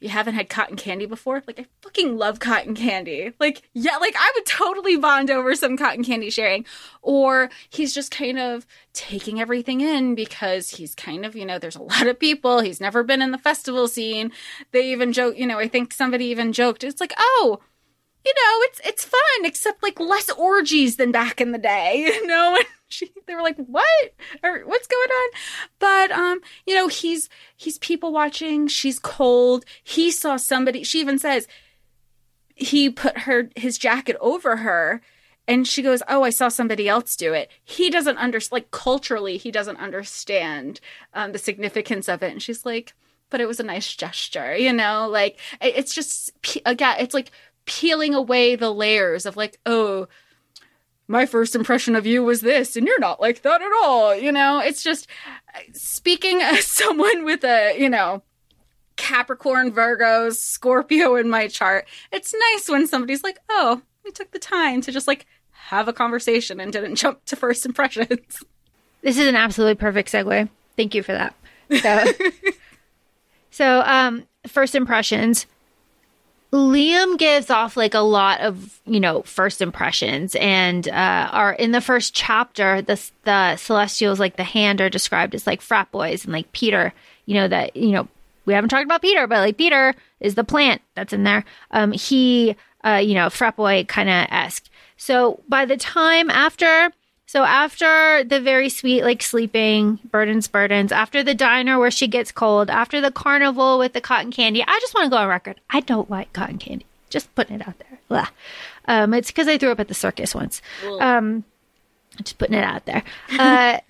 you 0.00 0.08
haven't 0.08 0.34
had 0.34 0.48
cotton 0.48 0.76
candy 0.76 1.06
before? 1.06 1.42
Like 1.46 1.58
I 1.58 1.66
fucking 1.82 2.16
love 2.16 2.38
cotton 2.38 2.74
candy. 2.74 3.32
Like 3.40 3.62
yeah, 3.74 3.96
like 3.96 4.14
I 4.16 4.32
would 4.34 4.46
totally 4.46 4.96
bond 4.96 5.30
over 5.30 5.54
some 5.54 5.76
cotton 5.76 6.04
candy 6.04 6.30
sharing. 6.30 6.64
Or 7.02 7.50
he's 7.68 7.94
just 7.94 8.10
kind 8.10 8.38
of 8.38 8.66
taking 8.92 9.40
everything 9.40 9.80
in 9.80 10.14
because 10.14 10.70
he's 10.70 10.94
kind 10.94 11.24
of, 11.24 11.34
you 11.34 11.44
know, 11.46 11.58
there's 11.58 11.76
a 11.76 11.82
lot 11.82 12.06
of 12.06 12.18
people. 12.18 12.60
He's 12.60 12.80
never 12.80 13.02
been 13.02 13.22
in 13.22 13.30
the 13.32 13.38
festival 13.38 13.88
scene. 13.88 14.32
They 14.72 14.90
even 14.92 15.12
joke, 15.12 15.38
you 15.38 15.46
know, 15.46 15.58
I 15.58 15.68
think 15.68 15.92
somebody 15.92 16.26
even 16.26 16.52
joked. 16.52 16.84
It's 16.84 17.00
like, 17.00 17.14
"Oh, 17.18 17.60
you 18.28 18.34
know, 18.34 18.66
it's 18.66 18.80
it's 18.84 19.04
fun, 19.04 19.44
except 19.44 19.82
like 19.82 19.98
less 19.98 20.28
orgies 20.30 20.96
than 20.96 21.12
back 21.12 21.40
in 21.40 21.52
the 21.52 21.58
day, 21.58 21.96
you 22.14 22.26
know. 22.26 22.56
And 22.56 22.66
she, 22.88 23.10
they 23.26 23.34
were 23.34 23.42
like, 23.42 23.56
"What? 23.56 24.14
Or 24.42 24.60
what's 24.60 24.86
going 24.86 25.10
on?" 25.10 25.30
But 25.78 26.10
um, 26.10 26.40
you 26.66 26.74
know, 26.74 26.88
he's 26.88 27.30
he's 27.56 27.78
people 27.78 28.12
watching. 28.12 28.68
She's 28.68 28.98
cold. 28.98 29.64
He 29.82 30.10
saw 30.10 30.36
somebody. 30.36 30.82
She 30.82 31.00
even 31.00 31.18
says 31.18 31.48
he 32.54 32.90
put 32.90 33.20
her 33.20 33.50
his 33.56 33.78
jacket 33.78 34.16
over 34.20 34.58
her. 34.58 35.00
And 35.46 35.66
she 35.66 35.80
goes, 35.80 36.02
"Oh, 36.06 36.22
I 36.22 36.28
saw 36.30 36.48
somebody 36.48 36.86
else 36.86 37.16
do 37.16 37.32
it." 37.32 37.50
He 37.64 37.88
doesn't 37.88 38.18
understand, 38.18 38.52
like 38.52 38.70
culturally, 38.70 39.38
he 39.38 39.50
doesn't 39.50 39.78
understand 39.78 40.78
um, 41.14 41.32
the 41.32 41.38
significance 41.38 42.06
of 42.06 42.22
it. 42.22 42.32
And 42.32 42.42
she's 42.42 42.66
like, 42.66 42.92
"But 43.30 43.40
it 43.40 43.48
was 43.48 43.58
a 43.58 43.62
nice 43.62 43.94
gesture, 43.96 44.54
you 44.54 44.74
know. 44.74 45.08
Like 45.08 45.38
it's 45.62 45.94
just 45.94 46.32
again, 46.66 46.96
it's 46.98 47.14
like 47.14 47.30
peeling 47.68 48.14
away 48.14 48.56
the 48.56 48.72
layers 48.72 49.26
of 49.26 49.36
like, 49.36 49.60
oh, 49.66 50.08
my 51.06 51.26
first 51.26 51.54
impression 51.54 51.94
of 51.94 52.06
you 52.06 52.24
was 52.24 52.40
this, 52.40 52.76
and 52.76 52.86
you're 52.86 52.98
not 52.98 53.20
like 53.20 53.42
that 53.42 53.62
at 53.62 53.72
all. 53.82 54.14
You 54.14 54.32
know, 54.32 54.58
it's 54.58 54.82
just 54.82 55.06
speaking 55.72 56.40
as 56.40 56.66
someone 56.66 57.24
with 57.24 57.44
a, 57.44 57.78
you 57.78 57.88
know, 57.88 58.22
Capricorn, 58.96 59.70
Virgo, 59.70 60.30
Scorpio 60.30 61.14
in 61.14 61.30
my 61.30 61.46
chart. 61.46 61.86
It's 62.10 62.34
nice 62.52 62.68
when 62.68 62.86
somebody's 62.86 63.22
like, 63.22 63.38
oh, 63.48 63.82
we 64.04 64.10
took 64.10 64.32
the 64.32 64.38
time 64.38 64.80
to 64.82 64.90
just 64.90 65.06
like 65.06 65.26
have 65.50 65.88
a 65.88 65.92
conversation 65.92 66.60
and 66.60 66.72
didn't 66.72 66.96
jump 66.96 67.24
to 67.26 67.36
first 67.36 67.64
impressions. 67.64 68.42
This 69.00 69.16
is 69.16 69.28
an 69.28 69.36
absolutely 69.36 69.76
perfect 69.76 70.10
segue. 70.10 70.48
Thank 70.76 70.92
you 70.92 71.04
for 71.04 71.12
that. 71.12 71.32
So, 71.80 72.04
so 73.52 73.82
um, 73.86 74.26
first 74.44 74.74
impressions. 74.74 75.46
Liam 76.52 77.18
gives 77.18 77.50
off 77.50 77.76
like 77.76 77.94
a 77.94 78.00
lot 78.00 78.40
of 78.40 78.80
you 78.86 79.00
know 79.00 79.22
first 79.22 79.60
impressions, 79.60 80.34
and 80.36 80.88
uh, 80.88 81.28
are 81.30 81.52
in 81.52 81.72
the 81.72 81.80
first 81.80 82.14
chapter. 82.14 82.80
The 82.80 83.00
the 83.24 83.56
Celestials, 83.56 84.18
like 84.18 84.36
the 84.36 84.44
hand, 84.44 84.80
are 84.80 84.88
described 84.88 85.34
as 85.34 85.46
like 85.46 85.60
frat 85.60 85.90
boys, 85.90 86.24
and 86.24 86.32
like 86.32 86.50
Peter. 86.52 86.94
You 87.26 87.34
know 87.34 87.48
that 87.48 87.76
you 87.76 87.92
know 87.92 88.08
we 88.46 88.54
haven't 88.54 88.70
talked 88.70 88.84
about 88.84 89.02
Peter, 89.02 89.26
but 89.26 89.40
like 89.40 89.58
Peter 89.58 89.94
is 90.20 90.34
the 90.36 90.44
plant 90.44 90.80
that's 90.94 91.12
in 91.12 91.24
there. 91.24 91.44
Um, 91.70 91.92
he, 91.92 92.56
uh, 92.82 93.02
you 93.04 93.12
know, 93.12 93.28
frat 93.28 93.56
boy 93.56 93.84
kind 93.86 94.08
of 94.08 94.26
esque. 94.30 94.70
So 94.96 95.42
by 95.48 95.66
the 95.66 95.76
time 95.76 96.30
after 96.30 96.90
so 97.28 97.44
after 97.44 98.24
the 98.24 98.40
very 98.40 98.70
sweet, 98.70 99.02
like 99.02 99.22
sleeping, 99.22 99.98
burdens, 100.10 100.48
burdens, 100.48 100.90
after 100.90 101.22
the 101.22 101.34
diner 101.34 101.78
where 101.78 101.90
she 101.90 102.08
gets 102.08 102.32
cold, 102.32 102.70
after 102.70 103.02
the 103.02 103.10
carnival 103.10 103.78
with 103.78 103.92
the 103.92 104.00
cotton 104.00 104.32
candy, 104.32 104.64
I 104.66 104.78
just 104.80 104.94
want 104.94 105.04
to 105.04 105.10
go 105.10 105.18
on 105.18 105.28
record. 105.28 105.60
I 105.68 105.80
don't 105.80 106.08
like 106.08 106.32
cotton 106.32 106.56
candy. 106.56 106.86
Just 107.10 107.34
putting 107.34 107.60
it 107.60 107.68
out 107.68 107.78
there. 107.80 107.98
Blah. 108.08 108.28
Um, 108.86 109.12
it's 109.12 109.30
because 109.30 109.46
I 109.46 109.58
threw 109.58 109.70
up 109.70 109.78
at 109.78 109.88
the 109.88 109.94
circus 109.94 110.34
once. 110.34 110.62
Um, 111.00 111.44
just 112.16 112.38
putting 112.38 112.56
it 112.56 112.64
out 112.64 112.86
there. 112.86 113.02
Uh, 113.38 113.80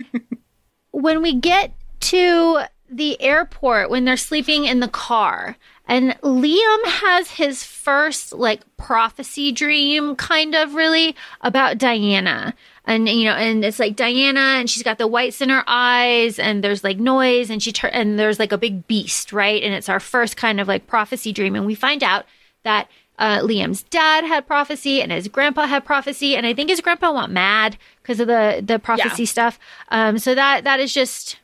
when 0.90 1.22
we 1.22 1.32
get 1.32 1.70
to 2.00 2.62
the 2.90 3.22
airport, 3.22 3.88
when 3.88 4.04
they're 4.04 4.16
sleeping 4.16 4.64
in 4.64 4.80
the 4.80 4.88
car, 4.88 5.56
and 5.86 6.20
Liam 6.22 6.84
has 6.86 7.30
his 7.30 7.62
first 7.62 8.32
like 8.32 8.62
prophecy 8.76 9.52
dream, 9.52 10.16
kind 10.16 10.56
of 10.56 10.74
really 10.74 11.14
about 11.40 11.78
Dianna 11.78 12.52
and 12.88 13.08
you 13.08 13.24
know 13.24 13.34
and 13.34 13.64
it's 13.64 13.78
like 13.78 13.94
diana 13.94 14.40
and 14.40 14.68
she's 14.68 14.82
got 14.82 14.98
the 14.98 15.06
whites 15.06 15.40
in 15.40 15.50
her 15.50 15.62
eyes 15.66 16.38
and 16.38 16.64
there's 16.64 16.82
like 16.82 16.98
noise 16.98 17.50
and 17.50 17.62
she 17.62 17.70
tur- 17.70 17.90
and 17.92 18.18
there's 18.18 18.38
like 18.40 18.50
a 18.50 18.58
big 18.58 18.86
beast 18.88 19.32
right 19.32 19.62
and 19.62 19.74
it's 19.74 19.88
our 19.88 20.00
first 20.00 20.36
kind 20.36 20.58
of 20.58 20.66
like 20.66 20.86
prophecy 20.86 21.32
dream 21.32 21.54
and 21.54 21.66
we 21.66 21.74
find 21.74 22.02
out 22.02 22.24
that 22.64 22.88
uh, 23.18 23.40
Liam's 23.40 23.82
dad 23.82 24.24
had 24.24 24.46
prophecy 24.46 25.02
and 25.02 25.10
his 25.10 25.26
grandpa 25.28 25.66
had 25.66 25.84
prophecy, 25.84 26.36
and 26.36 26.46
I 26.46 26.54
think 26.54 26.70
his 26.70 26.80
grandpa 26.80 27.12
went 27.12 27.32
mad 27.32 27.76
because 28.00 28.20
of 28.20 28.28
the 28.28 28.62
the 28.64 28.78
prophecy 28.78 29.24
yeah. 29.24 29.28
stuff. 29.28 29.58
Um, 29.88 30.18
so 30.18 30.34
that 30.34 30.62
that 30.64 30.78
is 30.78 30.94
just 30.94 31.38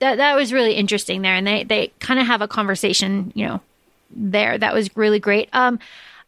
that 0.00 0.16
that 0.16 0.34
was 0.34 0.52
really 0.52 0.74
interesting 0.74 1.22
there, 1.22 1.34
and 1.34 1.46
they 1.46 1.62
they 1.62 1.92
kind 2.00 2.18
of 2.18 2.26
have 2.26 2.42
a 2.42 2.48
conversation, 2.48 3.32
you 3.36 3.46
know, 3.46 3.60
there 4.10 4.58
that 4.58 4.74
was 4.74 4.96
really 4.96 5.20
great. 5.20 5.48
Um, 5.52 5.78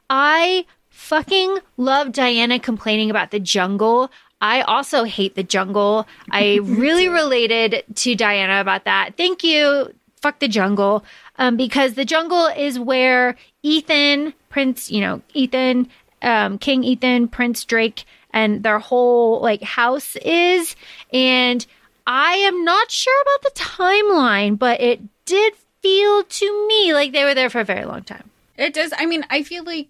I 0.08 0.66
fucking 0.90 1.58
love 1.76 2.08
Dianna 2.08 2.62
complaining 2.62 3.10
about 3.10 3.32
the 3.32 3.40
jungle. 3.40 4.10
I 4.42 4.62
also 4.62 5.04
hate 5.04 5.36
the 5.36 5.44
jungle. 5.44 6.06
I 6.30 6.56
really 6.62 7.08
related 7.08 7.84
to 7.94 8.16
Dianna 8.16 8.60
about 8.60 8.84
that. 8.84 9.16
Thank 9.16 9.44
you. 9.44 9.94
Fuck 10.20 10.40
the 10.40 10.48
jungle. 10.48 11.04
Um, 11.38 11.56
because 11.56 11.94
the 11.94 12.04
jungle 12.04 12.46
is 12.46 12.78
where 12.78 13.36
Ethan, 13.62 14.34
Prince, 14.50 14.90
you 14.90 15.00
know, 15.00 15.22
Ethan, 15.32 15.88
um, 16.20 16.58
King 16.58 16.84
Ethan, 16.84 17.28
Prince 17.28 17.64
Drake, 17.64 18.04
and 18.32 18.62
their 18.62 18.80
whole 18.80 19.40
like 19.40 19.62
house 19.62 20.16
is. 20.16 20.76
And 21.12 21.64
I 22.06 22.34
am 22.34 22.64
not 22.64 22.90
sure 22.90 23.22
about 23.22 23.54
the 23.54 23.60
timeline, 23.60 24.58
but 24.58 24.80
it 24.80 25.00
did 25.24 25.54
feel 25.82 26.24
to 26.24 26.66
me 26.68 26.92
like 26.92 27.12
they 27.12 27.24
were 27.24 27.34
there 27.34 27.50
for 27.50 27.60
a 27.60 27.64
very 27.64 27.84
long 27.84 28.02
time. 28.02 28.28
It 28.58 28.74
does. 28.74 28.92
I 28.96 29.06
mean, 29.06 29.24
I 29.30 29.42
feel 29.42 29.64
like 29.64 29.88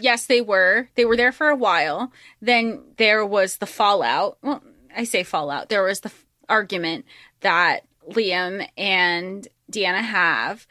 yes, 0.00 0.26
they 0.26 0.40
were. 0.40 0.88
They 0.94 1.04
were 1.04 1.16
there 1.16 1.32
for 1.32 1.48
a 1.48 1.56
while. 1.56 2.12
Then 2.40 2.82
there 2.96 3.24
was 3.24 3.56
the 3.56 3.66
fallout. 3.66 4.38
Well, 4.42 4.62
I 4.96 5.04
say 5.04 5.22
fallout. 5.22 5.68
There 5.68 5.82
was 5.82 6.00
the 6.00 6.08
f- 6.08 6.26
argument 6.48 7.04
that 7.40 7.84
Liam 8.08 8.66
and 8.76 9.46
Dianna 9.70 10.02
have. 10.02 10.66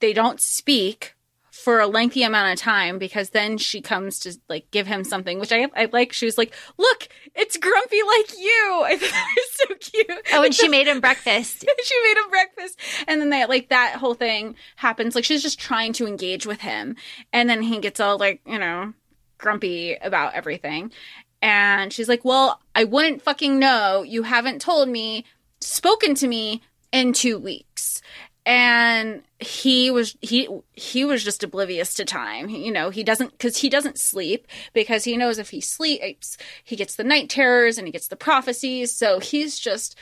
They 0.00 0.12
don't 0.12 0.40
speak 0.40 1.14
for 1.62 1.78
a 1.78 1.86
lengthy 1.86 2.24
amount 2.24 2.52
of 2.52 2.58
time 2.58 2.98
because 2.98 3.30
then 3.30 3.56
she 3.56 3.80
comes 3.80 4.18
to 4.20 4.36
like 4.48 4.70
give 4.72 4.86
him 4.86 5.04
something, 5.04 5.38
which 5.38 5.52
I 5.52 5.68
I 5.76 5.88
like. 5.92 6.12
She 6.12 6.26
was 6.26 6.36
like, 6.36 6.52
"Look, 6.76 7.08
it's 7.34 7.56
Grumpy 7.56 8.02
like 8.04 8.38
you." 8.38 8.82
I 8.84 8.96
thought 8.96 9.10
that 9.10 9.34
was 9.36 9.52
so 9.52 9.90
cute. 9.90 10.26
Oh, 10.32 10.42
and 10.42 10.54
she 10.54 10.68
made 10.76 10.88
him 10.88 11.00
breakfast. 11.00 11.60
she 11.84 12.02
made 12.02 12.16
him 12.16 12.30
breakfast, 12.30 12.78
and 13.06 13.20
then 13.20 13.30
they 13.30 13.46
like 13.46 13.68
that 13.68 13.96
whole 13.96 14.14
thing 14.14 14.56
happens. 14.76 15.14
Like 15.14 15.24
she's 15.24 15.42
just 15.42 15.60
trying 15.60 15.92
to 15.94 16.06
engage 16.06 16.46
with 16.46 16.60
him, 16.60 16.96
and 17.32 17.48
then 17.48 17.62
he 17.62 17.78
gets 17.78 18.00
all 18.00 18.18
like 18.18 18.40
you 18.46 18.58
know 18.58 18.92
grumpy 19.38 19.94
about 19.94 20.34
everything, 20.34 20.90
and 21.40 21.92
she's 21.92 22.08
like, 22.08 22.24
"Well, 22.24 22.60
I 22.74 22.84
wouldn't 22.84 23.22
fucking 23.22 23.58
know. 23.58 24.02
You 24.02 24.24
haven't 24.24 24.60
told 24.60 24.88
me, 24.88 25.24
spoken 25.60 26.14
to 26.16 26.26
me." 26.26 26.62
in 26.92 27.10
two 27.14 27.38
weeks 27.38 27.71
and 28.44 29.22
he 29.38 29.90
was 29.90 30.16
he 30.20 30.48
he 30.72 31.04
was 31.04 31.22
just 31.22 31.44
oblivious 31.44 31.94
to 31.94 32.04
time 32.04 32.48
you 32.48 32.72
know 32.72 32.90
he 32.90 33.04
doesn't 33.04 33.30
because 33.32 33.58
he 33.58 33.68
doesn't 33.68 33.98
sleep 33.98 34.46
because 34.72 35.04
he 35.04 35.16
knows 35.16 35.38
if 35.38 35.50
he 35.50 35.60
sleeps 35.60 36.36
he 36.64 36.74
gets 36.74 36.96
the 36.96 37.04
night 37.04 37.30
terrors 37.30 37.78
and 37.78 37.86
he 37.86 37.92
gets 37.92 38.08
the 38.08 38.16
prophecies 38.16 38.94
so 38.94 39.20
he's 39.20 39.58
just 39.58 39.96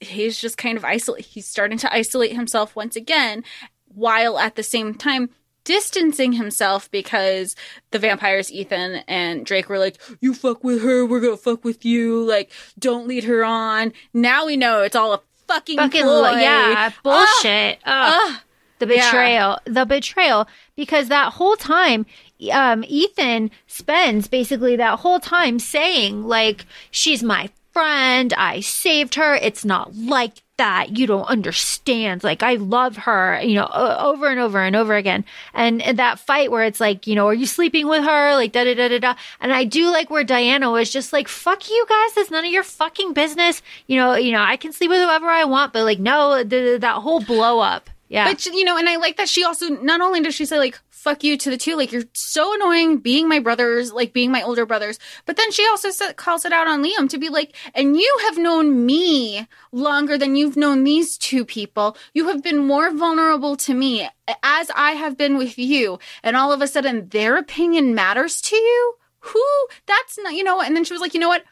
he's 0.00 0.40
just 0.40 0.58
kind 0.58 0.76
of 0.76 0.84
isolate 0.84 1.24
he's 1.24 1.46
starting 1.46 1.78
to 1.78 1.92
isolate 1.92 2.34
himself 2.34 2.74
once 2.74 2.96
again 2.96 3.44
while 3.86 4.38
at 4.38 4.56
the 4.56 4.62
same 4.62 4.94
time 4.94 5.30
distancing 5.64 6.32
himself 6.32 6.90
because 6.90 7.54
the 7.90 7.98
vampires 7.98 8.50
Ethan 8.50 9.04
and 9.06 9.46
Drake 9.46 9.68
were 9.68 9.78
like, 9.78 10.00
"You 10.20 10.34
fuck 10.34 10.64
with 10.64 10.82
her, 10.82 11.06
we're 11.06 11.20
gonna 11.20 11.36
fuck 11.36 11.64
with 11.64 11.84
you." 11.84 12.24
Like, 12.24 12.50
don't 12.78 13.06
lead 13.06 13.24
her 13.24 13.44
on. 13.44 13.92
Now 14.12 14.46
we 14.46 14.56
know 14.56 14.82
it's 14.82 14.96
all 14.96 15.12
a 15.12 15.20
fucking 15.52 15.76
fucking 15.76 16.06
yeah 16.40 16.90
bullshit. 17.02 17.78
Ah, 17.84 18.42
the 18.78 18.86
betrayal, 18.86 19.58
yeah. 19.66 19.72
the 19.72 19.86
betrayal, 19.86 20.48
because 20.76 21.08
that 21.08 21.34
whole 21.34 21.56
time, 21.56 22.06
um, 22.52 22.84
Ethan 22.88 23.50
spends 23.66 24.28
basically 24.28 24.76
that 24.76 25.00
whole 25.00 25.20
time 25.20 25.58
saying 25.58 26.24
like, 26.24 26.66
"She's 26.90 27.22
my 27.22 27.50
friend. 27.72 28.32
I 28.34 28.60
saved 28.60 29.14
her. 29.16 29.34
It's 29.34 29.64
not 29.64 29.94
like 29.94 30.42
that. 30.62 30.96
You 30.96 31.08
don't 31.08 31.24
understand. 31.24 32.22
Like, 32.22 32.44
I 32.44 32.54
love 32.54 32.96
her, 32.98 33.40
you 33.42 33.56
know, 33.56 33.68
over 33.74 34.28
and 34.28 34.38
over 34.38 34.62
and 34.62 34.76
over 34.76 34.94
again. 34.94 35.24
And, 35.52 35.82
and 35.82 35.98
that 35.98 36.20
fight 36.20 36.52
where 36.52 36.62
it's 36.62 36.78
like, 36.78 37.08
you 37.08 37.16
know, 37.16 37.26
are 37.26 37.34
you 37.34 37.46
sleeping 37.46 37.88
with 37.88 38.04
her? 38.04 38.34
Like, 38.36 38.52
da 38.52 38.62
da 38.62 38.74
da 38.74 38.86
da 38.88 38.98
da. 39.00 39.14
And 39.40 39.52
I 39.52 39.64
do 39.64 39.90
like 39.90 40.08
where 40.08 40.24
Dianna 40.24 40.70
was 40.70 40.90
just 40.90 41.12
like, 41.12 41.26
fuck 41.26 41.68
you 41.68 41.84
guys. 41.88 42.14
That's 42.14 42.30
none 42.30 42.44
of 42.44 42.52
your 42.52 42.62
fucking 42.62 43.12
business. 43.12 43.60
You 43.88 43.96
know, 43.96 44.14
you 44.14 44.30
know, 44.30 44.40
I 44.40 44.56
can 44.56 44.72
sleep 44.72 44.90
with 44.90 45.02
whoever 45.02 45.26
I 45.26 45.44
want, 45.44 45.72
but 45.72 45.82
like, 45.82 45.98
no, 45.98 46.44
the, 46.44 46.78
that 46.80 47.02
whole 47.02 47.20
blow 47.20 47.58
up. 47.58 47.90
Yeah. 48.08 48.28
But 48.28 48.46
you 48.46 48.64
know, 48.64 48.76
and 48.76 48.88
I 48.88 48.96
like 48.96 49.16
that 49.16 49.28
she 49.28 49.42
also 49.42 49.70
not 49.70 50.00
only 50.00 50.20
does 50.20 50.34
she 50.34 50.44
say 50.44 50.58
like 50.58 50.78
"fuck 51.02 51.24
you" 51.24 51.36
to 51.36 51.50
the 51.50 51.56
two, 51.56 51.76
like 51.76 51.92
you're 51.92 52.04
so 52.12 52.54
annoying, 52.54 52.98
being 52.98 53.28
my 53.28 53.38
brothers, 53.38 53.92
like 53.92 54.12
being 54.12 54.30
my 54.30 54.42
older 54.42 54.66
brothers. 54.66 54.98
But 55.26 55.36
then 55.36 55.50
she 55.50 55.66
also 55.66 55.90
calls 56.14 56.44
it 56.44 56.52
out 56.52 56.68
on 56.68 56.82
Liam 56.82 57.08
to 57.08 57.18
be 57.18 57.28
like, 57.28 57.54
and 57.74 57.96
you 57.96 58.18
have 58.22 58.38
known 58.38 58.86
me 58.86 59.46
longer 59.72 60.16
than 60.16 60.36
you've 60.36 60.56
known 60.56 60.84
these 60.84 61.18
two 61.18 61.44
people. 61.44 61.96
You 62.14 62.28
have 62.28 62.42
been 62.42 62.58
more 62.58 62.90
vulnerable 62.92 63.56
to 63.56 63.74
me 63.74 64.08
as 64.42 64.70
I 64.74 64.92
have 64.92 65.16
been 65.16 65.36
with 65.36 65.58
you, 65.58 65.98
and 66.22 66.36
all 66.36 66.52
of 66.52 66.62
a 66.62 66.68
sudden 66.68 67.08
their 67.08 67.36
opinion 67.36 67.94
matters 67.94 68.40
to 68.42 68.56
you. 68.56 68.94
Who? 69.20 69.44
That's 69.86 70.18
not 70.18 70.34
you 70.34 70.44
know. 70.44 70.60
And 70.60 70.76
then 70.76 70.84
she 70.84 70.94
was 70.94 71.00
like, 71.00 71.14
you 71.14 71.20
know 71.20 71.28
what? 71.28 71.44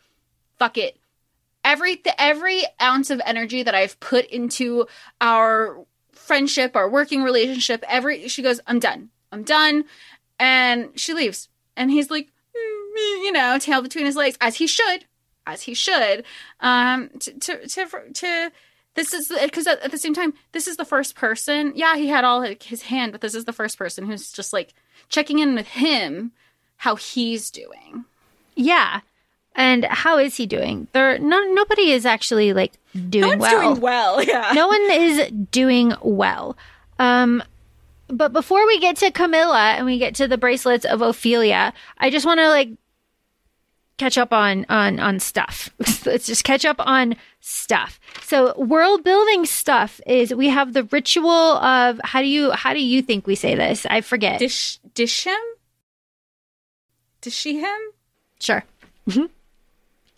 Fuck 0.59 0.79
it 0.79 0.97
every 1.65 2.01
every 2.19 2.63
ounce 2.81 3.11
of 3.11 3.21
energy 3.25 3.63
that 3.63 3.75
I've 3.75 3.99
put 4.01 4.25
into 4.27 4.87
our 5.21 5.85
friendship, 6.31 6.77
our 6.77 6.89
working 6.89 7.23
relationship, 7.23 7.85
every 7.89 8.29
she 8.29 8.43
goes, 8.43 8.61
I'm 8.67 8.79
done. 8.79 9.11
I'm 9.33 9.43
done. 9.43 9.85
And 10.39 10.91
she 10.95 11.13
leaves. 11.15 11.49
And 11.77 11.91
he's 11.91 12.11
like, 12.11 12.27
"Mm, 12.57 12.97
mm," 12.97 13.25
you 13.25 13.33
know, 13.33 13.59
tail 13.59 13.83
between 13.83 14.07
his 14.07 14.17
legs, 14.17 14.37
as 14.41 14.57
he 14.57 14.67
should, 14.67 15.05
as 15.47 15.63
he 15.63 15.75
should. 15.75 16.25
Um, 16.61 17.11
to 17.21 17.33
to 17.39 17.67
to, 17.69 18.13
to 18.13 18.53
this 18.95 19.15
is 19.15 19.33
because 19.43 19.67
at, 19.67 19.81
at 19.81 19.91
the 19.91 19.99
same 19.99 20.15
time, 20.15 20.35
this 20.53 20.67
is 20.67 20.77
the 20.77 20.85
first 20.85 21.15
person. 21.15 21.73
Yeah, 21.75 21.97
he 21.97 22.09
had 22.09 22.25
all 22.25 22.43
his 22.43 22.83
hand, 22.83 23.13
but 23.13 23.21
this 23.21 23.35
is 23.35 23.45
the 23.45 23.53
first 23.53 23.79
person 23.79 24.07
who's 24.07 24.33
just 24.33 24.53
like 24.53 24.75
checking 25.09 25.39
in 25.39 25.55
with 25.55 25.69
him, 25.69 26.33
how 26.79 26.97
he's 26.97 27.51
doing. 27.51 28.05
Yeah. 28.55 29.01
And 29.55 29.85
how 29.85 30.19
is 30.19 30.37
he 30.37 30.47
doing? 30.47 30.87
There 30.93 31.19
no 31.19 31.41
nobody 31.53 31.91
is 31.91 32.07
actually 32.07 32.53
like 32.53 32.73
doing 33.09 33.39
well. 33.39 33.73
Doing 33.73 33.81
well, 33.81 34.23
yeah. 34.25 34.53
no 34.55 34.69
one 34.69 34.91
is 34.91 35.31
doing 35.51 35.95
well. 36.03 36.57
Um, 36.99 37.43
but 38.13 38.33
before 38.33 38.67
we 38.67 38.79
get 38.81 38.97
to 38.97 39.11
Camilla 39.11 39.75
and 39.77 39.87
we 39.87 39.99
get 39.99 40.15
to 40.17 40.29
the 40.29 40.39
bracelets 40.39 40.85
of 40.85 41.03
Ophelia, 41.03 41.73
I 41.99 42.11
just 42.11 42.27
want 42.27 42.41
to 42.41 42.49
like 42.49 42.71
catch 43.99 44.17
up 44.17 44.33
on 44.33 44.65
on 44.69 44.99
on 44.99 45.21
stuff. 45.21 45.71
Let's 46.07 46.27
just 46.27 46.43
catch 46.43 46.65
up 46.65 46.77
on 46.81 47.17
stuff. 47.41 48.01
So 48.23 48.59
world 48.59 49.05
building 49.05 49.45
stuff 49.45 50.01
is 50.07 50.35
we 50.35 50.49
have 50.49 50.73
the 50.73 50.85
ritual 50.85 51.31
of 51.31 52.01
how 52.03 52.21
do 52.21 52.27
you 52.27 52.51
how 52.53 52.73
do 52.73 52.81
you 52.81 53.03
think 53.03 53.27
we 53.27 53.35
say 53.35 53.55
this? 53.55 53.87
I 53.87 54.01
forget. 54.01 54.39
Dish 54.39 54.79
dish 54.95 55.25
him? 55.25 55.41
Dish 57.21 57.35
she 57.35 57.59
him? 57.59 57.79
sure. 58.41 58.65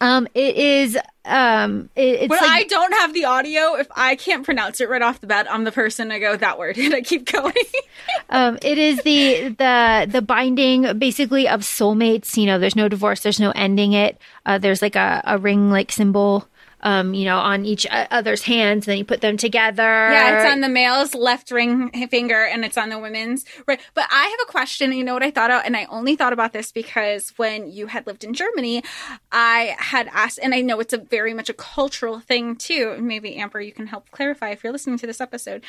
Um, 0.01 0.29
it 0.35 0.57
is 0.57 0.99
um, 1.25 1.89
it, 1.95 2.23
it's 2.23 2.31
When 2.31 2.41
like 2.41 2.51
I 2.51 2.65
don't 2.65 2.93
have 2.95 3.15
the 3.15 3.27
audio, 3.27 3.75
if 3.75 3.87
I 3.95 4.17
can't 4.17 4.45
pronounce 4.45 4.81
it 4.81 4.89
right 4.89 5.03
off 5.03 5.21
the 5.21 5.29
bat, 5.29 5.47
I'm 5.49 5.65
the 5.65 5.73
person 5.73 6.09
to 6.09 6.19
go 6.19 6.37
that 6.37 6.59
word, 6.59 6.77
and 6.79 6.95
I 6.95 7.01
keep 7.01 7.31
going. 7.31 7.55
um, 8.31 8.59
it 8.63 8.79
is 8.79 9.03
the 9.03 9.51
the 9.51 10.09
the 10.11 10.23
binding 10.23 10.99
basically 10.99 11.49
of 11.49 11.61
soulmates. 11.61 12.37
You 12.37 12.47
know, 12.47 12.59
there's 12.59 12.77
no 12.77 12.89
divorce, 12.89 13.21
there's 13.21 13.41
no 13.41 13.53
ending 13.53 13.93
it. 13.93 14.19
Uh, 14.45 14.59
there's 14.59 14.83
like 14.83 14.97
a, 14.97 15.23
a 15.25 15.39
ring 15.39 15.71
like 15.71 15.93
symbol, 15.93 16.49
um, 16.83 17.15
you 17.15 17.25
know, 17.25 17.39
on 17.39 17.65
each 17.65 17.87
uh, 17.87 18.07
other's 18.11 18.43
hands. 18.43 18.87
And 18.87 18.93
Then 18.93 18.99
you 18.99 19.05
put 19.05 19.21
them 19.21 19.37
together. 19.37 19.83
yeah, 19.83 20.43
it's 20.43 20.53
on 20.53 20.61
the 20.61 20.69
male's 20.69 21.15
left 21.15 21.51
ring 21.51 21.91
finger, 22.09 22.45
and 22.45 22.65
it's 22.65 22.77
on 22.79 22.89
the 22.89 22.99
women's 22.99 23.45
right. 23.67 23.81
But 23.95 24.07
I 24.11 24.25
have 24.27 24.49
a 24.49 24.51
question. 24.51 24.93
You 24.93 25.05
know 25.05 25.15
what 25.15 25.23
I 25.23 25.31
thought 25.31 25.51
of, 25.51 25.63
and 25.65 25.77
I 25.77 25.87
only 25.87 26.17
thought 26.17 26.33
about 26.33 26.53
this 26.53 26.73
because 26.73 27.33
when 27.37 27.71
you 27.71 27.87
had 27.87 28.07
lived 28.07 28.25
in 28.25 28.35
Germany, 28.35 28.83
I 29.31 29.77
had 29.79 30.09
asked, 30.13 30.39
and 30.43 30.55
I 30.55 30.61
know 30.61 30.81
it's 30.81 30.93
a 30.93 30.99
very 30.99 31.35
much 31.35 31.49
a 31.49 31.55
cultural 31.55 32.21
thing 32.21 32.57
too. 32.57 32.97
Maybe 33.01 33.37
Amber, 33.37 33.61
you 33.61 33.73
can 33.73 33.87
help 33.87 34.11
clarify 34.11 34.51
if 34.51 34.63
you're 34.65 34.73
listening 34.73 34.99
to 34.99 35.07
this 35.07 35.21
episode. 35.21 35.65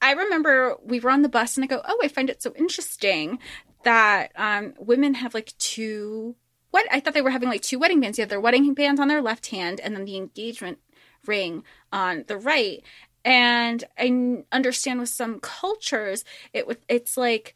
I 0.00 0.12
remember 0.12 0.76
we 0.84 1.00
were 1.00 1.10
on 1.10 1.22
the 1.22 1.28
bus, 1.28 1.56
and 1.56 1.64
I 1.64 1.66
go, 1.66 1.82
"Oh, 1.86 1.98
I 2.02 2.08
find 2.08 2.30
it 2.30 2.42
so 2.42 2.52
interesting 2.56 3.38
that 3.84 4.32
um, 4.36 4.74
women 4.78 5.14
have 5.14 5.34
like 5.34 5.52
two 5.58 6.36
what 6.74 6.88
I 6.90 6.98
thought 6.98 7.14
they 7.14 7.22
were 7.22 7.30
having 7.30 7.48
like 7.48 7.62
two 7.62 7.78
wedding 7.78 8.00
bands. 8.00 8.18
You 8.18 8.22
have 8.22 8.30
their 8.30 8.40
wedding 8.40 8.74
bands 8.74 9.00
on 9.00 9.06
their 9.06 9.22
left 9.22 9.46
hand 9.46 9.78
and 9.78 9.94
then 9.94 10.04
the 10.04 10.16
engagement 10.16 10.78
ring 11.24 11.62
on 11.92 12.24
the 12.26 12.36
right. 12.36 12.82
And 13.24 13.84
I 13.96 14.42
understand 14.50 14.98
with 14.98 15.08
some 15.08 15.38
cultures, 15.38 16.24
it 16.52 16.66
it's 16.88 17.16
like 17.16 17.54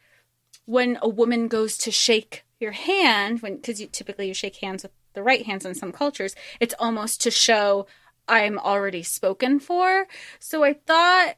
when 0.66 1.00
a 1.02 1.08
woman 1.08 1.48
goes 1.48 1.76
to 1.78 1.90
shake 1.90 2.44
your 2.60 2.70
hand, 2.70 3.42
when 3.42 3.56
because 3.56 3.80
you 3.80 3.88
typically 3.88 4.28
you 4.28 4.34
shake 4.34 4.58
hands 4.58 4.84
with 4.84 4.92
the 5.14 5.22
right 5.24 5.44
hands 5.44 5.66
in 5.66 5.74
some 5.74 5.90
cultures, 5.90 6.36
it's 6.60 6.74
almost 6.78 7.20
to 7.22 7.32
show 7.32 7.88
I'm 8.28 8.56
already 8.56 9.02
spoken 9.02 9.58
for. 9.58 10.06
So 10.38 10.62
I 10.62 10.74
thought 10.74 11.34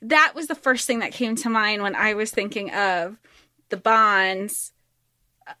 that 0.00 0.36
was 0.36 0.46
the 0.46 0.54
first 0.54 0.86
thing 0.86 1.00
that 1.00 1.10
came 1.10 1.34
to 1.34 1.50
mind 1.50 1.82
when 1.82 1.96
I 1.96 2.14
was 2.14 2.30
thinking 2.30 2.72
of 2.72 3.16
the 3.68 3.76
bonds 3.76 4.70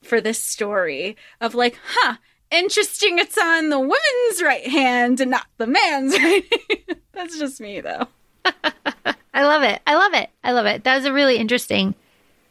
for 0.02 0.20
this 0.20 0.42
story 0.42 1.16
of 1.40 1.54
like, 1.54 1.78
huh, 1.84 2.16
interesting 2.50 3.18
it's 3.18 3.38
on 3.38 3.68
the 3.68 3.78
woman's 3.78 4.42
right 4.42 4.66
hand 4.66 5.20
and 5.20 5.30
not 5.30 5.46
the 5.58 5.66
man's 5.66 6.14
right. 6.18 6.44
That's 7.12 7.38
just 7.38 7.60
me 7.60 7.80
though. 7.80 8.08
I 9.34 9.44
love 9.44 9.62
it. 9.62 9.82
I 9.86 9.94
love 9.94 10.14
it. 10.14 10.30
I 10.42 10.52
love 10.52 10.66
it. 10.66 10.84
That 10.84 10.96
was 10.96 11.04
a 11.04 11.12
really 11.12 11.36
interesting, 11.36 11.94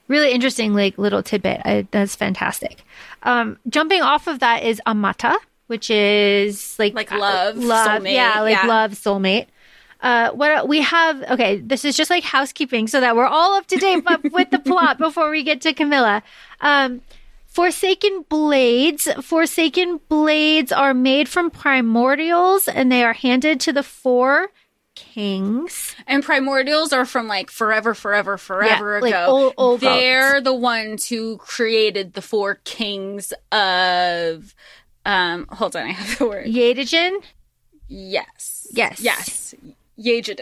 really 0.08 0.32
interesting 0.32 0.74
like 0.74 0.98
little 0.98 1.24
tidbit. 1.24 1.62
I, 1.66 1.88
that's 1.92 2.16
fantastic. 2.16 2.84
Um, 3.24 3.58
jumping 3.70 4.02
off 4.02 4.28
of 4.28 4.40
that 4.40 4.64
is 4.64 4.82
amata, 4.86 5.36
which 5.68 5.90
is 5.90 6.78
like 6.78 6.94
Like 6.94 7.12
love, 7.12 7.58
love, 7.58 8.02
soulmate, 8.02 8.14
yeah, 8.14 8.42
like 8.42 8.56
yeah. 8.56 8.68
love, 8.68 8.92
soulmate. 8.92 9.48
Uh, 10.02 10.30
what 10.32 10.68
we 10.68 10.82
have? 10.82 11.24
Okay, 11.24 11.58
this 11.58 11.84
is 11.84 11.98
just 11.98 12.12
like 12.12 12.24
housekeeping, 12.24 12.88
so 12.88 13.00
that 13.00 13.16
we're 13.16 13.26
all 13.26 13.54
up 13.56 13.66
to 13.68 13.78
date 13.78 14.04
with 14.32 14.52
the 14.52 14.60
plot 14.60 14.98
before 15.00 15.32
we 15.32 15.42
get 15.42 15.62
to 15.62 15.74
Camilla. 15.74 16.22
Um, 16.62 17.02
Forsaken 17.56 18.26
blades. 18.28 19.08
Forsaken 19.22 20.02
blades 20.10 20.74
are 20.74 20.94
made 20.94 21.30
from 21.30 21.50
primordials, 21.50 22.68
and 22.68 22.92
they 22.92 23.02
are 23.02 23.14
handed 23.14 23.62
to 23.62 23.72
the 23.72 23.82
four 23.82 24.50
kings. 24.94 25.96
And 26.06 26.22
primordials 26.22 26.92
are 26.92 27.06
from 27.06 27.30
like 27.30 27.50
forever, 27.50 27.94
forever, 27.94 28.38
forever 28.38 29.00
like 29.02 29.14
ago. 29.14 29.26
old- 29.28 29.54
old 29.58 29.80
They're 29.80 30.42
the 30.42 30.54
ones 30.54 31.08
who 31.08 31.38
created 31.38 32.14
the 32.14 32.22
four 32.22 32.56
kings 32.66 33.32
of. 33.54 34.54
Um, 35.06 35.48
hold 35.50 35.78
on, 35.78 35.84
I 35.84 35.92
have 35.92 36.18
the 36.20 36.26
word. 36.28 36.48
Yedijin, 36.48 37.24
Yes. 37.88 38.68
Yes. 38.74 39.00
Yes. 39.00 39.56
Yejid. 39.98 40.42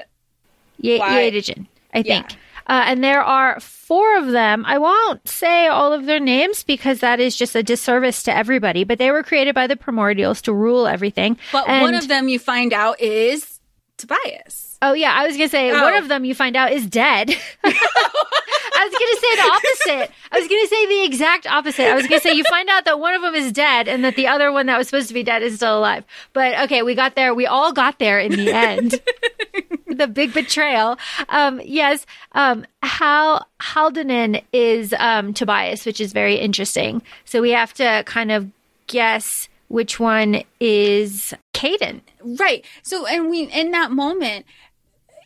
Ye- 0.79 0.97
Yedijin, 0.99 1.67
I 1.93 2.01
think. 2.01 2.31
Yeah. 2.31 2.37
Uh, 2.67 2.83
and 2.87 3.03
there 3.03 3.21
are 3.21 3.59
four 3.59 4.17
of 4.17 4.27
them. 4.27 4.63
I 4.65 4.77
won't 4.77 5.27
say 5.27 5.67
all 5.67 5.93
of 5.93 6.05
their 6.05 6.19
names 6.19 6.63
because 6.63 6.99
that 6.99 7.19
is 7.19 7.35
just 7.35 7.55
a 7.55 7.63
disservice 7.63 8.23
to 8.23 8.35
everybody. 8.35 8.83
But 8.83 8.99
they 8.99 9.11
were 9.11 9.23
created 9.23 9.53
by 9.53 9.67
the 9.67 9.75
primordials 9.75 10.41
to 10.43 10.53
rule 10.53 10.87
everything. 10.87 11.37
But 11.51 11.67
And- 11.67 11.81
one 11.81 11.95
of 11.95 12.07
them 12.07 12.27
you 12.27 12.39
find 12.39 12.73
out 12.73 12.99
is 13.01 13.59
Tobias. 13.97 14.72
Oh 14.85 14.91
yeah, 14.91 15.13
I 15.13 15.25
was 15.25 15.37
gonna 15.37 15.47
say 15.47 15.71
Oh. 15.71 15.81
one 15.81 15.93
of 15.95 16.09
them 16.09 16.25
you 16.25 16.35
find 16.35 16.57
out 16.57 16.73
is 16.73 16.85
dead. 16.85 17.29
I 17.63 18.89
was 18.89 18.93
gonna 18.99 19.21
say 19.21 19.35
the 19.35 19.51
opposite. 19.53 20.11
I 20.29 20.39
was 20.39 20.47
gonna 20.49 20.67
say 20.67 20.85
the 20.87 21.05
exact 21.05 21.47
opposite. 21.47 21.87
I 21.87 21.95
was 21.95 22.05
gonna 22.05 22.19
say 22.19 22.33
you 22.33 22.43
find 22.49 22.67
out 22.67 22.83
that 22.83 22.99
one 22.99 23.13
of 23.13 23.21
them 23.21 23.33
is 23.33 23.53
dead 23.53 23.87
and 23.87 24.03
that 24.03 24.17
the 24.17 24.27
other 24.27 24.51
one 24.51 24.65
that 24.65 24.77
was 24.77 24.87
supposed 24.87 25.07
to 25.07 25.13
be 25.13 25.23
dead 25.23 25.41
is 25.41 25.55
still 25.55 25.79
alive. 25.79 26.03
But 26.33 26.59
okay, 26.65 26.83
we 26.83 26.95
got 26.95 27.15
there. 27.15 27.33
We 27.33 27.45
all 27.45 27.71
got 27.71 27.97
there 27.99 28.19
in 28.19 28.31
the 28.33 28.51
end. 28.51 28.99
the 29.87 30.07
big 30.07 30.33
betrayal. 30.33 30.97
Um, 31.29 31.61
yes. 31.63 32.05
Um, 32.33 32.65
Hal 32.81 33.47
Haldanen 33.61 34.43
is 34.51 34.93
um, 34.99 35.33
Tobias, 35.33 35.85
which 35.85 36.01
is 36.01 36.11
very 36.11 36.35
interesting. 36.35 37.01
So 37.23 37.41
we 37.41 37.51
have 37.51 37.73
to 37.75 38.03
kind 38.05 38.33
of 38.33 38.51
guess 38.87 39.47
which 39.73 39.99
one 39.99 40.43
is 40.59 41.33
Kaden. 41.53 42.01
Right. 42.23 42.63
So, 42.83 43.07
and 43.07 43.29
we, 43.29 43.43
in 43.43 43.71
that 43.71 43.91
moment, 43.91 44.45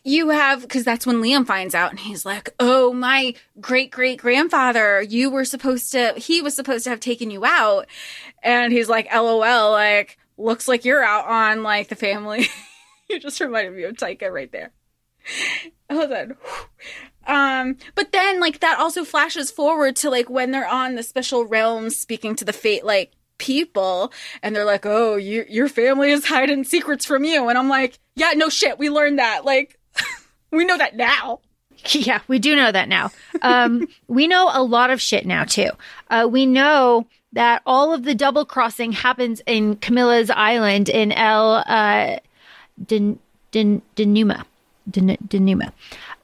you 0.08 0.30
have, 0.30 0.62
because 0.62 0.84
that's 0.84 1.06
when 1.06 1.16
Liam 1.16 1.46
finds 1.46 1.74
out 1.74 1.90
and 1.90 2.00
he's 2.00 2.24
like, 2.24 2.50
oh, 2.58 2.92
my 2.92 3.34
great 3.60 3.90
great 3.90 4.18
grandfather, 4.18 5.02
you 5.02 5.30
were 5.30 5.44
supposed 5.44 5.92
to, 5.92 6.14
he 6.16 6.40
was 6.42 6.56
supposed 6.56 6.84
to 6.84 6.90
have 6.90 7.00
taken 7.00 7.30
you 7.30 7.44
out. 7.44 7.86
And 8.42 8.72
he's 8.72 8.88
like, 8.88 9.12
lol, 9.12 9.70
like, 9.70 10.18
looks 10.36 10.68
like 10.68 10.84
you're 10.84 11.04
out 11.04 11.26
on 11.26 11.62
like 11.62 11.88
the 11.88 11.96
family. 11.96 12.46
you 13.10 13.18
just 13.18 13.40
reminded 13.40 13.74
me 13.74 13.84
of 13.84 13.96
Taika 13.96 14.30
right 14.30 14.50
there. 14.50 14.72
Hold 15.90 16.12
on. 16.12 16.36
Um, 17.26 17.76
but 17.94 18.12
then 18.12 18.40
like 18.40 18.60
that 18.60 18.78
also 18.78 19.04
flashes 19.04 19.50
forward 19.50 19.96
to 19.96 20.10
like 20.10 20.30
when 20.30 20.50
they're 20.50 20.68
on 20.68 20.94
the 20.94 21.02
special 21.02 21.44
realms 21.44 21.96
speaking 21.96 22.34
to 22.36 22.44
the 22.44 22.52
fate 22.52 22.84
like 22.84 23.12
people 23.36 24.12
and 24.42 24.54
they're 24.54 24.64
like, 24.64 24.86
"Oh, 24.86 25.16
you, 25.16 25.44
your 25.48 25.68
family 25.68 26.10
is 26.10 26.26
hiding 26.26 26.64
secrets 26.64 27.04
from 27.04 27.24
you." 27.24 27.48
And 27.48 27.58
I'm 27.58 27.68
like, 27.68 27.98
"Yeah, 28.14 28.32
no 28.34 28.48
shit. 28.48 28.78
We 28.78 28.88
learned 28.88 29.18
that. 29.18 29.44
Like 29.44 29.77
we 30.50 30.64
know 30.64 30.78
that 30.78 30.96
now." 30.96 31.40
Yeah, 31.92 32.20
we 32.26 32.40
do 32.40 32.56
know 32.56 32.72
that 32.72 32.88
now. 32.88 33.12
Um, 33.40 33.86
we 34.08 34.26
know 34.26 34.50
a 34.52 34.62
lot 34.62 34.90
of 34.90 35.00
shit 35.00 35.24
now 35.24 35.44
too. 35.44 35.70
Uh, 36.10 36.26
we 36.28 36.44
know 36.44 37.06
that 37.32 37.62
all 37.66 37.94
of 37.94 38.02
the 38.02 38.14
double 38.14 38.44
crossing 38.44 38.92
happens 38.92 39.40
in 39.46 39.76
Camilla's 39.76 40.28
island 40.30 40.88
in 40.88 41.12
El 41.12 41.62
uh, 41.66 42.18
Den, 42.84 43.18
Den, 43.52 43.82
Denuma. 43.96 44.44
Den, 44.90 45.16
Denuma. 45.26 45.72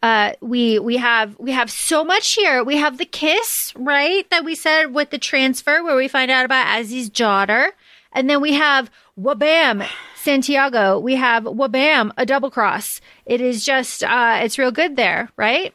Uh, 0.03 0.33
we 0.41 0.79
we 0.79 0.97
have 0.97 1.39
we 1.39 1.53
have 1.53 1.71
so 1.71 2.05
much 2.05 2.35
here. 2.35 2.63
We 2.65 2.77
have 2.77 2.99
the 2.99 3.05
kiss, 3.05 3.73
right? 3.77 4.29
That 4.31 4.45
we 4.45 4.55
said 4.55 4.93
with 4.93 5.11
the 5.11 5.19
transfer, 5.19 5.83
where 5.83 5.97
we 5.97 6.09
find 6.09 6.31
out 6.31 6.45
about 6.45 6.67
Azzy's 6.67 7.09
daughter, 7.09 7.73
and 8.15 8.31
then 8.31 8.41
we 8.41 8.55
have 8.55 8.91
wabam 9.19 9.87
Santiago. 10.17 10.99
We 10.99 11.17
have 11.17 11.45
wabam 11.45 12.13
a 12.17 12.25
double 12.25 12.51
cross. 12.51 13.01
It 13.27 13.41
is 13.41 13.65
just 13.65 14.03
uh, 14.03 14.41
it's 14.43 14.59
real 14.59 14.71
good 14.71 14.97
there, 14.97 15.29
right? 15.37 15.75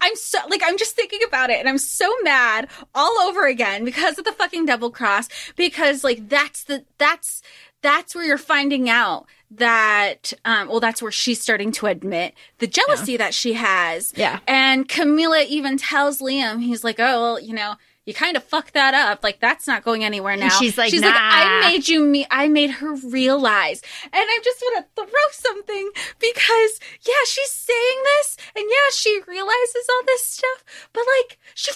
I'm 0.00 0.16
so 0.16 0.38
like 0.48 0.62
I'm 0.64 0.78
just 0.78 0.96
thinking 0.96 1.20
about 1.26 1.50
it 1.50 1.58
and 1.58 1.68
I'm 1.68 1.78
so 1.78 2.10
mad 2.22 2.68
all 2.94 3.18
over 3.20 3.46
again 3.46 3.84
because 3.84 4.18
of 4.18 4.24
the 4.24 4.32
fucking 4.32 4.66
double 4.66 4.90
cross 4.90 5.28
because 5.54 6.02
like 6.02 6.28
that's 6.28 6.64
the 6.64 6.84
that's 6.96 7.42
that's 7.82 8.14
where 8.14 8.24
you're 8.24 8.38
finding 8.38 8.88
out 8.88 9.26
that 9.50 10.32
um 10.44 10.68
well 10.68 10.80
that's 10.80 11.02
where 11.02 11.12
she's 11.12 11.40
starting 11.40 11.70
to 11.72 11.86
admit 11.86 12.34
the 12.58 12.66
jealousy 12.66 13.16
that 13.18 13.34
she 13.34 13.52
has. 13.52 14.12
Yeah. 14.16 14.40
And 14.48 14.88
Camilla 14.88 15.44
even 15.46 15.76
tells 15.76 16.20
Liam 16.20 16.62
he's 16.62 16.82
like, 16.82 16.98
"Oh, 16.98 17.20
well, 17.20 17.40
you 17.40 17.54
know, 17.54 17.74
you 18.06 18.14
kind 18.14 18.36
of 18.36 18.44
fucked 18.44 18.74
that 18.74 18.94
up. 18.94 19.24
Like 19.24 19.40
that's 19.40 19.66
not 19.66 19.82
going 19.82 20.04
anywhere 20.04 20.36
now. 20.36 20.48
she's 20.48 20.78
like, 20.78 20.90
she's 20.90 21.02
like, 21.02 21.12
I 21.14 21.72
made 21.72 21.88
you 21.88 22.00
me. 22.00 22.24
I 22.30 22.48
made 22.48 22.70
her 22.70 22.94
realize. 22.94 23.82
And 24.04 24.14
I 24.14 24.38
just 24.42 24.62
want 24.62 24.86
to 24.86 25.02
throw 25.02 25.28
something 25.32 25.90
because 26.20 26.80
yeah, 27.06 27.24
she's 27.26 27.50
saying 27.50 27.98
this, 28.04 28.36
and 28.54 28.64
yeah, 28.68 28.90
she 28.92 29.20
realizes 29.26 29.86
all 29.90 30.02
this 30.06 30.24
stuff. 30.24 30.64
But 30.92 31.02
like, 31.18 31.38
she 31.54 31.72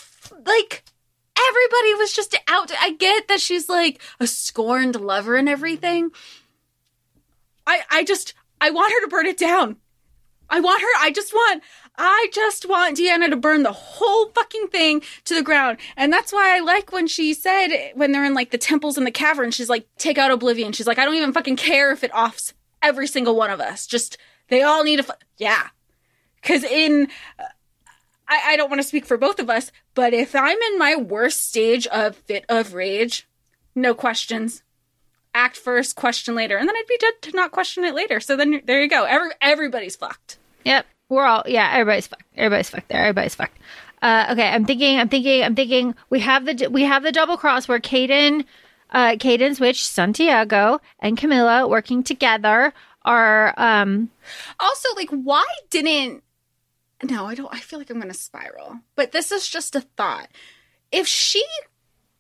like 0.46 0.84
everybody 1.48 1.94
was 1.94 2.12
just 2.12 2.36
out. 2.46 2.70
I 2.80 2.92
get 2.92 3.26
that 3.26 3.40
she's 3.40 3.68
like 3.68 4.00
a 4.20 4.26
scorned 4.28 5.00
lover 5.00 5.34
and 5.34 5.48
everything. 5.48 6.10
I 7.66 7.80
I 7.90 8.04
just 8.04 8.34
I 8.60 8.70
want 8.70 8.92
her 8.92 9.00
to 9.00 9.08
burn 9.08 9.26
it 9.26 9.36
down. 9.38 9.76
I 10.48 10.60
want 10.60 10.82
her. 10.82 10.88
I 10.98 11.10
just 11.10 11.32
want. 11.32 11.62
I 12.02 12.28
just 12.32 12.66
want 12.66 12.96
Dianna 12.96 13.28
to 13.28 13.36
burn 13.36 13.62
the 13.62 13.74
whole 13.74 14.30
fucking 14.30 14.68
thing 14.68 15.02
to 15.24 15.34
the 15.34 15.42
ground. 15.42 15.76
And 15.98 16.10
that's 16.10 16.32
why 16.32 16.56
I 16.56 16.60
like 16.60 16.92
when 16.92 17.06
she 17.06 17.34
said, 17.34 17.92
when 17.94 18.10
they're 18.10 18.24
in 18.24 18.32
like 18.32 18.52
the 18.52 18.58
temples 18.58 18.96
and 18.96 19.06
the 19.06 19.10
cavern, 19.10 19.50
she's 19.50 19.68
like, 19.68 19.86
take 19.98 20.16
out 20.16 20.30
Oblivion. 20.30 20.72
She's 20.72 20.86
like, 20.86 20.98
I 20.98 21.04
don't 21.04 21.16
even 21.16 21.34
fucking 21.34 21.56
care 21.56 21.92
if 21.92 22.02
it 22.02 22.10
offs 22.14 22.54
every 22.82 23.06
single 23.06 23.36
one 23.36 23.50
of 23.50 23.60
us. 23.60 23.86
Just, 23.86 24.16
they 24.48 24.62
all 24.62 24.82
need 24.82 25.00
a, 25.00 25.02
fu- 25.02 25.12
yeah. 25.36 25.68
Cause 26.42 26.64
in, 26.64 27.08
uh, 27.38 27.44
I, 28.26 28.52
I 28.52 28.56
don't 28.56 28.70
want 28.70 28.80
to 28.80 28.88
speak 28.88 29.04
for 29.04 29.18
both 29.18 29.38
of 29.38 29.50
us, 29.50 29.70
but 29.94 30.14
if 30.14 30.34
I'm 30.34 30.56
in 30.58 30.78
my 30.78 30.96
worst 30.96 31.50
stage 31.50 31.86
of 31.88 32.16
fit 32.16 32.46
of 32.48 32.72
rage, 32.72 33.28
no 33.74 33.92
questions. 33.92 34.62
Act 35.34 35.58
first, 35.58 35.96
question 35.96 36.34
later, 36.34 36.56
and 36.56 36.66
then 36.66 36.76
I'd 36.76 36.86
be 36.88 36.96
dead 36.96 37.14
to 37.22 37.36
not 37.36 37.52
question 37.52 37.84
it 37.84 37.94
later. 37.94 38.20
So 38.20 38.36
then 38.36 38.62
there 38.64 38.82
you 38.82 38.88
go. 38.88 39.04
Every 39.04 39.30
everybody's 39.40 39.96
fucked. 39.96 40.38
Yep. 40.64 40.86
We're 41.10 41.26
all 41.26 41.42
yeah, 41.46 41.70
everybody's 41.72 42.06
fucked. 42.06 42.24
Everybody's 42.36 42.70
fucked 42.70 42.88
there. 42.88 43.00
Everybody's 43.00 43.34
fucked. 43.34 43.58
Uh, 44.00 44.28
okay, 44.30 44.48
I'm 44.48 44.64
thinking, 44.64 44.98
I'm 44.98 45.10
thinking, 45.10 45.42
I'm 45.42 45.54
thinking. 45.54 45.94
We 46.08 46.20
have 46.20 46.46
the 46.46 46.68
we 46.68 46.84
have 46.84 47.02
the 47.02 47.12
double 47.12 47.36
cross 47.36 47.68
where 47.68 47.80
Kaden, 47.80 48.46
uh, 48.90 49.16
Kaden's 49.16 49.60
witch 49.60 49.86
Santiago 49.86 50.80
and 51.00 51.18
Camilla 51.18 51.68
working 51.68 52.02
together 52.02 52.72
are 53.02 53.52
um 53.58 54.10
Also, 54.58 54.88
like, 54.96 55.10
why 55.10 55.44
didn't? 55.68 56.22
No, 57.02 57.26
I 57.26 57.34
don't. 57.34 57.52
I 57.52 57.58
feel 57.58 57.78
like 57.78 57.90
I'm 57.90 58.00
to 58.00 58.14
spiral. 58.14 58.80
But 58.94 59.12
this 59.12 59.32
is 59.32 59.48
just 59.48 59.74
a 59.74 59.80
thought. 59.80 60.28
If 60.92 61.06
she, 61.06 61.44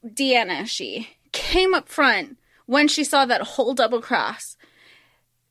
Dianna, 0.04 0.66
she 0.66 1.10
came 1.32 1.74
up 1.74 1.88
front 1.88 2.38
when 2.66 2.88
she 2.88 3.04
saw 3.04 3.24
that 3.24 3.42
whole 3.42 3.74
double 3.74 4.00
cross, 4.00 4.56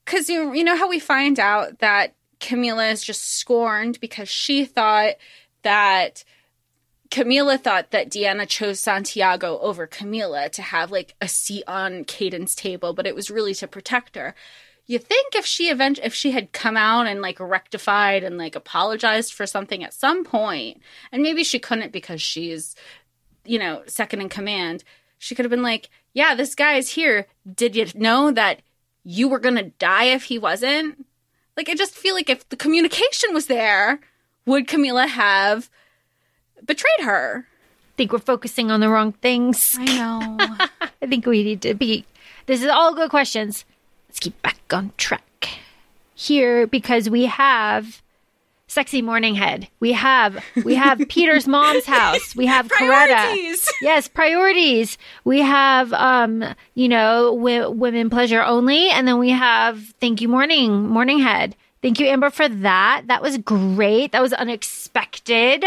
because 0.04 0.30
you 0.30 0.54
you 0.54 0.64
know 0.64 0.76
how 0.76 0.90
we 0.90 1.00
find 1.00 1.40
out 1.40 1.80
that 1.80 2.16
Camilla 2.40 2.88
is 2.90 3.04
just 3.04 3.38
scorned 3.38 4.00
because 4.00 4.30
she 4.30 4.66
thought 4.66 5.16
that 5.64 6.24
Camilla 7.12 7.58
thought 7.58 7.92
that 7.92 8.10
Dianna 8.10 8.48
chose 8.48 8.80
Santiago 8.80 9.58
over 9.60 9.88
Camilla 9.88 10.50
to 10.50 10.62
have 10.62 10.92
like 10.92 11.16
a 11.20 11.28
seat 11.28 11.64
on 11.68 12.06
Kaden's 12.06 12.54
table, 12.54 12.94
but 12.94 13.08
it 13.08 13.16
was 13.16 13.32
really 13.32 13.54
to 13.56 13.68
protect 13.68 14.16
her. 14.16 14.36
You 14.86 15.00
think 15.00 15.36
if 15.36 15.46
she 15.46 15.70
event 15.70 16.00
if 16.04 16.14
she 16.14 16.32
had 16.32 16.52
come 16.52 16.78
out 16.78 17.08
and 17.08 17.22
like 17.22 17.40
rectified 17.40 18.24
and 18.24 18.38
like 18.38 18.56
apologized 18.56 19.34
for 19.34 19.46
something 19.46 19.84
at 19.84 19.94
some 19.94 20.24
point, 20.24 20.82
and 21.12 21.24
maybe 21.24 21.44
she 21.44 21.60
couldn't 21.60 21.92
because 21.92 22.22
she's, 22.22 22.76
you 23.44 23.60
know, 23.60 23.84
second 23.88 24.22
in 24.22 24.30
command, 24.30 24.84
she 25.18 25.36
could 25.36 25.46
have 25.46 25.52
been 25.52 25.64
like, 25.64 25.90
"Yeah, 26.14 26.36
this 26.36 26.56
guy 26.56 26.76
is 26.76 26.90
here. 26.90 27.28
Did 27.56 27.76
you 27.76 27.88
know 27.96 28.32
that 28.32 28.62
you 29.04 29.28
were 29.28 29.40
gonna 29.40 29.64
die 29.64 30.06
if 30.06 30.24
he 30.24 30.38
wasn't?" 30.40 31.06
Like, 31.60 31.68
I 31.68 31.76
just 31.76 31.94
feel 31.94 32.16
like 32.16 32.30
if 32.30 32.48
the 32.48 32.56
communication 32.56 33.34
was 33.34 33.48
there, 33.48 34.00
would 34.46 34.66
Camilla 34.66 35.08
have 35.08 35.70
betrayed 36.66 37.02
her? 37.02 37.46
I 37.50 37.92
think 37.98 38.14
we're 38.14 38.20
focusing 38.20 38.72
on 38.72 38.80
the 38.80 38.88
wrong 38.88 39.12
things. 39.12 39.76
I 39.78 39.84
know. 39.84 40.38
I 41.02 41.06
think 41.06 41.26
we 41.26 41.44
need 41.44 41.62
to 41.64 41.74
be. 41.74 42.06
This 42.46 42.64
is 42.64 42.70
all 42.70 42.96
good 42.96 43.10
questions. 43.10 43.66
Let's 44.08 44.22
keep 44.22 44.42
back 44.42 44.62
on 44.72 44.94
track 44.96 45.50
here 46.16 46.66
because 46.66 47.10
we 47.10 47.26
have 47.26 48.02
sexy 48.70 49.02
morning 49.02 49.36
head. 49.36 49.68
We 49.82 49.92
have 49.92 50.42
we 50.64 50.76
have 50.76 51.02
Peter's 51.10 51.48
mom's 51.48 51.86
house. 51.86 52.36
We 52.36 52.46
have 52.46 52.68
Coretta. 52.70 53.34
Yes, 53.82 54.08
priorities. 54.08 54.98
We 55.26 55.40
have 55.42 55.92
um, 55.92 56.46
you 56.76 56.88
know, 56.88 57.36
w- 57.36 57.70
women 57.72 58.10
pleasure 58.10 58.42
only, 58.42 58.90
and 58.90 59.06
then 59.08 59.20
we 59.20 59.32
have 59.32 59.94
thank 60.00 60.22
you 60.22 60.30
morning 60.30 60.88
morning 60.88 61.20
head. 61.20 61.56
Thank 61.82 62.00
you 62.00 62.08
Amber 62.08 62.30
for 62.30 62.48
that. 62.48 63.04
That 63.08 63.22
was 63.22 63.38
great. 63.38 64.12
That 64.14 64.22
was 64.22 64.34
unexpected. 64.34 65.66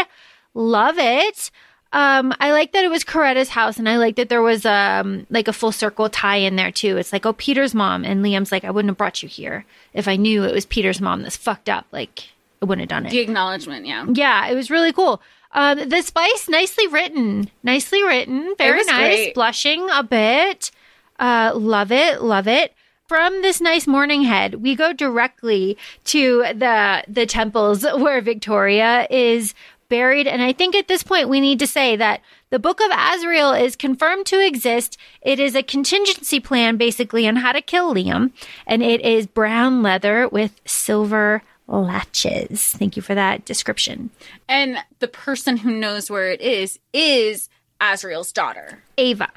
Love 0.53 0.95
it. 0.97 1.51
Um, 1.91 2.33
I 2.39 2.51
like 2.51 2.71
that 2.71 2.83
it 2.83 2.89
was 2.89 3.03
Coretta's 3.03 3.49
house, 3.49 3.77
and 3.77 3.87
I 3.87 3.97
like 3.97 4.15
that 4.15 4.29
there 4.29 4.41
was 4.41 4.65
um 4.65 5.27
like 5.29 5.47
a 5.47 5.53
full 5.53 5.71
circle 5.71 6.09
tie 6.09 6.37
in 6.37 6.55
there 6.55 6.71
too. 6.71 6.97
It's 6.97 7.13
like, 7.13 7.25
oh, 7.25 7.33
Peter's 7.33 7.75
mom, 7.75 8.03
and 8.03 8.23
Liam's 8.25 8.51
like, 8.51 8.63
I 8.63 8.71
wouldn't 8.71 8.89
have 8.89 8.97
brought 8.97 9.21
you 9.21 9.29
here 9.29 9.65
if 9.93 10.07
I 10.07 10.15
knew 10.15 10.43
it 10.43 10.53
was 10.53 10.65
Peter's 10.65 10.99
mom 11.01 11.21
that's 11.21 11.37
fucked 11.37 11.69
up. 11.69 11.85
Like, 11.91 12.29
I 12.63 12.65
wouldn't 12.65 12.89
have 12.89 12.97
done 12.97 13.05
it. 13.05 13.09
the 13.09 13.19
acknowledgement, 13.19 13.85
yeah. 13.85 14.05
Yeah, 14.09 14.47
it 14.47 14.55
was 14.55 14.71
really 14.71 14.93
cool. 14.93 15.21
Um, 15.51 15.89
the 15.89 16.01
spice, 16.01 16.47
nicely 16.47 16.87
written, 16.87 17.51
nicely 17.61 18.01
written, 18.03 18.55
very 18.57 18.85
nice. 18.85 19.15
great. 19.15 19.35
Blushing 19.35 19.89
a 19.91 20.01
bit, 20.01 20.71
uh, 21.19 21.51
love 21.53 21.91
it, 21.91 22.21
love 22.21 22.47
it. 22.47 22.73
From 23.09 23.41
this 23.41 23.59
nice 23.59 23.85
morning 23.85 24.23
head, 24.23 24.55
we 24.55 24.75
go 24.77 24.93
directly 24.93 25.77
to 26.05 26.45
the 26.55 27.03
the 27.09 27.25
temples 27.25 27.83
where 27.97 28.21
Victoria 28.21 29.07
is 29.09 29.53
buried, 29.89 30.25
and 30.25 30.41
I 30.41 30.53
think 30.53 30.73
at 30.73 30.87
this 30.87 31.03
point 31.03 31.27
we 31.27 31.41
need 31.41 31.59
to 31.59 31.67
say 31.67 31.97
that 31.97 32.21
the 32.49 32.59
Book 32.59 32.79
of 32.79 32.91
Azrael 32.91 33.51
is 33.51 33.75
confirmed 33.75 34.25
to 34.27 34.39
exist. 34.39 34.97
It 35.21 35.37
is 35.37 35.53
a 35.53 35.63
contingency 35.63 36.39
plan, 36.39 36.77
basically, 36.77 37.27
on 37.27 37.35
how 37.35 37.51
to 37.51 37.61
kill 37.61 37.93
Liam, 37.93 38.31
and 38.65 38.81
it 38.81 39.01
is 39.01 39.27
brown 39.27 39.83
leather 39.83 40.29
with 40.29 40.61
silver 40.65 41.43
latches. 41.67 42.71
Thank 42.71 42.95
you 42.95 43.01
for 43.01 43.15
that 43.15 43.45
description. 43.45 44.09
And 44.47 44.77
the 44.99 45.07
person 45.07 45.57
who 45.57 45.71
knows 45.71 46.09
where 46.09 46.29
it 46.29 46.41
is 46.41 46.79
is 46.93 47.49
Azrael's 47.79 48.31
daughter. 48.31 48.83
Ava. 48.97 49.29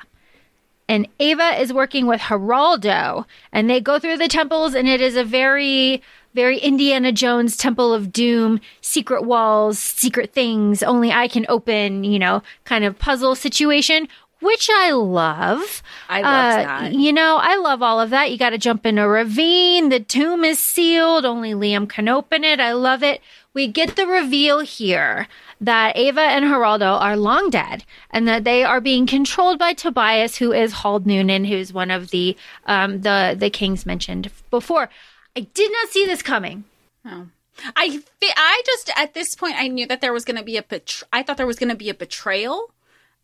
And 0.89 1.09
Ava 1.18 1.61
is 1.61 1.72
working 1.72 2.07
with 2.07 2.20
Geraldo, 2.20 3.24
and 3.53 3.68
they 3.68 3.81
go 3.81 3.99
through 3.99 4.18
the 4.18 4.29
temples, 4.29 4.74
and 4.74 4.87
it 4.87 5.01
is 5.01 5.16
a 5.16 5.24
very, 5.24 6.01
very 6.33 6.59
Indiana 6.59 7.11
Jones 7.11 7.57
Temple 7.57 7.93
of 7.93 8.12
Doom, 8.12 8.61
secret 8.81 9.24
walls, 9.24 9.81
secret 9.81 10.33
things, 10.33 10.85
only 10.85 11.11
I 11.11 11.27
can 11.27 11.45
open, 11.49 12.05
you 12.05 12.20
know, 12.20 12.43
kind 12.64 12.85
of 12.85 13.01
puzzle 13.01 13.35
situation, 13.35 14.07
which 14.41 14.68
I 14.72 14.91
love. 14.93 15.82
I 16.09 16.20
love 16.22 16.53
Uh, 16.55 16.62
that. 16.62 16.93
You 16.95 17.12
know, 17.12 17.39
I 17.41 17.57
love 17.57 17.82
all 17.82 18.01
of 18.01 18.11
that. 18.11 18.30
You 18.30 18.39
got 18.39 18.51
to 18.51 18.59
jump 18.59 18.84
in 18.87 18.99
a 18.99 19.09
ravine. 19.09 19.89
The 19.89 20.01
tomb 20.01 20.45
is 20.45 20.59
sealed. 20.59 21.24
Only 21.24 21.53
Liam 21.53 21.89
can 21.89 22.09
open 22.09 22.45
it. 22.45 22.61
I 22.61 22.72
love 22.72 23.03
it. 23.03 23.20
We 23.55 23.66
get 23.66 23.97
the 23.97 24.07
reveal 24.07 24.61
here 24.61 25.26
that 25.61 25.97
Ava 25.97 26.20
and 26.20 26.45
Geraldo 26.45 27.01
are 27.01 27.16
long 27.16 27.49
dead 27.49 27.84
and 28.11 28.28
that 28.28 28.45
they 28.45 28.62
are 28.62 28.80
being 28.82 29.07
controlled 29.07 29.59
by 29.59 29.72
Tobias, 29.72 30.37
who 30.37 30.53
is 30.53 30.72
Hald 30.72 31.07
Noonan, 31.07 31.47
who's 31.47 31.72
one 31.72 31.91
of 31.91 32.11
the 32.11 32.37
um, 32.66 33.01
the 33.01 33.34
the 33.39 33.49
kings 33.49 33.87
mentioned 33.87 34.30
before. 34.51 34.91
I 35.34 35.41
did 35.41 35.72
not 35.72 35.89
see 35.89 36.05
this 36.05 36.20
coming. 36.22 36.64
Oh. 37.07 37.28
I 37.74 38.03
I 38.22 38.62
just 38.66 38.91
at 38.95 39.14
this 39.14 39.34
point 39.34 39.55
I 39.57 39.68
knew 39.68 39.87
that 39.87 40.03
there 40.03 40.12
was 40.12 40.26
going 40.26 40.37
to 40.37 40.43
be 40.43 40.59
a 40.59 40.62
betr- 40.62 41.05
I 41.11 41.22
thought 41.22 41.39
there 41.39 41.47
was 41.47 41.59
going 41.59 41.70
to 41.70 41.74
be 41.74 41.89
a 41.89 41.95
betrayal. 41.95 42.70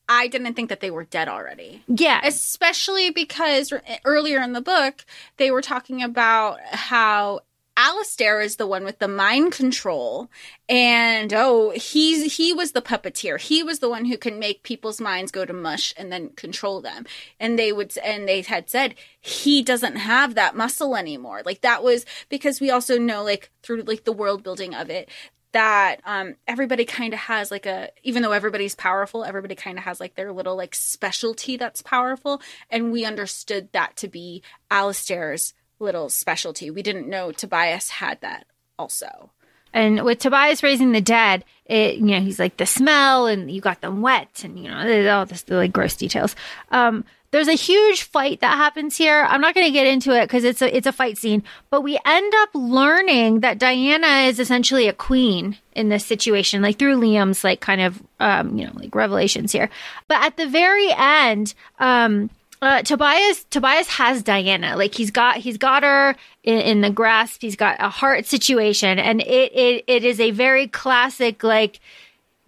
I 0.09 0.27
didn't 0.27 0.55
think 0.55 0.69
that 0.69 0.81
they 0.81 0.91
were 0.91 1.05
dead 1.05 1.29
already. 1.29 1.83
Yeah, 1.87 2.21
Especially 2.25 3.11
because 3.11 3.73
earlier 4.05 4.41
in 4.41 4.53
the 4.53 4.61
book 4.61 5.05
they 5.37 5.51
were 5.51 5.63
talking 5.63 6.03
about 6.03 6.61
how 6.71 7.41
Alistair 7.77 8.43
is 8.43 8.57
the 8.57 8.67
one 8.67 8.85
with 8.85 8.99
the 8.99 9.09
mind 9.09 9.53
control 9.53 10.31
and 10.69 11.33
oh 11.33 11.71
he's 11.71 12.37
he 12.37 12.53
was 12.53 12.73
the 12.73 12.83
puppeteer. 12.83 13.41
He 13.41 13.63
was 13.63 13.79
the 13.79 13.89
one 13.89 14.05
who 14.05 14.19
can 14.19 14.39
make 14.39 14.63
people's 14.63 15.01
minds 15.01 15.33
go 15.33 15.47
to 15.47 15.53
mush 15.55 15.95
and 15.97 16.13
then 16.13 16.31
control 16.31 16.83
them. 16.83 17.07
And 17.41 17.59
they 17.59 17.73
would 17.73 17.97
and 18.05 18.29
they 18.29 18.43
had 18.43 18.69
said 18.69 18.95
he 19.21 19.63
doesn't 19.63 19.97
have 19.97 20.35
that 20.35 20.55
muscle 20.55 20.97
anymore. 20.97 21.43
Like 21.47 21.63
that 21.63 21.83
was 21.83 22.05
because 22.29 22.61
we 22.61 22.71
also 22.71 22.99
know 22.99 23.25
like 23.25 23.51
through 23.63 23.83
like 23.83 24.05
the 24.05 24.13
world 24.13 24.43
building 24.43 24.75
of 24.75 24.91
it 24.91 25.09
that 25.53 26.01
um, 26.05 26.35
everybody 26.47 26.85
kind 26.85 27.13
of 27.13 27.21
has 27.21 27.51
like 27.51 27.67
a 27.67 27.91
even 28.03 28.23
though 28.23 28.33
everybody's 28.33 28.75
powerful 28.75 29.25
everybody 29.25 29.55
kind 29.55 29.79
of 29.79 29.85
has 29.85 30.01
like 30.01 30.15
their 30.15 30.33
little 30.33 30.57
like 30.57 30.75
specialty 30.75 31.57
that's 31.57 31.83
powerful. 31.83 32.41
And 32.71 32.93
we 32.93 33.05
understood 33.05 33.69
that 33.73 33.97
to 33.99 34.09
be 34.09 34.43
Alistair's 34.71 35.55
little 35.79 36.09
specialty. 36.09 36.71
We 36.71 36.83
didn't 36.83 37.09
know 37.09 37.33
Tobias 37.33 37.91
had 37.91 38.21
that 38.21 38.47
also. 38.79 39.31
And 39.75 40.05
with 40.05 40.19
Tobias 40.19 40.63
raising 40.63 40.93
the 40.93 41.01
dead, 41.01 41.45
it 41.65 41.97
you 41.97 42.07
know 42.07 42.21
he's 42.21 42.39
like 42.39 42.57
the 42.59 42.67
smell, 42.67 43.27
and 43.27 43.51
you 43.51 43.61
got 43.61 43.81
them 43.81 44.03
wet, 44.03 44.43
and 44.45 44.59
you 44.59 44.69
know 44.71 45.17
all 45.19 45.27
this 45.27 45.43
the 45.43 45.57
like 45.57 45.73
gross 45.73 45.97
details. 45.97 46.37
Um, 46.71 47.05
there's 47.33 47.49
a 47.49 47.55
huge 47.55 48.03
fight 48.03 48.41
that 48.41 48.57
happens 48.57 48.97
here. 48.97 49.27
I'm 49.29 49.41
not 49.41 49.55
going 49.55 49.67
to 49.67 49.73
get 49.73 49.87
into 49.87 50.13
it 50.13 50.25
because 50.25 50.45
it's 50.45 50.61
a 50.61 50.77
it's 50.77 50.87
a 50.87 50.93
fight 50.93 51.17
scene, 51.17 51.43
but 51.71 51.81
we 51.81 51.99
end 52.05 52.33
up 52.37 52.51
learning 52.55 53.41
that 53.41 53.59
Dianna 53.59 54.29
is 54.29 54.39
essentially 54.39 54.87
a 54.87 54.93
queen 54.93 55.57
in 55.75 55.89
this 55.89 56.05
situation, 56.05 56.61
like 56.61 56.79
through 56.79 57.01
Liam's 57.01 57.43
like 57.43 57.61
kind 57.61 57.81
of 57.81 58.03
um, 58.21 58.57
you 58.59 58.67
know 58.67 58.73
like 58.75 58.95
revelations 58.95 59.51
here. 59.51 59.71
But 60.09 60.23
at 60.23 60.37
the 60.37 60.47
very 60.47 60.93
end, 60.93 61.55
um, 61.79 62.29
uh, 62.61 62.83
Tobias 62.83 63.45
Tobias 63.45 63.89
has 63.89 64.23
Dianna. 64.23 64.77
Like 64.77 64.95
he's 64.95 65.11
got 65.11 65.39
he's 65.39 65.57
got 65.57 65.85
her 65.85 66.15
in, 66.45 66.59
in 66.59 66.81
the 66.83 66.91
grasp. 66.91 67.41
He's 67.41 67.57
got 67.57 67.77
a 67.81 67.89
heart 67.89 68.27
situation, 68.27 68.99
and 68.99 69.23
it 69.23 69.53
it 69.55 69.85
it 69.87 70.05
is 70.05 70.21
a 70.21 70.33
very 70.33 70.69
classic 70.69 71.43
like, 71.43 71.81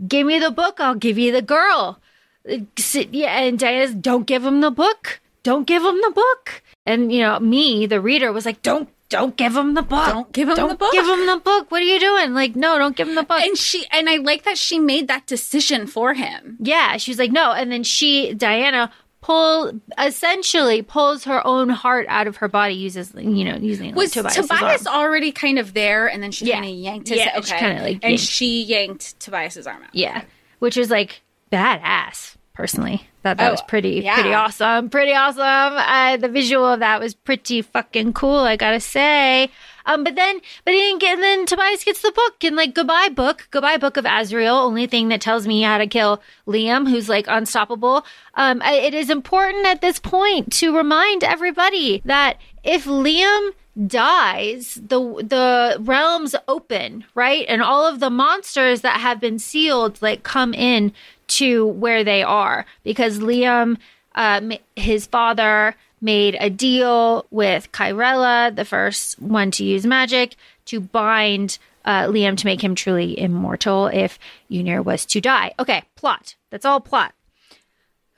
give 0.06 0.26
me 0.26 0.38
the 0.38 0.50
book, 0.50 0.78
I'll 0.78 0.94
give 0.94 1.16
you 1.16 1.32
the 1.32 1.42
girl. 1.42 1.98
Sit- 2.78 3.14
Yeah, 3.14 3.38
and 3.40 3.58
Dianna's 3.58 3.94
don't 3.94 4.26
give 4.26 4.44
him 4.44 4.60
the 4.60 4.70
book. 4.70 5.20
Don't 5.42 5.66
give 5.66 5.82
him 5.82 5.96
the 6.00 6.10
book. 6.14 6.62
And 6.86 7.12
you 7.12 7.20
know 7.22 7.38
me, 7.40 7.86
the 7.86 8.00
reader, 8.00 8.32
was 8.32 8.44
like, 8.46 8.62
don't 8.62 8.88
don't 9.10 9.36
give 9.36 9.54
him 9.54 9.74
the 9.74 9.82
book. 9.82 10.06
Don't 10.08 10.32
give 10.32 10.48
him 10.48 10.56
Don't 10.56 10.70
the 10.70 10.74
book." 10.74 10.92
Give 10.92 11.06
him 11.06 11.26
the 11.26 11.36
book. 11.36 11.70
What 11.70 11.80
are 11.82 11.84
you 11.84 12.00
doing? 12.00 12.34
Like, 12.34 12.56
no, 12.56 12.78
don't 12.78 12.96
give 12.96 13.08
him 13.08 13.14
the 13.14 13.22
book. 13.22 13.40
and 13.40 13.56
she 13.56 13.86
and 13.92 14.08
I 14.08 14.16
like 14.16 14.42
that 14.44 14.58
she 14.58 14.78
made 14.78 15.08
that 15.08 15.26
decision 15.26 15.86
for 15.86 16.14
him 16.14 16.56
Yeah, 16.60 16.96
she 16.96 17.10
was 17.10 17.18
like, 17.18 17.30
no. 17.30 17.52
And 17.52 17.70
then 17.70 17.84
she, 17.84 18.34
Dianna, 18.34 18.90
pull 19.20 19.80
essentially 19.98 20.82
pulls 20.82 21.24
her 21.24 21.46
own 21.46 21.68
heart 21.70 22.06
out 22.08 22.26
of 22.26 22.36
her 22.36 22.48
body, 22.48 22.74
uses 22.74 23.12
you 23.16 23.44
know 23.44 23.56
using 23.56 23.94
was 23.94 24.10
Tobias's 24.10 24.48
Tobias 24.48 24.86
arm. 24.86 25.00
already 25.00 25.32
kind 25.32 25.58
of 25.58 25.72
there 25.74 26.06
and 26.08 26.22
then 26.22 26.30
she 26.32 26.44
Yeah. 26.46 26.56
kind 26.60 26.66
of 26.66 26.76
yanked 26.76 27.08
his 27.08 27.18
Yeah, 27.18 27.32
okay 27.38 27.46
she 27.46 27.54
kinda, 27.56 27.82
like, 27.82 27.94
and 28.02 28.10
yanked- 28.12 28.22
she 28.22 28.62
yanked 28.64 29.20
Tobias's 29.20 29.66
arm 29.66 29.82
out 29.82 29.94
Yeah, 29.94 30.24
which 30.58 30.76
was 30.76 30.90
like 30.90 31.22
badass. 31.54 32.36
Personally, 32.54 33.08
thought 33.24 33.38
that 33.38 33.48
Oh, 33.48 33.50
was 33.50 33.62
pretty 33.62 34.00
yeah. 34.04 34.14
pretty 34.14 34.32
awesome. 34.32 34.88
Pretty 34.88 35.12
awesome. 35.12 35.40
Uh, 35.42 36.16
the 36.18 36.28
visual 36.28 36.64
of 36.64 36.78
that 36.78 37.00
was 37.00 37.12
pretty 37.12 37.62
fucking 37.62 38.12
cool. 38.12 38.38
I 38.38 38.54
gotta 38.54 38.78
say. 38.78 39.50
Um, 39.86 40.04
but 40.04 40.14
then, 40.14 40.40
but 40.64 40.72
he 40.72 40.78
didn't 40.78 41.00
get. 41.00 41.14
And 41.14 41.22
then 41.22 41.46
Tobias 41.46 41.82
gets 41.82 42.00
the 42.00 42.12
book 42.12 42.44
and 42.44 42.54
like 42.54 42.72
goodbye 42.72 43.08
book, 43.08 43.48
goodbye 43.50 43.76
book 43.78 43.96
of 43.96 44.06
Azrael. 44.08 44.54
Only 44.54 44.86
thing 44.86 45.08
that 45.08 45.20
tells 45.20 45.48
me 45.48 45.62
how 45.62 45.78
to 45.78 45.88
kill 45.88 46.22
Liam, 46.46 46.88
who's 46.88 47.08
like 47.08 47.26
unstoppable. 47.28 48.06
Um, 48.34 48.62
I- 48.64 48.74
it 48.74 48.94
is 48.94 49.10
important 49.10 49.66
at 49.66 49.80
this 49.80 49.98
point 49.98 50.52
to 50.54 50.76
remind 50.76 51.24
everybody 51.24 52.02
that 52.04 52.38
if 52.62 52.84
Liam 52.84 53.50
dies, 53.88 54.74
the 54.80 54.98
the 55.00 55.76
realms 55.80 56.34
open, 56.46 57.04
right? 57.16 57.44
And 57.48 57.62
all 57.62 57.84
of 57.86 57.98
the 58.00 58.10
monsters 58.10 58.82
that 58.82 59.00
have 59.00 59.20
been 59.20 59.38
sealed 59.40 60.00
like 60.00 60.22
come 60.22 60.54
in 60.54 60.92
to 61.28 61.66
where 61.66 62.04
they 62.04 62.22
are 62.22 62.66
because 62.82 63.18
Liam 63.18 63.78
ma- 64.16 64.56
his 64.76 65.06
father 65.06 65.74
made 66.00 66.36
a 66.38 66.50
deal 66.50 67.26
with 67.30 67.72
Kyrella, 67.72 68.54
the 68.54 68.64
first 68.64 69.20
one 69.20 69.50
to 69.52 69.64
use 69.64 69.86
magic, 69.86 70.36
to 70.66 70.80
bind 70.80 71.58
uh, 71.84 72.04
Liam 72.04 72.36
to 72.36 72.46
make 72.46 72.62
him 72.62 72.74
truly 72.74 73.18
immortal 73.18 73.86
if 73.86 74.18
Ynir 74.50 74.84
was 74.84 75.04
to 75.06 75.20
die. 75.20 75.54
Okay, 75.58 75.82
plot. 75.96 76.36
That's 76.50 76.64
all 76.64 76.80
plot. 76.80 77.14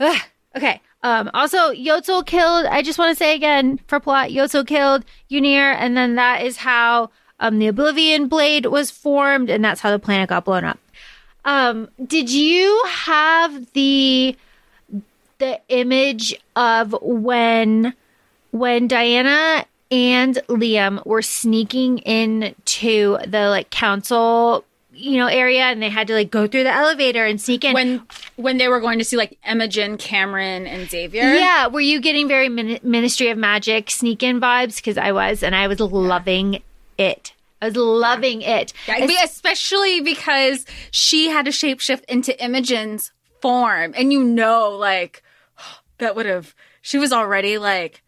Ugh. 0.00 0.20
Okay. 0.57 0.80
Um, 1.02 1.30
also, 1.34 1.72
Yotzel 1.72 2.26
killed. 2.26 2.66
I 2.66 2.82
just 2.82 2.98
want 2.98 3.16
to 3.16 3.24
say 3.24 3.34
again 3.34 3.78
for 3.86 4.00
plot, 4.00 4.30
Yotzel 4.30 4.66
killed 4.66 5.04
Unir, 5.28 5.72
and 5.72 5.96
then 5.96 6.16
that 6.16 6.42
is 6.42 6.57
how 6.59 7.11
um, 7.38 7.59
the 7.59 7.68
Oblivion 7.68 8.28
Blade 8.28 8.66
was 8.66 8.90
formed, 8.90 9.50
and 9.50 9.64
that's 9.64 9.80
how 9.80 9.90
the 9.90 9.98
planet 9.98 10.30
got 10.30 10.44
blown 10.44 10.64
up. 10.64 10.78
Um, 11.47 11.88
did 12.05 12.30
you 12.30 12.82
have 12.86 13.72
the 13.72 14.36
the 15.38 15.61
image 15.68 16.34
of 16.57 16.94
when 17.01 17.94
when 18.51 18.88
Dianna 18.88 19.64
and 19.90 20.34
Liam 20.49 21.07
were 21.07 21.22
sneaking 21.22 21.99
into 21.99 23.18
the 23.26 23.49
like 23.49 23.70
council, 23.70 24.64
you 24.92 25.18
know, 25.18 25.28
area, 25.28 25.62
and 25.62 25.80
they 25.80 25.88
had 25.88 26.09
to 26.09 26.14
like 26.14 26.32
go 26.32 26.49
through 26.49 26.64
the 26.64 26.72
elevator 26.72 27.24
and 27.24 27.40
sneak 27.40 27.64
in? 27.64 27.74
when 27.74 28.03
when 28.34 28.59
they 28.59 28.66
were 28.66 28.80
going 28.80 28.99
to 28.99 29.05
see 29.05 29.16
like 29.16 29.38
Imogen, 29.49 29.99
Cameron, 29.99 30.66
and 30.66 30.90
Xavier. 30.90 31.22
Yeah, 31.22 31.68
were 31.68 31.80
you 31.80 32.01
getting 32.01 32.26
very 32.26 32.49
min- 32.49 32.80
Ministry 32.82 33.28
of 33.28 33.38
Magic 33.38 33.88
sneak 33.88 34.24
in 34.24 34.40
vibes? 34.40 34.76
Because 34.76 34.99
I 34.99 35.12
was, 35.12 35.44
and 35.44 35.55
I 35.55 35.68
was 35.68 35.78
loving 35.78 36.61
it. 36.99 37.32
I 37.61 37.66
was 37.66 37.76
loving 37.76 38.42
it. 38.42 38.72
Especially 39.24 40.00
because 40.00 40.66
she 40.90 41.28
had 41.28 41.46
to 41.46 41.50
shapeshift 41.50 42.04
into 42.04 42.42
Imogen's 42.42 43.12
form, 43.40 43.94
and 43.96 44.12
you 44.12 44.22
know, 44.22 44.70
like 44.70 45.22
that 45.98 46.16
would 46.16 46.26
have. 46.26 46.54
She 46.82 46.98
was 46.98 47.12
already 47.12 47.59
like, 47.59 48.02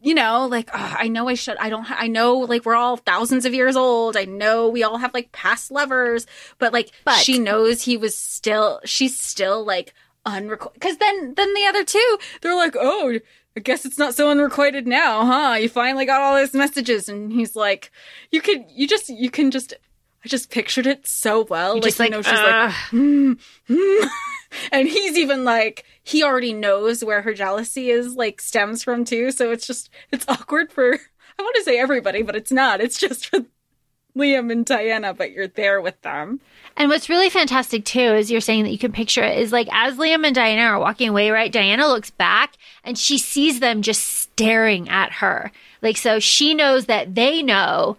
you 0.00 0.14
know, 0.14 0.46
like 0.46 0.68
"Ugh, 0.72 0.96
I 0.98 1.08
know 1.08 1.28
I 1.28 1.34
should. 1.34 1.56
I 1.58 1.70
don't. 1.70 1.84
Ha- 1.84 1.96
I 1.98 2.08
know, 2.08 2.38
like 2.38 2.64
we're 2.64 2.74
all 2.74 2.96
thousands 2.96 3.44
of 3.46 3.54
years 3.54 3.76
old. 3.76 4.16
I 4.16 4.24
know 4.24 4.68
we 4.68 4.82
all 4.82 4.98
have 4.98 5.14
like 5.14 5.32
past 5.32 5.70
lovers, 5.70 6.26
but 6.58 6.72
like 6.72 6.90
But- 7.04 7.18
she 7.20 7.38
knows 7.38 7.82
he 7.82 7.96
was 7.96 8.16
still. 8.16 8.80
She's 8.84 9.18
still 9.18 9.64
like 9.64 9.94
unrequited. 10.26 10.74
Because 10.74 10.96
then, 10.98 11.34
then 11.34 11.54
the 11.54 11.64
other 11.66 11.84
two, 11.84 12.18
they're 12.42 12.56
like, 12.56 12.74
oh. 12.78 13.18
I 13.60 13.62
guess 13.62 13.84
it's 13.84 13.98
not 13.98 14.14
so 14.14 14.30
unrequited 14.30 14.86
now, 14.86 15.26
huh? 15.26 15.56
You 15.56 15.68
finally 15.68 16.06
got 16.06 16.22
all 16.22 16.34
those 16.34 16.54
messages, 16.54 17.10
and 17.10 17.30
he's 17.30 17.54
like, 17.54 17.92
"You 18.30 18.40
could, 18.40 18.64
you 18.70 18.88
just, 18.88 19.10
you 19.10 19.30
can 19.30 19.50
just." 19.50 19.74
I 20.24 20.28
just 20.28 20.50
pictured 20.50 20.86
it 20.86 21.06
so 21.06 21.42
well. 21.44 21.74
like, 21.74 21.82
just 21.82 21.98
you 21.98 22.04
like, 22.06 22.10
know, 22.10 22.22
she's 22.22 22.32
like, 22.32 22.54
"Ugh." 22.54 22.72
"Hmm, 22.90 23.32
hmm." 23.66 24.06
and 24.72 24.88
he's 24.88 25.18
even 25.18 25.44
like, 25.44 25.84
he 26.02 26.22
already 26.22 26.54
knows 26.54 27.04
where 27.04 27.20
her 27.20 27.34
jealousy 27.34 27.90
is, 27.90 28.14
like, 28.14 28.40
stems 28.40 28.82
from 28.82 29.04
too. 29.04 29.30
So 29.30 29.50
it's 29.50 29.66
just, 29.66 29.90
it's 30.10 30.24
awkward 30.26 30.72
for, 30.72 30.94
I 30.94 31.42
want 31.42 31.56
to 31.56 31.64
say 31.64 31.78
everybody, 31.78 32.22
but 32.22 32.36
it's 32.36 32.52
not. 32.52 32.80
It's 32.80 32.98
just 32.98 33.26
for 33.26 33.40
Liam 34.16 34.50
and 34.50 34.64
Dianna, 34.64 35.14
but 35.14 35.32
you're 35.32 35.48
there 35.48 35.82
with 35.82 36.00
them. 36.00 36.40
And 36.80 36.88
what's 36.88 37.10
really 37.10 37.28
fantastic 37.28 37.84
too 37.84 38.00
is 38.00 38.30
you're 38.30 38.40
saying 38.40 38.64
that 38.64 38.70
you 38.70 38.78
can 38.78 38.90
picture 38.90 39.22
it 39.22 39.36
is 39.36 39.52
like 39.52 39.68
as 39.70 39.96
Liam 39.98 40.26
and 40.26 40.34
Dianna 40.34 40.66
are 40.66 40.78
walking 40.80 41.10
away, 41.10 41.30
right? 41.30 41.52
Dianna 41.52 41.86
looks 41.86 42.08
back 42.08 42.54
and 42.82 42.96
she 42.96 43.18
sees 43.18 43.60
them 43.60 43.82
just 43.82 44.02
staring 44.02 44.88
at 44.88 45.12
her. 45.12 45.52
Like, 45.82 45.98
so 45.98 46.18
she 46.18 46.54
knows 46.54 46.86
that 46.86 47.14
they 47.14 47.42
know 47.42 47.98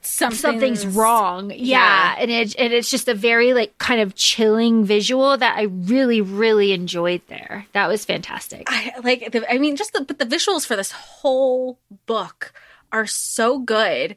Something's, 0.00 0.40
something's 0.40 0.84
wrong. 0.84 1.50
Yeah. 1.50 1.56
Yeah. 1.56 2.16
And 2.18 2.28
it, 2.28 2.56
and 2.58 2.72
it's 2.72 2.90
just 2.90 3.06
a 3.06 3.14
very 3.14 3.54
like 3.54 3.78
kind 3.78 4.00
of 4.00 4.16
chilling 4.16 4.84
visual 4.84 5.36
that 5.36 5.56
I 5.56 5.62
really, 5.62 6.20
really 6.20 6.72
enjoyed 6.72 7.22
there. 7.28 7.66
That 7.72 7.86
was 7.86 8.04
fantastic. 8.04 8.64
I 8.66 8.94
like. 9.04 9.30
The, 9.30 9.48
I 9.48 9.58
mean, 9.58 9.76
just 9.76 9.92
the 9.92 10.00
but 10.00 10.18
the 10.18 10.26
visuals 10.26 10.66
for 10.66 10.74
this 10.74 10.90
whole 10.90 11.78
book 12.06 12.52
are 12.90 13.06
so 13.06 13.60
good. 13.60 14.16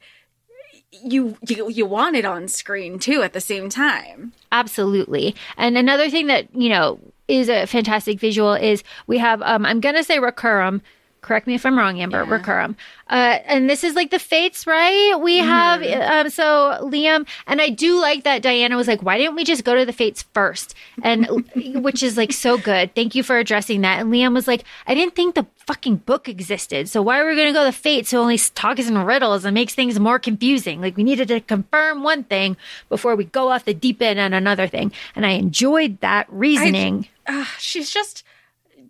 You 1.04 1.38
you 1.48 1.70
you 1.70 1.86
want 1.86 2.16
it 2.16 2.26
on 2.26 2.48
screen 2.48 3.00
too 3.00 3.22
at 3.22 3.34
the 3.34 3.42
same 3.42 3.70
time. 3.70 4.34
Absolutely. 4.52 5.36
And 5.58 5.78
another 5.78 6.10
thing 6.10 6.28
that, 6.28 6.48
you 6.56 6.70
know, 6.70 7.00
is 7.28 7.50
a 7.50 7.66
fantastic 7.66 8.20
visual 8.20 8.54
is 8.54 8.84
we 9.08 9.18
have 9.18 9.42
um 9.42 9.66
I'm 9.66 9.80
gonna 9.80 10.04
say 10.04 10.18
Recurrum. 10.18 10.82
Correct 11.26 11.48
me 11.48 11.56
if 11.56 11.66
I'm 11.66 11.76
wrong, 11.76 12.00
Amber. 12.00 12.24
Recurrum. 12.24 12.76
Uh, 13.10 13.40
and 13.46 13.68
this 13.68 13.84
is 13.84 13.96
like 13.96 14.12
the 14.12 14.20
fates, 14.20 14.68
right? 14.68 15.16
We 15.20 15.38
have 15.38 15.82
um 15.82 16.30
so 16.30 16.78
Liam 16.84 17.28
and 17.48 17.60
I 17.60 17.70
do 17.70 18.00
like 18.00 18.26
that 18.26 18.44
Dianna 18.44 18.76
was 18.76 18.88
like, 18.88 19.02
why 19.02 19.18
didn't 19.18 19.36
we 19.36 19.44
just 19.44 19.64
go 19.64 19.74
to 19.74 19.88
the 19.88 19.92
fates 19.92 20.22
first? 20.36 20.76
And 21.02 21.26
which 21.84 22.04
is 22.04 22.16
like 22.16 22.32
so 22.32 22.60
good. 22.60 22.94
Thank 22.94 23.16
you 23.16 23.24
for 23.24 23.40
addressing 23.40 23.82
that. 23.82 24.02
And 24.02 24.14
Liam 24.14 24.36
was 24.36 24.48
like, 24.48 24.66
I 24.86 24.94
didn't 24.94 25.16
think 25.16 25.34
the 25.34 25.48
fucking 25.66 25.96
book 25.98 26.30
existed. 26.30 26.90
So 26.90 27.02
why 27.02 27.20
are 27.20 27.28
we 27.28 27.36
gonna 27.36 27.54
go 27.54 27.62
to 27.62 27.72
the 27.72 27.72
fates 27.72 28.12
who 28.12 28.18
only 28.18 28.38
talk 28.38 28.78
us 28.78 28.88
in 28.88 28.96
riddles 28.96 29.46
and 29.46 29.56
makes 29.56 29.74
things 29.74 30.00
more 30.00 30.20
confusing? 30.20 30.80
Like 30.80 30.96
we 30.96 31.04
needed 31.04 31.30
to 31.30 31.40
confirm 31.42 32.04
one 32.04 32.24
thing 32.24 32.56
before 32.88 33.16
we 33.16 33.24
go 33.24 33.50
off 33.50 33.66
the 33.66 33.74
deep 33.74 34.00
end 34.00 34.20
on 34.20 34.34
another 34.34 34.68
thing. 34.68 34.92
And 35.16 35.26
I 35.26 35.32
enjoyed 35.32 36.02
that 36.02 36.28
reasoning. 36.30 37.08
uh, 37.26 37.46
she's 37.58 37.90
just 37.90 38.24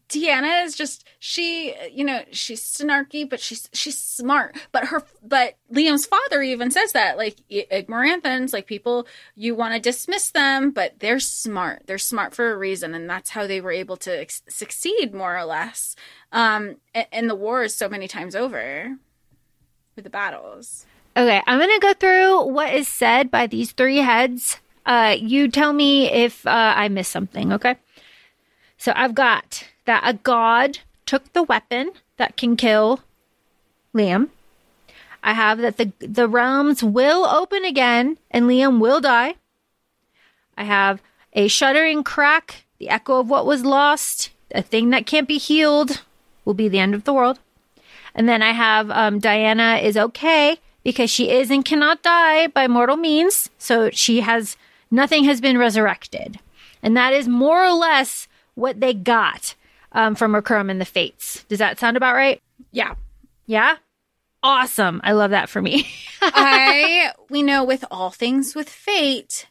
Dianna 0.10 0.64
is 0.66 0.76
just 0.76 1.06
she 1.20 1.76
you 1.91 2.03
know 2.03 2.24
she's 2.32 2.62
snarky 2.62 3.28
but 3.28 3.39
she's 3.39 3.70
she's 3.74 3.97
smart 3.97 4.56
but 4.72 4.86
her 4.86 5.03
but 5.24 5.58
Liam's 5.74 6.06
father 6.06 6.41
even 6.41 6.70
says 6.70 6.91
that 6.91 7.18
like 7.18 7.38
Ig'Morruthens 7.49 8.53
like 8.53 8.68
people 8.68 9.08
you 9.36 9.56
want 9.56 9.74
to 9.74 9.80
dismiss 9.80 10.30
them 10.30 10.72
but 10.72 10.99
they're 10.99 11.20
smart 11.20 11.84
they're 11.88 11.97
smart 11.97 12.36
for 12.36 12.51
a 12.51 12.58
reason 12.58 12.93
and 12.93 13.10
that's 13.10 13.32
how 13.32 13.47
they 13.47 13.60
were 13.60 13.72
able 13.72 13.97
to 13.97 14.22
ex- 14.22 14.43
succeed 14.47 15.14
more 15.14 15.38
or 15.38 15.45
less 15.45 15.95
um 16.32 16.78
in, 17.12 17.28
the 17.28 17.36
wars 17.36 17.74
so 17.74 17.89
many 17.89 18.08
times 18.08 18.36
over 18.36 18.97
with 19.95 20.03
the 20.03 20.10
battles 20.10 20.86
Okay, 21.18 21.41
I'm 21.47 21.60
to 21.60 21.80
go 21.80 21.93
through 21.93 22.47
what 22.51 22.74
is 22.74 22.89
said 22.89 23.32
by 23.32 23.47
these 23.47 23.72
three 23.72 23.99
heads. 23.99 24.58
Uh, 24.86 25.16
you 25.18 25.47
tell 25.47 25.72
me 25.72 26.12
if 26.12 26.45
uh, 26.45 26.74
I 26.76 26.89
miss 26.89 27.08
something, 27.08 27.53
okay? 27.53 27.78
So 28.78 28.91
I've 28.93 29.16
got 29.16 29.66
that 29.86 30.04
a 30.06 30.14
god 30.14 30.80
took 31.06 31.32
the 31.34 31.44
weapon 31.44 31.92
that 32.18 32.38
can 32.38 32.56
kill 32.56 33.02
Liam. 33.94 34.30
I 35.24 35.34
have 35.34 35.60
that 35.60 35.78
the 35.78 35.92
the 36.00 36.28
realms 36.28 36.84
will 36.84 37.26
open 37.26 37.66
again 37.66 38.18
and 38.30 38.46
Liam 38.46 38.80
will 38.80 39.02
die. 39.02 39.36
I 40.58 40.64
have 40.64 41.02
a 41.34 41.48
shuddering 41.48 42.04
crack, 42.04 42.66
the 42.80 42.90
echo 42.90 43.20
of 43.20 43.30
what 43.30 43.46
was 43.46 43.66
lost, 43.66 44.32
a 44.54 44.62
thing 44.62 44.90
that 44.92 45.06
can't 45.06 45.28
be 45.28 45.38
healed 45.38 46.02
will 46.46 46.54
be 46.54 46.68
the 46.68 46.80
end 46.80 46.96
of 46.96 47.04
the 47.04 47.14
world. 47.14 47.40
And 48.14 48.30
then 48.30 48.42
I 48.42 48.52
have 48.52 48.90
um, 48.92 49.20
Dianna 49.20 49.84
is 49.84 49.98
okay 49.98 50.60
because 50.84 51.10
she 51.10 51.30
is 51.30 51.52
and 51.52 51.66
cannot 51.66 52.04
die 52.04 52.48
by 52.48 52.68
mortal 52.68 52.96
means. 52.96 53.50
So 53.58 53.90
she 53.90 54.22
has 54.22 54.56
nothing 54.90 55.26
has 55.26 55.42
been 55.42 55.58
resurrected. 55.58 56.40
And 56.82 56.96
that 56.96 57.14
is 57.14 57.28
more 57.28 57.66
or 57.66 57.74
less 57.74 58.28
what 58.54 58.80
they 58.80 58.94
got 58.94 59.56
um, 59.96 60.14
from 60.14 60.34
Recorum 60.34 60.70
and 60.70 60.80
the 60.80 60.86
Fates. 60.86 61.43
Does 61.46 61.60
that 61.60 61.80
sound 61.80 61.98
about 61.98 62.14
right? 62.14 62.39
Yeah. 62.72 62.93
Yeah? 63.48 63.78
Awesome. 64.43 65.02
I 65.04 65.14
love 65.14 65.32
that 65.32 65.50
for 65.50 65.62
me. 65.62 65.88
I 66.22 67.14
we 67.30 67.41
know 67.41 67.64
with 67.64 67.84
all 67.89 68.12
things 68.12 68.54
with 68.54 68.70
fate, 68.70 69.48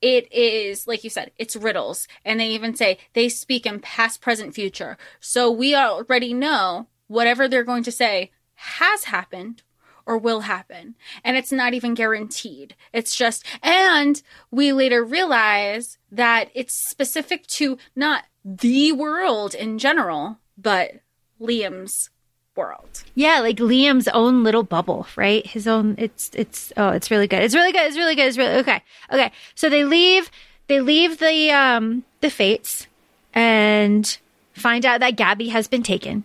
it 0.00 0.32
is 0.32 0.86
like 0.86 1.04
you 1.04 1.10
said, 1.10 1.32
it's 1.36 1.56
riddles. 1.56 2.08
And 2.24 2.40
they 2.40 2.48
even 2.50 2.74
say 2.74 2.98
they 3.12 3.28
speak 3.28 3.66
in 3.66 3.80
past, 3.80 4.22
present, 4.22 4.54
future. 4.54 4.96
So 5.20 5.50
we 5.50 5.74
already 5.74 6.32
know 6.32 6.86
whatever 7.08 7.48
they're 7.48 7.64
going 7.64 7.82
to 7.84 7.92
say 7.92 8.30
has 8.54 9.04
happened 9.04 9.62
or 10.06 10.18
will 10.18 10.40
happen. 10.40 10.94
And 11.22 11.36
it's 11.36 11.52
not 11.52 11.74
even 11.74 11.94
guaranteed. 11.94 12.74
It's 12.92 13.14
just, 13.14 13.44
and 13.62 14.20
we 14.50 14.72
later 14.72 15.04
realize 15.04 15.98
that 16.12 16.50
it's 16.54 16.74
specific 16.74 17.46
to 17.48 17.78
not 17.96 18.24
the 18.44 18.92
world 18.92 19.54
in 19.54 19.78
general, 19.78 20.38
but 20.58 20.92
Liam's 21.40 22.10
world. 22.56 23.02
yeah, 23.14 23.40
like 23.40 23.56
Liam's 23.56 24.08
own 24.08 24.44
little 24.44 24.62
bubble, 24.62 25.06
right? 25.16 25.44
His 25.46 25.66
own 25.66 25.96
it's 25.98 26.30
it's 26.34 26.72
oh, 26.76 26.90
it's 26.90 27.10
really 27.10 27.26
good. 27.26 27.42
It's 27.42 27.54
really 27.54 27.72
good. 27.72 27.86
It's 27.86 27.96
really 27.96 28.14
good. 28.14 28.26
It's 28.28 28.38
really 28.38 28.58
okay. 28.58 28.82
Okay. 29.12 29.32
So 29.54 29.68
they 29.68 29.84
leave 29.84 30.30
they 30.68 30.80
leave 30.80 31.18
the 31.18 31.50
um 31.50 32.04
the 32.20 32.30
fates 32.30 32.86
and 33.32 34.18
find 34.52 34.86
out 34.86 35.00
that 35.00 35.16
Gabby 35.16 35.48
has 35.48 35.66
been 35.66 35.82
taken. 35.82 36.24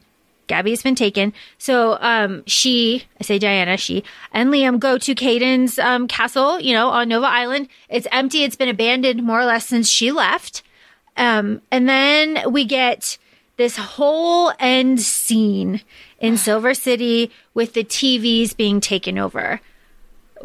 Gabby 0.49 0.71
has 0.71 0.83
been 0.83 0.95
taken. 0.95 1.31
So 1.57 1.97
um 2.01 2.43
she 2.45 3.03
I 3.21 3.23
say 3.23 3.39
Dianna, 3.39 3.79
she 3.79 4.03
and 4.33 4.49
Liam 4.49 4.79
go 4.79 4.97
to 4.97 5.15
Kaden's 5.15 5.79
um 5.79 6.09
castle, 6.09 6.59
you 6.59 6.73
know, 6.73 6.89
on 6.89 7.07
Nova 7.07 7.27
Island. 7.27 7.69
It's 7.87 8.07
empty, 8.11 8.43
it's 8.43 8.57
been 8.57 8.67
abandoned 8.67 9.23
more 9.23 9.39
or 9.39 9.45
less 9.45 9.67
since 9.67 9.87
she 9.87 10.11
left. 10.11 10.61
Um 11.15 11.61
and 11.71 11.87
then 11.87 12.51
we 12.51 12.65
get 12.65 13.17
this 13.55 13.77
whole 13.77 14.51
end 14.59 14.99
scene 14.99 15.81
in 16.19 16.35
Silver 16.47 16.73
City 16.73 17.31
with 17.53 17.73
the 17.73 17.85
TVs 17.85 18.57
being 18.57 18.81
taken 18.81 19.17
over. 19.17 19.61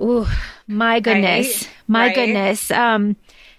Ooh, 0.01 0.27
my 0.69 1.01
goodness. 1.01 1.65
Right, 1.65 1.71
my 1.89 2.07
right. 2.07 2.15
goodness. 2.15 2.71
Um 2.71 3.17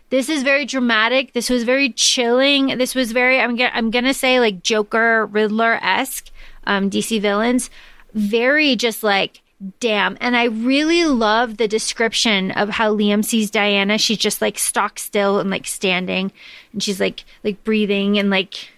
this 0.10 0.30
is 0.30 0.44
very 0.44 0.66
dramatic. 0.66 1.34
This 1.34 1.50
was 1.50 1.64
very 1.64 1.90
chilling. 1.92 2.78
This 2.78 2.94
was 2.94 3.12
very 3.12 3.40
I'm 3.40 3.56
gonna 3.56 3.72
I'm 3.74 3.92
gonna 3.92 4.14
say 4.14 4.40
like 4.40 4.62
Joker 4.62 5.26
Riddler 5.26 5.80
esque, 5.82 6.30
um, 6.68 6.90
DC 6.90 7.22
villains. 7.22 7.70
Very 8.14 8.76
just 8.76 9.04
like 9.04 9.42
damn. 9.80 10.18
And 10.20 10.36
I 10.36 10.46
really 10.46 11.06
love 11.06 11.58
the 11.58 11.68
description 11.68 12.52
of 12.52 12.70
how 12.70 12.94
Liam 12.94 13.24
sees 13.24 13.50
Dianna. 13.50 14.00
She's 14.00 14.18
just 14.18 14.42
like 14.42 14.60
stock 14.60 15.00
still 15.00 15.40
and 15.40 15.50
like 15.50 15.66
standing 15.66 16.32
and 16.74 16.84
she's 16.84 17.00
like 17.00 17.24
like 17.44 17.64
breathing 17.64 18.18
and 18.20 18.30
like 18.30 18.70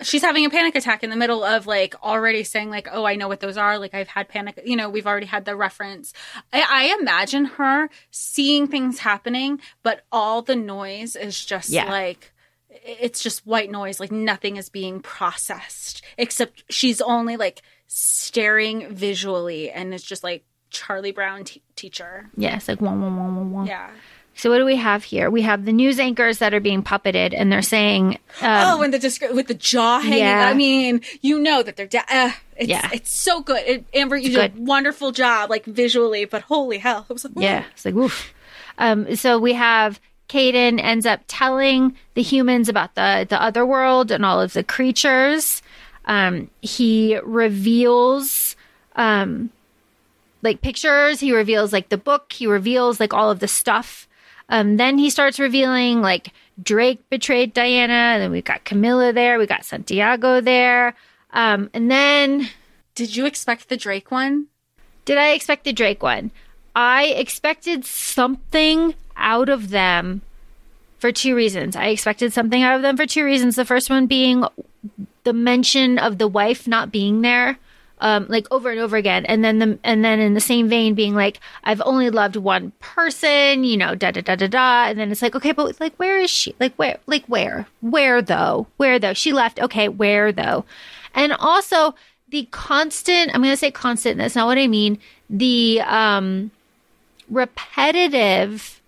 she's 0.00 0.22
having 0.22 0.44
a 0.44 0.50
panic 0.50 0.74
attack 0.74 1.04
in 1.04 1.10
the 1.10 1.16
middle 1.16 1.44
of 1.44 1.66
like 1.68 1.94
already 2.02 2.42
saying 2.42 2.70
like 2.70 2.88
oh 2.90 3.04
i 3.04 3.14
know 3.14 3.28
what 3.28 3.38
those 3.38 3.56
are 3.56 3.78
like 3.78 3.94
i've 3.94 4.08
had 4.08 4.28
panic 4.28 4.58
you 4.64 4.74
know 4.74 4.90
we've 4.90 5.06
already 5.06 5.26
had 5.26 5.44
the 5.44 5.54
reference 5.54 6.12
i, 6.52 6.60
I 6.68 6.96
imagine 7.00 7.44
her 7.44 7.88
seeing 8.10 8.66
things 8.66 8.98
happening 8.98 9.60
but 9.84 10.04
all 10.10 10.42
the 10.42 10.56
noise 10.56 11.14
is 11.14 11.44
just 11.44 11.68
Yeah. 11.68 11.88
like 11.88 12.32
it's 12.84 13.22
just 13.22 13.46
white 13.46 13.70
noise 13.70 14.00
like 14.00 14.12
nothing 14.12 14.56
is 14.56 14.68
being 14.68 15.00
processed 15.00 16.02
except 16.18 16.64
she's 16.70 17.00
only 17.00 17.36
like 17.36 17.62
staring 17.86 18.92
visually 18.94 19.70
and 19.70 19.92
it's 19.94 20.04
just 20.04 20.24
like 20.24 20.44
charlie 20.70 21.12
brown 21.12 21.44
t- 21.44 21.62
teacher 21.76 22.30
yeah, 22.36 22.56
it's 22.56 22.68
like 22.68 22.80
wah, 22.80 22.92
wah, 22.94 23.08
wah, 23.08 23.28
wah, 23.28 23.42
wah. 23.42 23.64
yeah 23.64 23.90
So 24.34 24.48
what 24.50 24.56
do 24.58 24.64
we 24.64 24.76
have 24.76 25.04
here? 25.04 25.28
We 25.30 25.42
have 25.42 25.66
the 25.66 25.72
news 25.74 26.00
anchors 26.00 26.38
that 26.38 26.54
are 26.54 26.60
being 26.60 26.82
puppeted, 26.82 27.34
and 27.36 27.52
they're 27.52 27.60
saying, 27.60 28.14
um, 28.40 28.64
oh, 28.80 28.82
and 28.82 28.90
the 28.90 28.98
descri- 28.98 29.34
with 29.34 29.46
the 29.46 29.52
jaw 29.54 30.00
hanging. 30.00 30.20
Yeah. 30.20 30.48
I 30.48 30.54
mean, 30.54 31.02
you 31.20 31.38
know 31.38 31.62
that 31.62 31.76
they're. 31.76 31.86
Da- 31.86 32.08
uh, 32.08 32.30
it's, 32.56 32.66
Yeah. 32.70 32.88
it's 32.94 33.12
so 33.12 33.42
good. 33.42 33.62
It, 33.66 33.84
Amber, 33.92 34.16
you 34.16 34.28
It's 34.28 34.36
did 34.54 34.56
a 34.56 34.62
wonderful 34.62 35.12
job, 35.12 35.50
like 35.50 35.66
visually. 35.66 36.24
But 36.24 36.44
holy 36.48 36.78
hell, 36.78 37.04
it 37.10 37.12
was 37.12 37.24
like, 37.26 37.34
"Yeah, 37.36 37.64
it's 37.72 37.84
like 37.84 37.92
woof." 37.94 38.32
Um, 38.78 39.16
so 39.16 39.38
we 39.38 39.52
have 39.52 40.00
Kaden 40.32 40.82
ends 40.82 41.04
up 41.04 41.20
telling 41.28 41.94
the 42.14 42.22
humans 42.22 42.70
about 42.70 42.94
the 42.94 43.26
the 43.28 43.40
other 43.40 43.66
world 43.66 44.10
and 44.10 44.24
all 44.24 44.40
of 44.40 44.54
the 44.54 44.64
creatures. 44.64 45.60
Um, 46.06 46.48
he 46.62 47.18
reveals 47.22 48.56
um, 48.96 49.50
like 50.40 50.62
pictures. 50.62 51.20
He 51.20 51.34
reveals 51.34 51.70
like 51.70 51.90
the 51.90 51.98
book. 51.98 52.32
He 52.32 52.46
reveals 52.46 52.98
like 52.98 53.12
all 53.12 53.30
of 53.30 53.40
the 53.40 53.48
stuff. 53.48 54.08
Um, 54.48 54.78
then 54.78 54.96
he 54.96 55.10
starts 55.10 55.38
revealing 55.38 56.00
like 56.00 56.32
Drake 56.62 57.00
betrayed 57.10 57.54
Dianna. 57.54 57.90
And 57.90 58.22
then 58.22 58.30
we've 58.30 58.42
got 58.42 58.64
Camilla 58.64 59.12
there. 59.12 59.38
We 59.38 59.46
got 59.46 59.66
Santiago 59.66 60.40
there. 60.40 60.94
Um, 61.32 61.68
and 61.74 61.90
then 61.90 62.48
Did 62.94 63.16
you 63.16 63.26
expect 63.26 63.68
the 63.68 63.76
Drake 63.76 64.10
one? 64.10 64.46
did 65.04 65.18
I 65.18 65.30
expect 65.32 65.64
the 65.64 65.72
Drake 65.72 66.02
one? 66.02 66.30
I 66.74 67.06
expected 67.06 67.84
something 67.84 68.94
out 69.16 69.48
of 69.48 69.70
them 69.70 70.22
for 70.98 71.12
two 71.12 71.34
reasons. 71.34 71.76
I 71.76 71.86
expected 71.86 72.32
something 72.32 72.62
out 72.62 72.76
of 72.76 72.82
them 72.82 72.96
for 72.96 73.06
two 73.06 73.24
reasons. 73.24 73.56
The 73.56 73.64
first 73.64 73.90
one 73.90 74.06
being 74.06 74.44
the 75.24 75.32
mention 75.32 75.98
of 75.98 76.18
the 76.18 76.28
wife 76.28 76.66
not 76.66 76.92
being 76.92 77.22
there. 77.22 77.58
Um, 78.00 78.26
like 78.28 78.48
over 78.50 78.68
and 78.68 78.80
over 78.80 78.96
again, 78.96 79.24
and 79.26 79.44
then 79.44 79.60
the 79.60 79.78
and 79.84 80.04
then 80.04 80.18
in 80.18 80.34
the 80.34 80.40
same 80.40 80.68
vein, 80.68 80.94
being 80.94 81.14
like, 81.14 81.38
"I've 81.62 81.80
only 81.84 82.10
loved 82.10 82.34
one 82.34 82.72
person," 82.80 83.62
you 83.62 83.76
know, 83.76 83.94
da 83.94 84.10
da 84.10 84.22
da 84.22 84.34
da 84.34 84.48
da, 84.48 84.86
and 84.88 84.98
then 84.98 85.12
it's 85.12 85.22
like, 85.22 85.36
okay, 85.36 85.52
but 85.52 85.78
like, 85.78 85.94
where 85.98 86.18
is 86.18 86.28
she? 86.28 86.52
Like, 86.58 86.74
where? 86.74 86.98
Like, 87.06 87.24
where? 87.26 87.68
Where 87.80 88.20
though? 88.20 88.66
Where 88.76 88.98
though? 88.98 89.12
She 89.12 89.32
left. 89.32 89.60
Okay, 89.60 89.88
where 89.88 90.32
though? 90.32 90.64
And 91.14 91.32
also 91.32 91.94
the 92.28 92.48
constant. 92.50 93.32
I'm 93.32 93.42
to 93.44 93.56
say 93.56 93.70
constant. 93.70 94.18
That's 94.18 94.34
not 94.34 94.48
what 94.48 94.58
I 94.58 94.66
mean. 94.66 94.98
The 95.30 95.80
um, 95.82 96.50
repetitive 97.32 98.80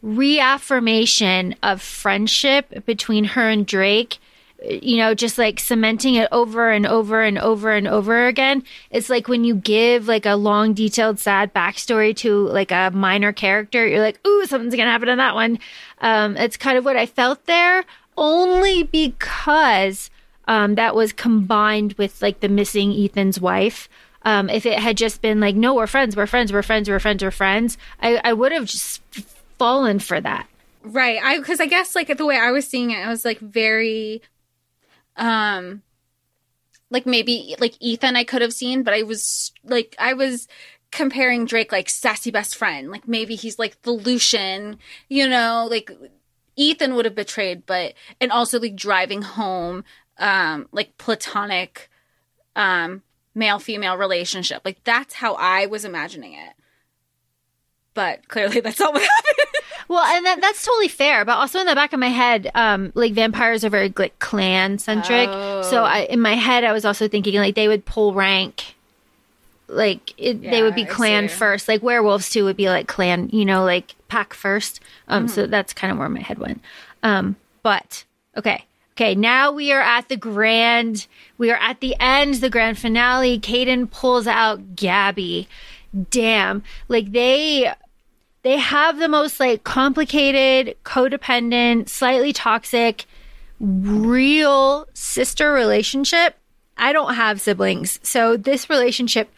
reaffirmation 0.00 1.54
of 1.62 1.82
friendship 1.82 2.84
between 2.86 3.24
her 3.24 3.48
and 3.48 3.66
Drake, 3.66 4.18
you 4.62 4.96
know, 4.96 5.14
just 5.14 5.38
like 5.38 5.58
cementing 5.58 6.14
it 6.14 6.28
over 6.30 6.70
and 6.70 6.86
over 6.86 7.22
and 7.22 7.38
over 7.38 7.72
and 7.72 7.88
over 7.88 8.26
again. 8.26 8.62
It's 8.90 9.10
like 9.10 9.28
when 9.28 9.44
you 9.44 9.54
give 9.54 10.06
like 10.06 10.26
a 10.26 10.36
long, 10.36 10.72
detailed, 10.72 11.18
sad 11.18 11.52
backstory 11.52 12.14
to 12.18 12.46
like 12.48 12.70
a 12.70 12.90
minor 12.94 13.32
character, 13.32 13.86
you're 13.86 14.00
like, 14.00 14.24
ooh, 14.26 14.46
something's 14.46 14.74
gonna 14.74 14.90
happen 14.90 15.08
in 15.08 15.18
that 15.18 15.34
one. 15.34 15.58
Um, 16.00 16.36
it's 16.36 16.56
kind 16.56 16.78
of 16.78 16.84
what 16.84 16.96
I 16.96 17.06
felt 17.06 17.46
there, 17.46 17.84
only 18.16 18.84
because 18.84 20.10
um, 20.46 20.74
that 20.74 20.94
was 20.94 21.12
combined 21.12 21.94
with 21.94 22.20
like 22.22 22.40
the 22.40 22.48
missing 22.48 22.92
Ethan's 22.92 23.40
wife. 23.40 23.88
Um, 24.24 24.48
if 24.48 24.64
it 24.64 24.78
had 24.78 24.96
just 24.96 25.20
been 25.20 25.40
like, 25.40 25.54
no, 25.54 25.74
we're 25.74 25.86
friends, 25.86 26.16
we're 26.16 26.26
friends, 26.26 26.52
we're 26.52 26.62
friends, 26.62 26.88
we're 26.88 26.98
friends, 26.98 27.22
we're 27.22 27.30
friends, 27.30 27.76
I, 28.00 28.20
I 28.24 28.32
would 28.32 28.52
have 28.52 28.64
just 28.64 29.02
fallen 29.58 29.98
for 29.98 30.20
that. 30.20 30.48
Right. 30.82 31.18
I 31.22 31.38
because 31.38 31.60
I 31.60 31.66
guess 31.66 31.94
like 31.94 32.14
the 32.16 32.26
way 32.26 32.38
I 32.38 32.50
was 32.50 32.66
seeing 32.66 32.90
it, 32.90 32.98
I 32.98 33.08
was 33.08 33.24
like 33.24 33.38
very, 33.38 34.22
um, 35.16 35.82
like 36.90 37.06
maybe 37.06 37.56
like 37.58 37.74
Ethan 37.80 38.16
I 38.16 38.24
could 38.24 38.42
have 38.42 38.52
seen, 38.52 38.82
but 38.82 38.94
I 38.94 39.02
was 39.02 39.52
like 39.64 39.96
I 39.98 40.12
was 40.12 40.46
comparing 40.90 41.44
Drake 41.46 41.72
like 41.72 41.88
sassy 41.88 42.30
best 42.30 42.54
friend. 42.54 42.90
Like 42.90 43.08
maybe 43.08 43.34
he's 43.34 43.58
like 43.58 43.80
the 43.82 43.92
Lucian, 43.92 44.78
you 45.08 45.28
know, 45.28 45.66
like 45.70 45.90
Ethan 46.56 46.94
would 46.94 47.04
have 47.04 47.14
betrayed, 47.14 47.66
but 47.66 47.94
and 48.20 48.30
also 48.30 48.60
like 48.60 48.76
driving 48.76 49.22
home, 49.22 49.84
um, 50.18 50.68
like 50.70 50.96
platonic, 50.98 51.90
um, 52.54 53.02
male 53.34 53.58
female 53.58 53.96
relationship. 53.96 54.62
Like 54.64 54.82
that's 54.84 55.14
how 55.14 55.34
I 55.34 55.66
was 55.66 55.84
imagining 55.84 56.34
it. 56.34 56.52
But 57.94 58.28
clearly 58.28 58.60
that's 58.64 58.80
not 58.80 58.92
what 58.92 59.02
happened. 59.02 59.48
Well, 59.86 60.02
and 60.04 60.24
that, 60.24 60.40
that's 60.40 60.64
totally 60.64 60.88
fair, 60.88 61.24
but 61.26 61.36
also 61.36 61.60
in 61.60 61.66
the 61.66 61.74
back 61.74 61.92
of 61.92 62.00
my 62.00 62.08
head, 62.08 62.50
um, 62.54 62.90
like 62.94 63.12
vampires 63.12 63.64
are 63.64 63.68
very 63.70 63.92
like 63.96 64.18
clan 64.18 64.78
centric. 64.78 65.28
Oh. 65.30 65.60
So 65.62 65.84
I, 65.84 66.00
in 66.00 66.20
my 66.20 66.34
head, 66.34 66.64
I 66.64 66.72
was 66.72 66.86
also 66.86 67.06
thinking 67.06 67.34
like 67.34 67.54
they 67.54 67.68
would 67.68 67.84
pull 67.84 68.14
rank, 68.14 68.76
like 69.68 70.14
it, 70.18 70.40
they 70.40 70.62
would 70.62 70.74
be 70.74 70.86
clan 70.86 71.28
first. 71.28 71.68
Like 71.68 71.82
werewolves 71.82 72.30
too 72.30 72.44
would 72.44 72.56
be 72.56 72.68
like 72.70 72.88
clan, 72.88 73.28
you 73.30 73.44
know, 73.44 73.62
like 73.64 73.94
pack 74.08 74.32
first. 74.32 74.80
Um, 75.06 75.24
Mm-hmm. 75.26 75.34
so 75.34 75.46
that's 75.46 75.74
kind 75.74 75.92
of 75.92 75.98
where 75.98 76.08
my 76.08 76.20
head 76.20 76.38
went. 76.38 76.62
Um, 77.02 77.36
but 77.62 78.04
okay, 78.38 78.64
okay, 78.96 79.14
now 79.14 79.50
we 79.50 79.72
are 79.72 79.80
at 79.80 80.08
the 80.08 80.16
grand. 80.16 81.06
We 81.36 81.50
are 81.50 81.58
at 81.58 81.80
the 81.80 81.96
end, 81.98 82.34
the 82.34 82.50
grand 82.50 82.78
finale. 82.78 83.38
Kaden 83.38 83.90
pulls 83.90 84.26
out 84.26 84.76
Gabby. 84.76 85.48
Damn, 86.10 86.62
like 86.88 87.12
they 87.12 87.72
they 88.42 88.58
have 88.58 88.98
the 88.98 89.08
most 89.08 89.40
like 89.40 89.64
complicated, 89.64 90.76
codependent, 90.84 91.88
slightly 91.88 92.32
toxic, 92.32 93.06
real 93.60 94.86
sister 94.92 95.52
relationship. 95.52 96.36
I 96.76 96.92
don't 96.92 97.14
have 97.14 97.40
siblings. 97.40 98.00
So 98.02 98.36
this 98.36 98.68
relationship 98.68 99.30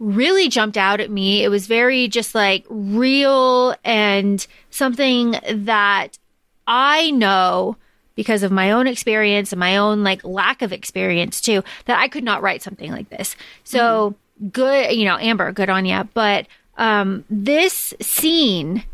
really 0.00 0.48
jumped 0.48 0.76
out 0.76 1.00
at 1.00 1.10
me. 1.10 1.44
It 1.44 1.48
was 1.48 1.66
very 1.66 2.08
just 2.08 2.34
like 2.34 2.66
real 2.68 3.76
and 3.84 4.44
something 4.70 5.36
that 5.52 6.18
I 6.66 7.12
know 7.12 7.76
because 8.14 8.42
of 8.42 8.52
my 8.52 8.70
own 8.70 8.86
experience 8.86 9.52
and 9.52 9.60
my 9.60 9.76
own 9.76 10.02
like 10.04 10.22
lack 10.24 10.62
of 10.62 10.72
experience 10.72 11.40
too 11.40 11.62
that 11.86 11.98
I 11.98 12.08
could 12.08 12.24
not 12.24 12.42
write 12.42 12.62
something 12.62 12.90
like 12.92 13.08
this. 13.10 13.36
So 13.64 14.14
good, 14.52 14.92
you 14.92 15.04
know, 15.04 15.16
Amber, 15.18 15.50
good 15.52 15.68
on 15.70 15.84
you. 15.84 16.08
But 16.14 16.46
um 16.76 17.24
this 17.30 17.94
scene 18.00 18.84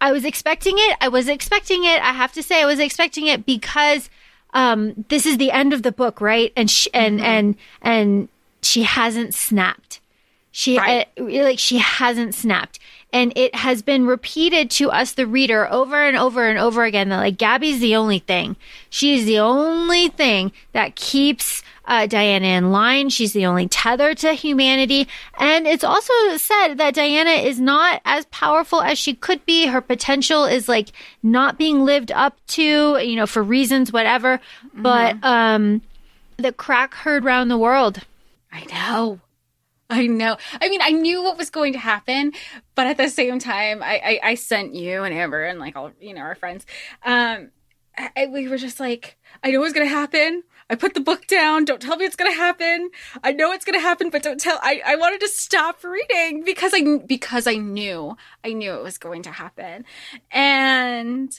I 0.00 0.10
was 0.10 0.24
expecting 0.24 0.74
it. 0.78 0.96
I 1.00 1.06
was 1.08 1.28
expecting 1.28 1.84
it. 1.84 2.02
I 2.02 2.12
have 2.12 2.32
to 2.32 2.42
say 2.42 2.60
I 2.60 2.66
was 2.66 2.80
expecting 2.80 3.26
it 3.28 3.46
because 3.46 4.10
um 4.54 5.04
this 5.08 5.26
is 5.26 5.38
the 5.38 5.50
end 5.50 5.72
of 5.72 5.82
the 5.82 5.92
book, 5.92 6.20
right? 6.20 6.52
And 6.56 6.70
sh- 6.70 6.88
and 6.92 7.20
and 7.20 7.56
and 7.80 8.28
she 8.62 8.82
hasn't 8.82 9.34
snapped. 9.34 10.00
She 10.50 10.76
Right. 10.78 11.08
uh, 11.18 11.24
like 11.24 11.58
she 11.58 11.78
hasn't 11.78 12.34
snapped. 12.34 12.78
And 13.12 13.32
it 13.36 13.54
has 13.54 13.82
been 13.82 14.06
repeated 14.06 14.70
to 14.72 14.90
us 14.90 15.12
the 15.12 15.26
reader 15.26 15.70
over 15.70 16.02
and 16.02 16.16
over 16.16 16.48
and 16.48 16.58
over 16.58 16.84
again 16.84 17.10
that 17.10 17.18
like 17.18 17.38
Gabby's 17.38 17.80
the 17.80 17.94
only 17.96 18.20
thing. 18.20 18.56
She's 18.88 19.26
the 19.26 19.38
only 19.38 20.08
thing 20.08 20.52
that 20.72 20.96
keeps 20.96 21.62
uh, 21.84 22.06
Dianna 22.06 22.42
in 22.42 22.70
line. 22.72 23.10
She's 23.10 23.32
the 23.32 23.46
only 23.46 23.68
tether 23.68 24.14
to 24.14 24.32
humanity. 24.32 25.08
And 25.38 25.66
it's 25.66 25.84
also 25.84 26.12
said 26.36 26.74
that 26.76 26.94
Dianna 26.94 27.44
is 27.44 27.60
not 27.60 28.00
as 28.04 28.24
powerful 28.26 28.80
as 28.80 28.98
she 28.98 29.14
could 29.14 29.44
be. 29.44 29.66
Her 29.66 29.80
potential 29.80 30.44
is 30.44 30.68
like 30.68 30.88
not 31.22 31.58
being 31.58 31.84
lived 31.84 32.12
up 32.12 32.38
to, 32.48 32.98
you 32.98 33.16
know, 33.16 33.26
for 33.26 33.42
reasons, 33.42 33.92
whatever. 33.92 34.40
But 34.74 35.22
um, 35.22 35.82
the 36.36 36.52
crack 36.52 36.94
heard 36.94 37.24
round 37.24 37.50
the 37.50 37.58
world. 37.58 38.00
I 38.52 38.64
know. 38.66 39.20
I 40.02 40.06
know. 40.06 40.38
I 40.60 40.70
mean, 40.70 40.80
I 40.82 40.90
knew 40.90 41.22
what 41.22 41.36
was 41.36 41.50
going 41.50 41.74
to 41.74 41.78
happen, 41.78 42.32
but 42.74 42.86
at 42.86 42.96
the 42.96 43.10
same 43.10 43.38
time, 43.38 43.82
I, 43.82 44.20
I, 44.22 44.30
I 44.30 44.34
sent 44.36 44.74
you 44.74 45.02
and 45.02 45.14
Amber 45.14 45.44
and 45.44 45.58
like 45.58 45.76
all 45.76 45.90
you 46.00 46.14
know 46.14 46.22
our 46.22 46.34
friends. 46.34 46.64
Um, 47.04 47.50
I, 47.98 48.26
we 48.26 48.48
were 48.48 48.56
just 48.56 48.80
like, 48.80 49.18
I 49.44 49.50
know 49.50 49.60
going 49.74 49.86
to 49.86 49.94
happen. 49.94 50.44
I 50.70 50.76
put 50.76 50.94
the 50.94 51.00
book 51.00 51.26
down. 51.26 51.66
Don't 51.66 51.82
tell 51.82 51.96
me 51.96 52.06
it's 52.06 52.16
going 52.16 52.32
to 52.32 52.36
happen. 52.36 52.90
I 53.22 53.32
know 53.32 53.52
it's 53.52 53.66
going 53.66 53.78
to 53.78 53.82
happen, 53.82 54.08
but 54.08 54.22
don't 54.22 54.40
tell. 54.40 54.58
I, 54.62 54.80
I 54.82 54.96
wanted 54.96 55.20
to 55.20 55.28
stop 55.28 55.84
reading 55.84 56.42
because 56.44 56.72
I 56.74 56.98
because 57.06 57.46
I 57.46 57.56
knew 57.56 58.16
I 58.42 58.54
knew 58.54 58.72
it 58.72 58.82
was 58.82 58.96
going 58.96 59.22
to 59.24 59.30
happen, 59.30 59.84
and 60.30 61.38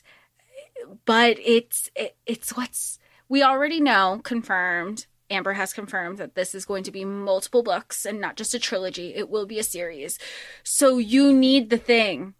but 1.05 1.37
it's 1.43 1.89
it, 1.95 2.15
it's 2.27 2.55
what's 2.55 2.99
we 3.27 3.41
already 3.41 3.81
know 3.81 4.21
confirmed 4.23 5.07
amber 5.29 5.53
has 5.53 5.73
confirmed 5.73 6.17
that 6.17 6.35
this 6.35 6.53
is 6.53 6.65
going 6.65 6.83
to 6.83 6.91
be 6.91 7.05
multiple 7.05 7.63
books 7.63 8.05
and 8.05 8.19
not 8.19 8.35
just 8.35 8.53
a 8.53 8.59
trilogy. 8.59 9.13
It 9.15 9.29
will 9.29 9.45
be 9.45 9.59
a 9.59 9.63
series. 9.63 10.19
So 10.63 10.97
you 10.97 11.33
need 11.33 11.69
the 11.69 11.77
thing 11.77 12.33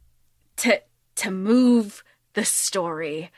to 0.58 0.82
to 1.16 1.32
move 1.32 2.04
the 2.34 2.46
story. 2.46 3.32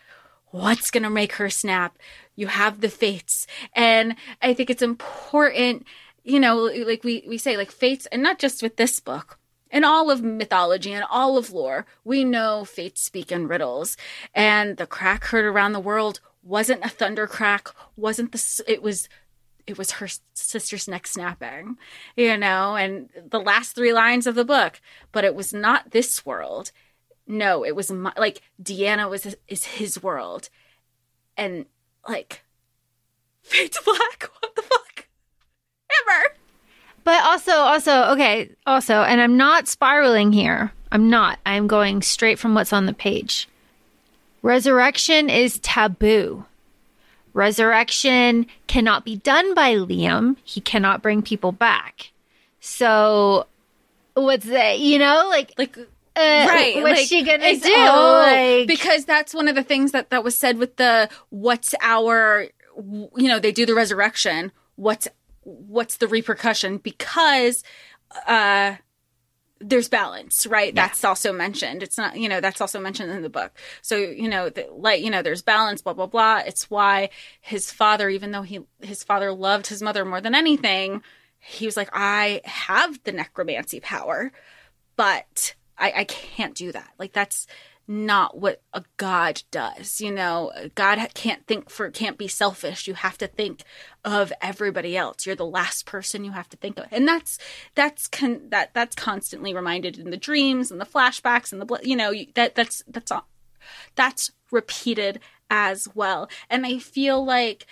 What's 0.47 0.91
going 0.91 1.03
to 1.03 1.09
make 1.09 1.33
her 1.33 1.49
snap? 1.49 1.97
You 2.35 2.47
have 2.47 2.81
the 2.81 2.89
fates. 2.89 3.47
And 3.73 4.15
i 4.41 4.53
think 4.53 4.69
it's 4.69 4.81
important 4.81 5.85
you 6.23 6.39
know 6.39 6.63
like 6.63 7.03
we 7.03 7.23
we 7.27 7.37
say 7.37 7.55
like 7.55 7.71
fates 7.71 8.07
and 8.07 8.23
not 8.23 8.39
just 8.39 8.63
with 8.63 8.77
this 8.77 8.99
book. 8.99 9.39
In 9.71 9.83
all 9.83 10.09
of 10.09 10.23
mythology 10.23 10.93
and 10.93 11.03
all 11.09 11.37
of 11.37 11.51
lore, 11.51 11.85
we 12.05 12.23
know 12.23 12.63
fates 12.63 13.01
speak 13.01 13.31
in 13.31 13.47
riddles. 13.47 13.97
And 14.33 14.77
the 14.77 14.85
crack 14.85 15.25
heard 15.25 15.43
around 15.43 15.73
the 15.73 15.81
world 15.81 16.21
wasn't 16.45 16.85
a 16.85 16.89
thunder 16.89 17.27
crack, 17.27 17.69
wasn't 17.97 18.31
the, 18.31 18.63
it 18.67 18.81
was, 18.81 19.09
it 19.67 19.77
was 19.77 19.91
her 19.91 20.07
sister's 20.33 20.87
neck 20.87 21.07
snapping, 21.07 21.77
you 22.15 22.37
know, 22.37 22.75
and 22.75 23.09
the 23.29 23.39
last 23.39 23.75
three 23.75 23.93
lines 23.93 24.27
of 24.27 24.35
the 24.35 24.45
book, 24.45 24.79
but 25.11 25.23
it 25.23 25.35
was 25.35 25.53
not 25.53 25.91
this 25.91 26.25
world. 26.25 26.71
No, 27.27 27.65
it 27.65 27.75
was 27.75 27.91
my, 27.91 28.13
like 28.17 28.41
Dianna 28.61 29.09
was, 29.09 29.35
is 29.47 29.65
his 29.65 30.01
world. 30.01 30.49
And 31.35 31.65
like, 32.07 32.43
fate's 33.43 33.81
black. 33.81 34.29
What 34.41 34.55
the 34.55 34.61
fuck? 34.61 35.07
Amber. 36.01 36.35
But 37.03 37.23
also, 37.23 37.51
also, 37.51 38.11
okay, 38.13 38.51
also, 38.65 38.93
and 39.01 39.19
I'm 39.19 39.37
not 39.37 39.67
spiraling 39.67 40.31
here. 40.31 40.71
I'm 40.91 41.09
not. 41.09 41.39
I'm 41.45 41.67
going 41.67 42.01
straight 42.01 42.39
from 42.39 42.53
what's 42.53 42.71
on 42.71 42.85
the 42.85 42.93
page. 42.93 43.49
Resurrection 44.41 45.29
is 45.29 45.59
taboo. 45.59 46.45
Resurrection 47.35 48.47
cannot 48.67 49.03
be 49.03 49.17
done 49.17 49.53
by 49.53 49.75
Liam. 49.75 50.37
He 50.43 50.61
cannot 50.61 51.01
bring 51.01 51.21
people 51.21 51.51
back. 51.51 52.11
So, 52.61 53.45
what's 54.13 54.45
that? 54.45 54.79
You 54.79 54.99
know, 54.99 55.27
like, 55.29 55.53
Like, 55.57 55.77
uh, 55.77 55.81
right 56.15 56.75
what's 56.81 56.99
like, 56.99 57.07
she 57.07 57.23
gonna 57.23 57.55
do? 57.57 57.73
oh, 57.75 58.23
like, 58.25 58.67
because 58.67 59.03
that's 59.03 59.33
one 59.33 59.49
of 59.49 59.55
the 59.55 59.63
things 59.63 59.91
that 59.91 60.11
that 60.11 60.23
was 60.23 60.37
said 60.37 60.57
with 60.57 60.77
the 60.77 61.09
what's 61.29 61.75
our 61.81 62.47
you 62.77 63.27
know 63.27 63.37
they 63.37 63.51
do 63.51 63.65
the 63.65 63.75
resurrection 63.75 64.53
what's 64.77 65.09
what's 65.43 65.97
the 65.97 66.07
repercussion 66.07 66.77
because 66.77 67.63
uh 68.27 68.75
there's 69.59 69.89
balance 69.89 70.45
right? 70.45 70.75
That's 70.75 71.03
also 71.03 71.31
mentioned. 71.31 71.83
It's 71.83 71.97
not 71.97 72.17
you 72.17 72.29
know 72.29 72.41
that's 72.41 72.61
also 72.61 72.79
mentioned 72.79 73.11
in 73.11 73.21
the 73.21 73.29
book. 73.29 73.51
So 73.81 73.95
you 73.95 74.29
know 74.29 74.49
the, 74.49 74.67
like 74.71 75.03
you 75.03 75.09
know 75.09 75.21
there's 75.21 75.41
balance 75.41 75.81
blah 75.81 75.93
blah 75.93 76.07
blah. 76.07 76.41
It's 76.45 76.69
why 76.69 77.09
his 77.41 77.71
father 77.71 78.09
even 78.09 78.31
though 78.31 78.43
he 78.43 78.61
his 78.81 79.03
father 79.03 79.31
loved 79.31 79.67
his 79.67 79.81
mother 79.81 80.05
more 80.05 80.21
than 80.21 80.35
anything 80.35 81.01
he 81.47 81.67
was 81.67 81.77
like 81.77 81.89
i 81.93 82.41
have 82.43 82.99
the 83.03 83.11
necromancy 83.11 83.79
power 83.79 84.31
but 84.95 85.53
I, 85.77 85.93
I 85.97 86.03
can't 86.05 86.55
do 86.55 86.71
that. 86.71 86.93
Like 86.97 87.13
that's 87.13 87.47
not 87.87 88.37
what 88.37 88.61
a 88.73 88.83
god 88.97 89.43
does. 89.51 90.01
You 90.01 90.11
know, 90.11 90.51
God 90.75 90.99
can't 91.13 91.45
think 91.45 91.69
for 91.69 91.89
can't 91.91 92.17
be 92.17 92.27
selfish. 92.27 92.87
You 92.87 92.95
have 92.95 93.17
to 93.19 93.27
think 93.27 93.63
of 94.03 94.33
everybody 94.41 94.97
else. 94.97 95.25
You're 95.25 95.35
the 95.35 95.45
last 95.45 95.85
person 95.85 96.23
you 96.23 96.31
have 96.31 96.49
to 96.49 96.57
think 96.57 96.79
of, 96.79 96.85
and 96.91 97.07
that's 97.07 97.37
that's 97.75 98.07
con- 98.07 98.49
that 98.49 98.73
that's 98.73 98.95
constantly 98.95 99.53
reminded 99.53 99.97
in 99.97 100.09
the 100.09 100.17
dreams 100.17 100.71
and 100.71 100.81
the 100.81 100.85
flashbacks 100.85 101.51
and 101.51 101.61
the 101.61 101.79
you 101.83 101.95
know 101.95 102.13
that 102.35 102.55
that's 102.55 102.83
that's 102.87 103.11
all 103.11 103.27
that's 103.95 104.31
repeated 104.51 105.19
as 105.49 105.87
well. 105.93 106.29
And 106.49 106.65
I 106.65 106.79
feel 106.79 107.23
like 107.23 107.67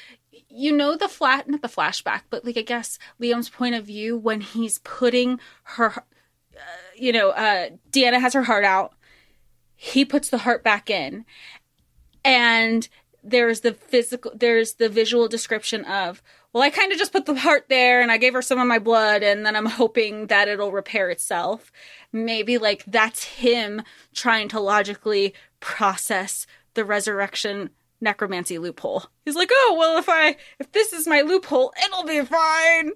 you 0.49 0.71
know 0.71 0.95
the 0.95 1.07
flat 1.07 1.49
not 1.49 1.61
the 1.61 1.67
flashback, 1.67 2.21
but 2.29 2.45
like 2.45 2.57
I 2.57 2.61
guess 2.61 2.99
Liam's 3.19 3.49
point 3.49 3.75
of 3.75 3.85
view 3.85 4.17
when 4.17 4.41
he's 4.41 4.77
putting 4.79 5.39
her 5.63 6.03
you 6.95 7.11
know, 7.11 7.29
uh, 7.31 7.69
Dianna 7.91 8.19
has 8.19 8.33
her 8.33 8.43
heart 8.43 8.63
out. 8.63 8.93
He 9.75 10.05
puts 10.05 10.29
the 10.29 10.39
heart 10.39 10.63
back 10.63 10.89
in. 10.89 11.25
And 12.25 12.87
there's 13.23 13.61
the 13.61 13.73
physical, 13.73 14.31
there's 14.35 14.75
the 14.75 14.89
visual 14.89 15.27
description 15.27 15.85
of, 15.85 16.21
well, 16.51 16.63
I 16.63 16.69
kind 16.69 16.91
of 16.91 16.97
just 16.97 17.13
put 17.13 17.25
the 17.25 17.35
heart 17.35 17.65
there 17.69 18.01
and 18.01 18.11
I 18.11 18.17
gave 18.17 18.33
her 18.33 18.41
some 18.41 18.59
of 18.59 18.67
my 18.67 18.79
blood 18.79 19.23
and 19.23 19.45
then 19.45 19.55
I'm 19.55 19.65
hoping 19.65 20.27
that 20.27 20.47
it'll 20.47 20.71
repair 20.71 21.09
itself. 21.09 21.71
Maybe 22.11 22.57
like 22.57 22.83
that's 22.85 23.23
him 23.23 23.81
trying 24.13 24.49
to 24.49 24.59
logically 24.59 25.33
process 25.59 26.45
the 26.75 26.85
resurrection 26.85 27.71
necromancy 28.01 28.57
loophole. 28.57 29.05
He's 29.25 29.35
like, 29.35 29.49
oh, 29.51 29.75
well, 29.79 29.97
if 29.97 30.09
I, 30.09 30.35
if 30.59 30.71
this 30.71 30.93
is 30.93 31.07
my 31.07 31.21
loophole, 31.21 31.73
it'll 31.85 32.03
be 32.03 32.23
fine. 32.23 32.91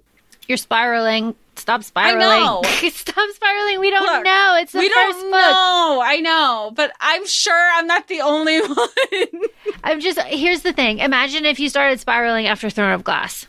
You're 0.48 0.58
spiraling. 0.58 1.36
Stop 1.56 1.84
spiraling. 1.84 2.20
know. 2.22 2.62
Stop 2.90 3.30
spiraling. 3.34 3.80
We 3.80 3.90
don't 3.90 4.04
Look, 4.04 4.24
know. 4.24 4.58
It's 4.62 4.72
the 4.74 4.80
we 4.80 4.90
first 4.90 5.20
don't 5.20 5.32
book. 5.32 5.42
know. 5.42 6.02
I 6.06 6.20
know, 6.22 6.72
but 6.76 6.92
I'm 7.00 7.26
sure 7.26 7.70
I'm 7.74 7.88
not 7.88 8.08
the 8.08 8.22
only 8.22 8.60
one. 8.62 9.42
I'm 9.84 10.00
just 10.00 10.20
here's 10.22 10.62
the 10.62 10.72
thing. 10.74 11.00
Imagine 11.00 11.46
if 11.46 11.60
you 11.60 11.68
started 11.70 12.00
spiraling 12.00 12.46
after 12.48 12.70
Throne 12.70 12.92
of 12.92 13.04
Glass. 13.04 13.48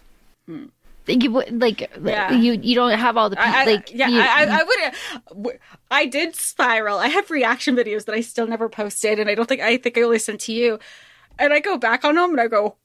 You 1.06 1.30
would 1.32 1.60
like 1.60 1.90
Hmm. 1.94 2.08
Yeah. 2.08 2.32
you 2.32 2.52
you 2.62 2.74
don't 2.74 2.98
have 2.98 3.16
all 3.16 3.30
the 3.30 3.40
I, 3.40 3.62
I- 3.62 3.64
like 3.64 3.92
yeah, 3.94 4.08
you- 4.08 4.20
I, 4.20 4.44
I, 4.44 4.60
I 4.60 5.32
would. 5.34 5.58
I 5.90 6.04
did 6.06 6.34
spiral. 6.36 6.98
I 6.98 7.08
have 7.08 7.30
reaction 7.30 7.76
videos 7.76 8.04
that 8.06 8.14
I 8.14 8.20
still 8.20 8.46
never 8.46 8.68
posted, 8.68 9.18
and 9.18 9.28
I 9.30 9.34
don't 9.34 9.48
think 9.48 9.60
I 9.62 9.76
think 9.78 9.96
I 9.96 10.02
only 10.02 10.18
sent 10.18 10.40
to 10.42 10.52
you. 10.52 10.78
And 11.38 11.52
I 11.52 11.60
go 11.60 11.78
back 11.78 12.04
on 12.04 12.14
them, 12.16 12.30
and 12.32 12.40
I 12.40 12.46
go, 12.48 12.76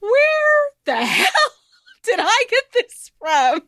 "Where 0.00 0.70
the 0.84 0.96
hell 1.04 1.26
did 2.02 2.18
I 2.20 2.44
get 2.50 2.64
this 2.74 3.10
from?" 3.18 3.62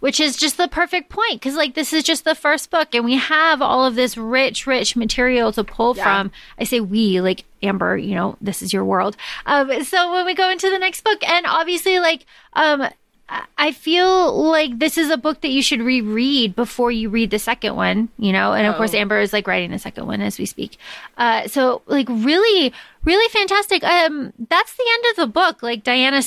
which 0.00 0.20
is 0.20 0.36
just 0.36 0.58
the 0.58 0.68
perfect 0.68 1.08
point 1.08 1.32
because 1.34 1.54
like 1.54 1.74
this 1.74 1.92
is 1.94 2.02
just 2.02 2.24
the 2.24 2.34
first 2.34 2.70
book 2.70 2.94
and 2.94 3.06
we 3.06 3.14
have 3.16 3.62
all 3.62 3.86
of 3.86 3.94
this 3.94 4.18
rich 4.18 4.66
rich 4.66 4.96
material 4.96 5.50
to 5.50 5.64
pull 5.64 5.96
Yeah. 5.96 6.02
from 6.02 6.32
i 6.58 6.64
say 6.64 6.80
we 6.80 7.22
like 7.22 7.44
amber 7.62 7.96
you 7.96 8.14
know 8.14 8.36
this 8.38 8.60
is 8.60 8.70
your 8.70 8.84
world 8.84 9.16
um 9.46 9.82
so 9.84 10.12
when 10.12 10.26
we 10.26 10.34
go 10.34 10.50
into 10.50 10.68
the 10.68 10.78
next 10.78 11.04
book 11.04 11.26
and 11.26 11.46
obviously 11.46 12.00
like 12.00 12.26
um 12.52 12.86
I- 13.28 13.72
feel 13.72 14.44
like 14.50 14.78
this 14.78 14.98
is 14.98 15.08
a 15.10 15.16
book 15.16 15.40
that 15.40 15.48
you 15.48 15.62
should 15.62 15.80
reread 15.80 16.54
before 16.54 16.90
you 16.92 17.08
read 17.08 17.30
the 17.30 17.38
second 17.38 17.74
one, 17.76 18.08
you 18.18 18.30
know, 18.32 18.52
and 18.52 18.66
of 18.66 18.76
course 18.76 18.94
Oh. 18.94 18.98
Amber 18.98 19.18
is 19.20 19.32
like 19.32 19.46
writing 19.46 19.70
the 19.70 19.78
second 19.78 20.06
one 20.06 20.20
as 20.20 20.38
we 20.38 20.44
speak. 20.46 20.76
Uh, 21.16 21.48
so 21.48 21.80
like 21.86 22.06
really, 22.10 22.72
really 23.04 23.28
fantastic. 23.30 23.82
Um, 23.82 24.32
that's 24.48 24.74
the 24.76 24.84
end 24.92 25.04
of 25.10 25.16
the 25.16 25.26
book. 25.32 25.62
Like 25.62 25.82
Dianna 25.82 26.22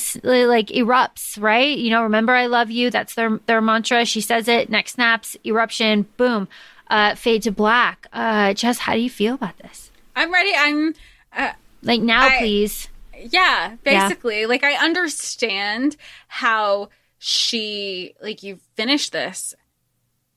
like 0.48 0.66
erupts, 0.68 1.40
right? 1.40 1.76
You 1.78 1.90
know, 1.90 2.02
remember 2.02 2.32
I 2.34 2.46
love 2.46 2.70
you. 2.70 2.90
That's 2.90 3.14
their 3.14 3.38
their 3.46 3.60
mantra. 3.60 4.04
She 4.04 4.20
says 4.20 4.48
it. 4.48 4.68
neck 4.68 4.88
snaps, 4.88 5.36
eruption, 5.46 6.06
boom, 6.16 6.48
uh, 6.90 7.14
fade 7.14 7.42
to 7.44 7.52
black. 7.52 8.08
Uh, 8.12 8.52
Jess, 8.54 8.78
how 8.78 8.94
do 8.94 9.00
you 9.00 9.10
feel 9.10 9.34
about 9.34 9.56
this? 9.58 9.90
I'm 10.16 10.32
ready. 10.32 10.52
I'm 10.56 10.94
uh, 11.36 11.52
Like 11.82 12.00
now, 12.02 12.26
I- 12.26 12.38
please. 12.38 12.87
Yeah, 13.30 13.76
basically. 13.82 14.46
Like 14.46 14.64
I 14.64 14.74
understand 14.74 15.96
how 16.28 16.88
she 17.18 18.14
like 18.22 18.42
you 18.42 18.60
finish 18.76 19.10
this 19.10 19.54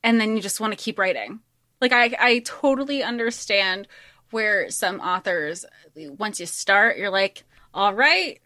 and 0.03 0.19
then 0.19 0.35
you 0.35 0.41
just 0.41 0.59
want 0.59 0.71
to 0.73 0.83
keep 0.83 0.97
writing. 0.97 1.39
Like 1.79 1.91
I 1.91 2.15
I 2.19 2.39
totally 2.39 3.03
understand 3.03 3.87
where 4.31 4.69
some 4.69 4.99
authors 4.99 5.65
once 5.95 6.39
you 6.39 6.45
start 6.45 6.97
you're 6.97 7.09
like, 7.09 7.43
"All 7.73 7.93
right, 7.93 8.39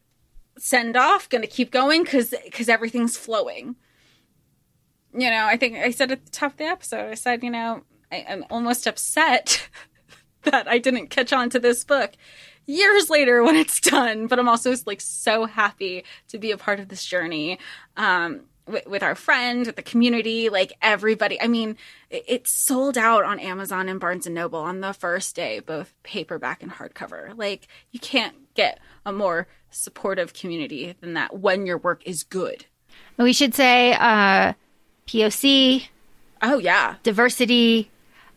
send 0.58 0.98
off, 0.98 1.30
going 1.30 1.42
to 1.42 1.48
keep 1.48 1.72
going 1.72 2.06
cuz 2.06 2.34
cuz 2.52 2.70
everything's 2.70 3.18
flowing." 3.18 3.76
You 5.14 5.30
know, 5.30 5.46
I 5.46 5.56
think 5.58 5.78
I 5.78 5.92
said 5.92 6.12
at 6.12 6.26
the 6.26 6.32
top 6.32 6.54
of 6.54 6.58
the 6.58 6.66
episode, 6.66 7.10
I 7.10 7.14
said, 7.14 7.42
you 7.42 7.50
know, 7.50 7.84
I, 8.12 8.26
I'm 8.28 8.46
almost 8.50 8.86
upset 8.86 9.70
that 10.44 10.68
I 10.68 10.78
didn't 10.78 11.08
catch 11.08 11.32
on 11.32 11.50
to 11.52 11.60
this 11.60 11.84
book 11.86 12.12
years 12.66 13.10
later 13.10 13.44
when 13.44 13.56
it's 13.56 13.80
done. 13.80 14.28
But 14.28 14.40
I'm 14.40 14.50
also 14.50 14.74
like 14.86 15.02
so 15.02 15.46
happy 15.46 16.04
to 16.30 16.38
be 16.38 16.52
a 16.52 16.58
part 16.58 16.80
of 16.80 16.90
this 16.90 17.06
journey 17.06 17.60
um, 17.98 18.42
with, 18.68 18.86
with 18.88 19.04
our 19.04 19.16
friend, 19.16 19.66
with 19.66 19.76
the 19.76 19.82
community, 19.82 20.50
like 20.50 20.74
everybody. 20.82 21.40
I 21.42 21.48
mean, 21.48 21.78
it, 22.10 22.24
it 22.28 22.48
sold 22.48 22.98
out 22.98 23.24
on 23.24 23.40
Amazon 23.40 23.90
and 23.90 24.00
Barnes 24.00 24.26
and 24.26 24.36
Noble 24.36 24.60
on 24.60 24.82
the 24.82 24.94
first 24.94 25.36
day, 25.36 25.60
both 25.60 25.94
paperback 26.04 26.64
and 26.64 26.72
hardcover. 26.72 27.38
Like 27.38 27.68
you 27.92 28.00
can't 28.00 28.36
get 28.56 28.80
a 29.06 29.12
more 29.12 29.48
supportive 29.70 30.34
community 30.34 30.96
than 31.02 31.14
that 31.14 31.38
when 31.40 31.66
your 31.66 31.78
work 31.78 32.02
is 32.06 32.24
good. 32.24 32.66
We 33.18 33.34
should 33.34 33.54
say 33.54 33.94
uh, 33.94 34.54
POC, 35.08 35.88
Oh 36.42 36.58
yeah, 36.60 36.96
diversity, 37.04 37.90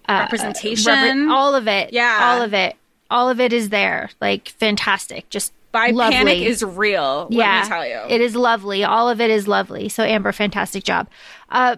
uh, 0.08 0.20
representation. 0.22 0.92
repre- 0.94 1.30
all 1.30 1.54
of 1.54 1.66
it. 1.68 1.92
Yeah. 1.92 2.18
all 2.22 2.42
of 2.42 2.54
it. 2.54 2.76
All 3.10 3.28
of 3.30 3.40
it 3.40 3.52
is 3.52 3.70
there. 3.70 4.10
Like 4.20 4.48
fantastic. 4.48 5.28
Just 5.30 5.52
By 5.72 5.90
lovely. 5.90 6.16
panic 6.16 6.38
is 6.42 6.62
real. 6.62 7.28
Let 7.30 7.32
yeah, 7.32 7.62
me 7.62 7.68
tell 7.68 7.86
you. 7.86 8.14
it 8.14 8.20
is 8.20 8.34
lovely. 8.36 8.84
All 8.84 9.08
of 9.08 9.20
it 9.20 9.30
is 9.30 9.48
lovely. 9.48 9.88
So 9.88 10.02
Amber, 10.02 10.32
fantastic 10.32 10.84
job. 10.84 11.08
Uh, 11.48 11.76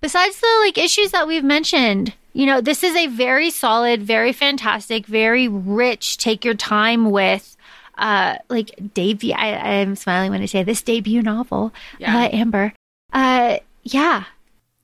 besides 0.00 0.40
the 0.40 0.60
like 0.64 0.78
issues 0.78 1.12
that 1.12 1.26
we've 1.26 1.44
mentioned, 1.44 2.14
you 2.32 2.46
know, 2.46 2.60
this 2.60 2.84
is 2.84 2.94
a 2.94 3.06
very 3.08 3.50
solid, 3.50 4.02
very 4.02 4.32
fantastic, 4.32 5.06
very 5.06 5.48
rich. 5.48 6.18
Take 6.18 6.44
your 6.44 6.54
time 6.54 7.10
with. 7.10 7.56
Uh, 7.98 8.38
like 8.48 8.70
debut. 8.94 9.34
I, 9.36 9.80
I'm 9.80 9.94
smiling 9.94 10.30
when 10.30 10.40
I 10.40 10.46
say 10.46 10.62
this 10.62 10.80
debut 10.80 11.20
novel. 11.20 11.70
Yeah. 11.98 12.16
Uh, 12.16 12.28
Amber. 12.32 12.72
Uh, 13.12 13.58
yeah, 13.82 14.24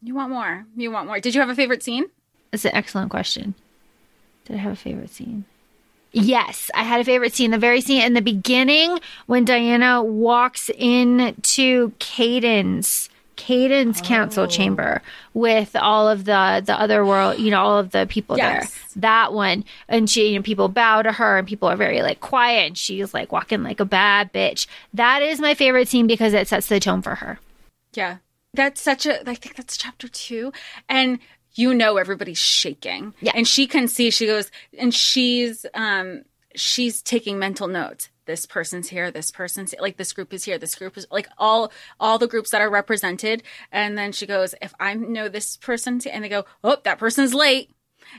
you 0.03 0.15
want 0.15 0.31
more. 0.31 0.67
You 0.77 0.91
want 0.91 1.07
more. 1.07 1.19
Did 1.19 1.35
you 1.35 1.41
have 1.41 1.49
a 1.49 1.55
favorite 1.55 1.83
scene? 1.83 2.05
That's 2.51 2.67
an 2.67 2.75
excellent 2.75 3.11
question. 3.11 3.55
Did 4.45 4.57
I 4.57 4.59
have 4.59 4.73
a 4.73 4.77
favorite 4.77 5.09
scene? 5.11 5.47
Yes, 6.19 6.71
I 6.73 6.83
had 6.83 7.03
a 7.03 7.05
favorite 7.05 7.35
scene. 7.35 7.51
The 7.51 7.59
very 7.59 7.83
scene 7.83 8.01
in 8.01 8.15
the 8.15 8.23
beginning 8.23 8.99
when 9.27 9.45
Dianna 9.45 10.03
walks 10.03 10.71
into 10.71 11.91
Kaden's 11.99 13.11
Kaden's 13.37 14.01
council 14.01 14.45
oh. 14.45 14.47
chamber 14.47 15.03
with 15.35 15.77
all 15.77 16.09
of 16.09 16.25
the 16.25 16.63
the 16.65 16.73
other 16.73 17.05
world, 17.05 17.39
you 17.39 17.51
know, 17.51 17.61
all 17.61 17.79
of 17.79 17.91
the 17.91 18.07
people 18.07 18.39
Yes. 18.39 18.73
there. 18.73 19.03
That 19.03 19.35
one, 19.35 19.67
and 19.89 20.09
she, 20.09 20.29
you 20.29 20.39
know, 20.39 20.43
people 20.43 20.69
bow 20.69 21.03
to 21.03 21.13
her, 21.13 21.37
and 21.37 21.47
people 21.47 21.69
are 21.69 21.77
very 21.77 22.01
like 22.01 22.21
quiet, 22.21 22.69
and 22.69 22.79
she's 22.79 23.13
like 23.13 23.31
walking 23.31 23.63
like 23.63 23.81
a 23.81 23.85
bad 23.85 24.33
bitch. 24.33 24.67
That 24.95 25.21
is 25.21 25.39
my 25.39 25.55
favorite 25.55 25.87
scene 25.87 26.07
because 26.07 26.33
it 26.33 26.49
sets 26.49 26.69
the 26.69 26.81
tone 26.81 27.03
for 27.03 27.17
her. 27.17 27.39
Yeah. 27.93 28.17
That's 28.55 28.81
such 28.81 29.05
a 29.05 29.21
I 29.29 29.35
think 29.35 29.55
that's 29.55 29.77
chapter 29.77 30.09
2 30.09 30.51
and 30.89 31.19
you 31.57 31.75
know 31.75 31.97
everybody's 31.97 32.39
shaking. 32.39 33.15
Yeah. 33.21 33.33
And 33.35 33.47
she 33.49 33.67
can 33.67 33.89
see 33.89 34.11
she 34.11 34.27
goes 34.27 34.51
and 34.79 34.95
she's 34.95 35.67
um 35.75 36.23
she's 36.55 37.03
taking 37.03 37.39
mental 37.39 37.67
notes. 37.67 38.11
This 38.27 38.45
person's 38.45 38.89
here, 38.89 39.11
this 39.11 39.31
person's 39.31 39.75
like 39.81 39.97
this 39.97 40.13
group 40.13 40.33
is 40.33 40.45
here, 40.45 40.59
this 40.59 40.75
group 40.75 40.97
is 40.97 41.07
like 41.11 41.29
all 41.39 41.73
all 42.01 42.19
the 42.19 42.27
groups 42.27 42.51
that 42.51 42.61
are 42.61 42.71
represented 42.71 43.43
and 43.73 43.97
then 43.97 44.13
she 44.13 44.27
goes 44.27 44.55
if 44.61 44.75
I 44.79 44.95
know 44.95 45.29
this 45.29 45.57
person 45.57 46.01
and 46.11 46.25
they 46.25 46.29
go, 46.29 46.45
"Oh, 46.63 46.77
that 46.85 46.99
person's 46.99 47.35
late." 47.35 47.71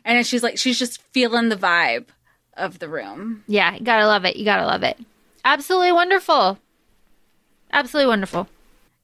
And 0.03 0.17
then 0.17 0.23
she's 0.23 0.43
like 0.43 0.57
she's 0.57 0.79
just 0.79 1.01
feeling 1.11 1.49
the 1.49 1.55
vibe 1.55 2.07
of 2.55 2.79
the 2.79 2.89
room. 2.89 3.43
Yeah, 3.47 3.75
you 3.75 3.81
gotta 3.81 4.07
love 4.07 4.25
it. 4.25 4.35
You 4.35 4.45
gotta 4.45 4.65
love 4.65 4.83
it. 4.83 4.97
Absolutely 5.45 5.91
wonderful. 5.91 6.57
Absolutely 7.71 8.07
wonderful. 8.09 8.47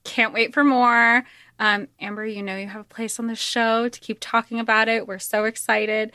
Can't 0.03 0.33
wait 0.33 0.53
for 0.53 0.63
more. 0.63 1.23
Um, 1.59 1.87
Amber, 1.99 2.25
you 2.25 2.43
know 2.43 2.57
you 2.57 2.67
have 2.67 2.81
a 2.81 2.85
place 2.85 3.19
on 3.19 3.27
the 3.27 3.35
show 3.35 3.89
to 3.89 3.99
keep 3.99 4.17
talking 4.19 4.59
about 4.59 4.87
it. 4.87 5.07
We're 5.07 5.19
so 5.19 5.45
excited. 5.45 6.11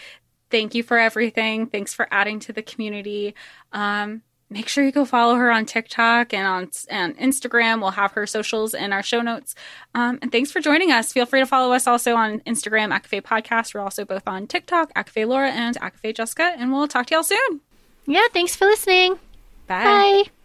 Thank 0.50 0.74
you 0.74 0.82
for 0.82 0.98
everything. 0.98 1.66
Thanks 1.66 1.92
for 1.92 2.08
adding 2.10 2.40
to 2.40 2.52
the 2.52 2.62
community. 2.62 3.34
Um, 3.72 4.22
make 4.50 4.68
sure 4.68 4.84
you 4.84 4.92
go 4.92 5.04
follow 5.04 5.34
her 5.34 5.50
on 5.50 5.66
TikTok 5.66 6.32
and 6.32 6.46
on 6.46 6.70
and 6.88 7.16
Instagram. 7.18 7.80
We'll 7.80 7.90
have 7.90 8.12
her 8.12 8.26
socials 8.26 8.74
in 8.74 8.92
our 8.92 9.02
show 9.02 9.20
notes. 9.20 9.54
Um, 9.94 10.18
and 10.22 10.32
thanks 10.32 10.50
for 10.50 10.60
joining 10.60 10.90
us. 10.90 11.12
Feel 11.12 11.26
free 11.26 11.40
to 11.40 11.46
follow 11.46 11.72
us 11.74 11.86
also 11.86 12.14
on 12.16 12.40
Instagram, 12.40 12.98
ACOFAE 12.98 13.22
Podcast. 13.22 13.74
We're 13.74 13.80
also 13.80 14.04
both 14.04 14.26
on 14.26 14.46
TikTok, 14.46 14.92
ACOFAE 14.94 15.26
Laura 15.28 15.50
and 15.50 15.76
ACOFAE 15.80 16.14
Jessica. 16.14 16.54
And 16.56 16.72
we'll 16.72 16.88
talk 16.88 17.06
to 17.06 17.14
y'all 17.14 17.24
soon. 17.24 17.60
Yeah, 18.06 18.26
thanks 18.32 18.56
for 18.56 18.64
listening. 18.64 19.18
Bye. 19.66 19.84
Bye. 19.84 20.37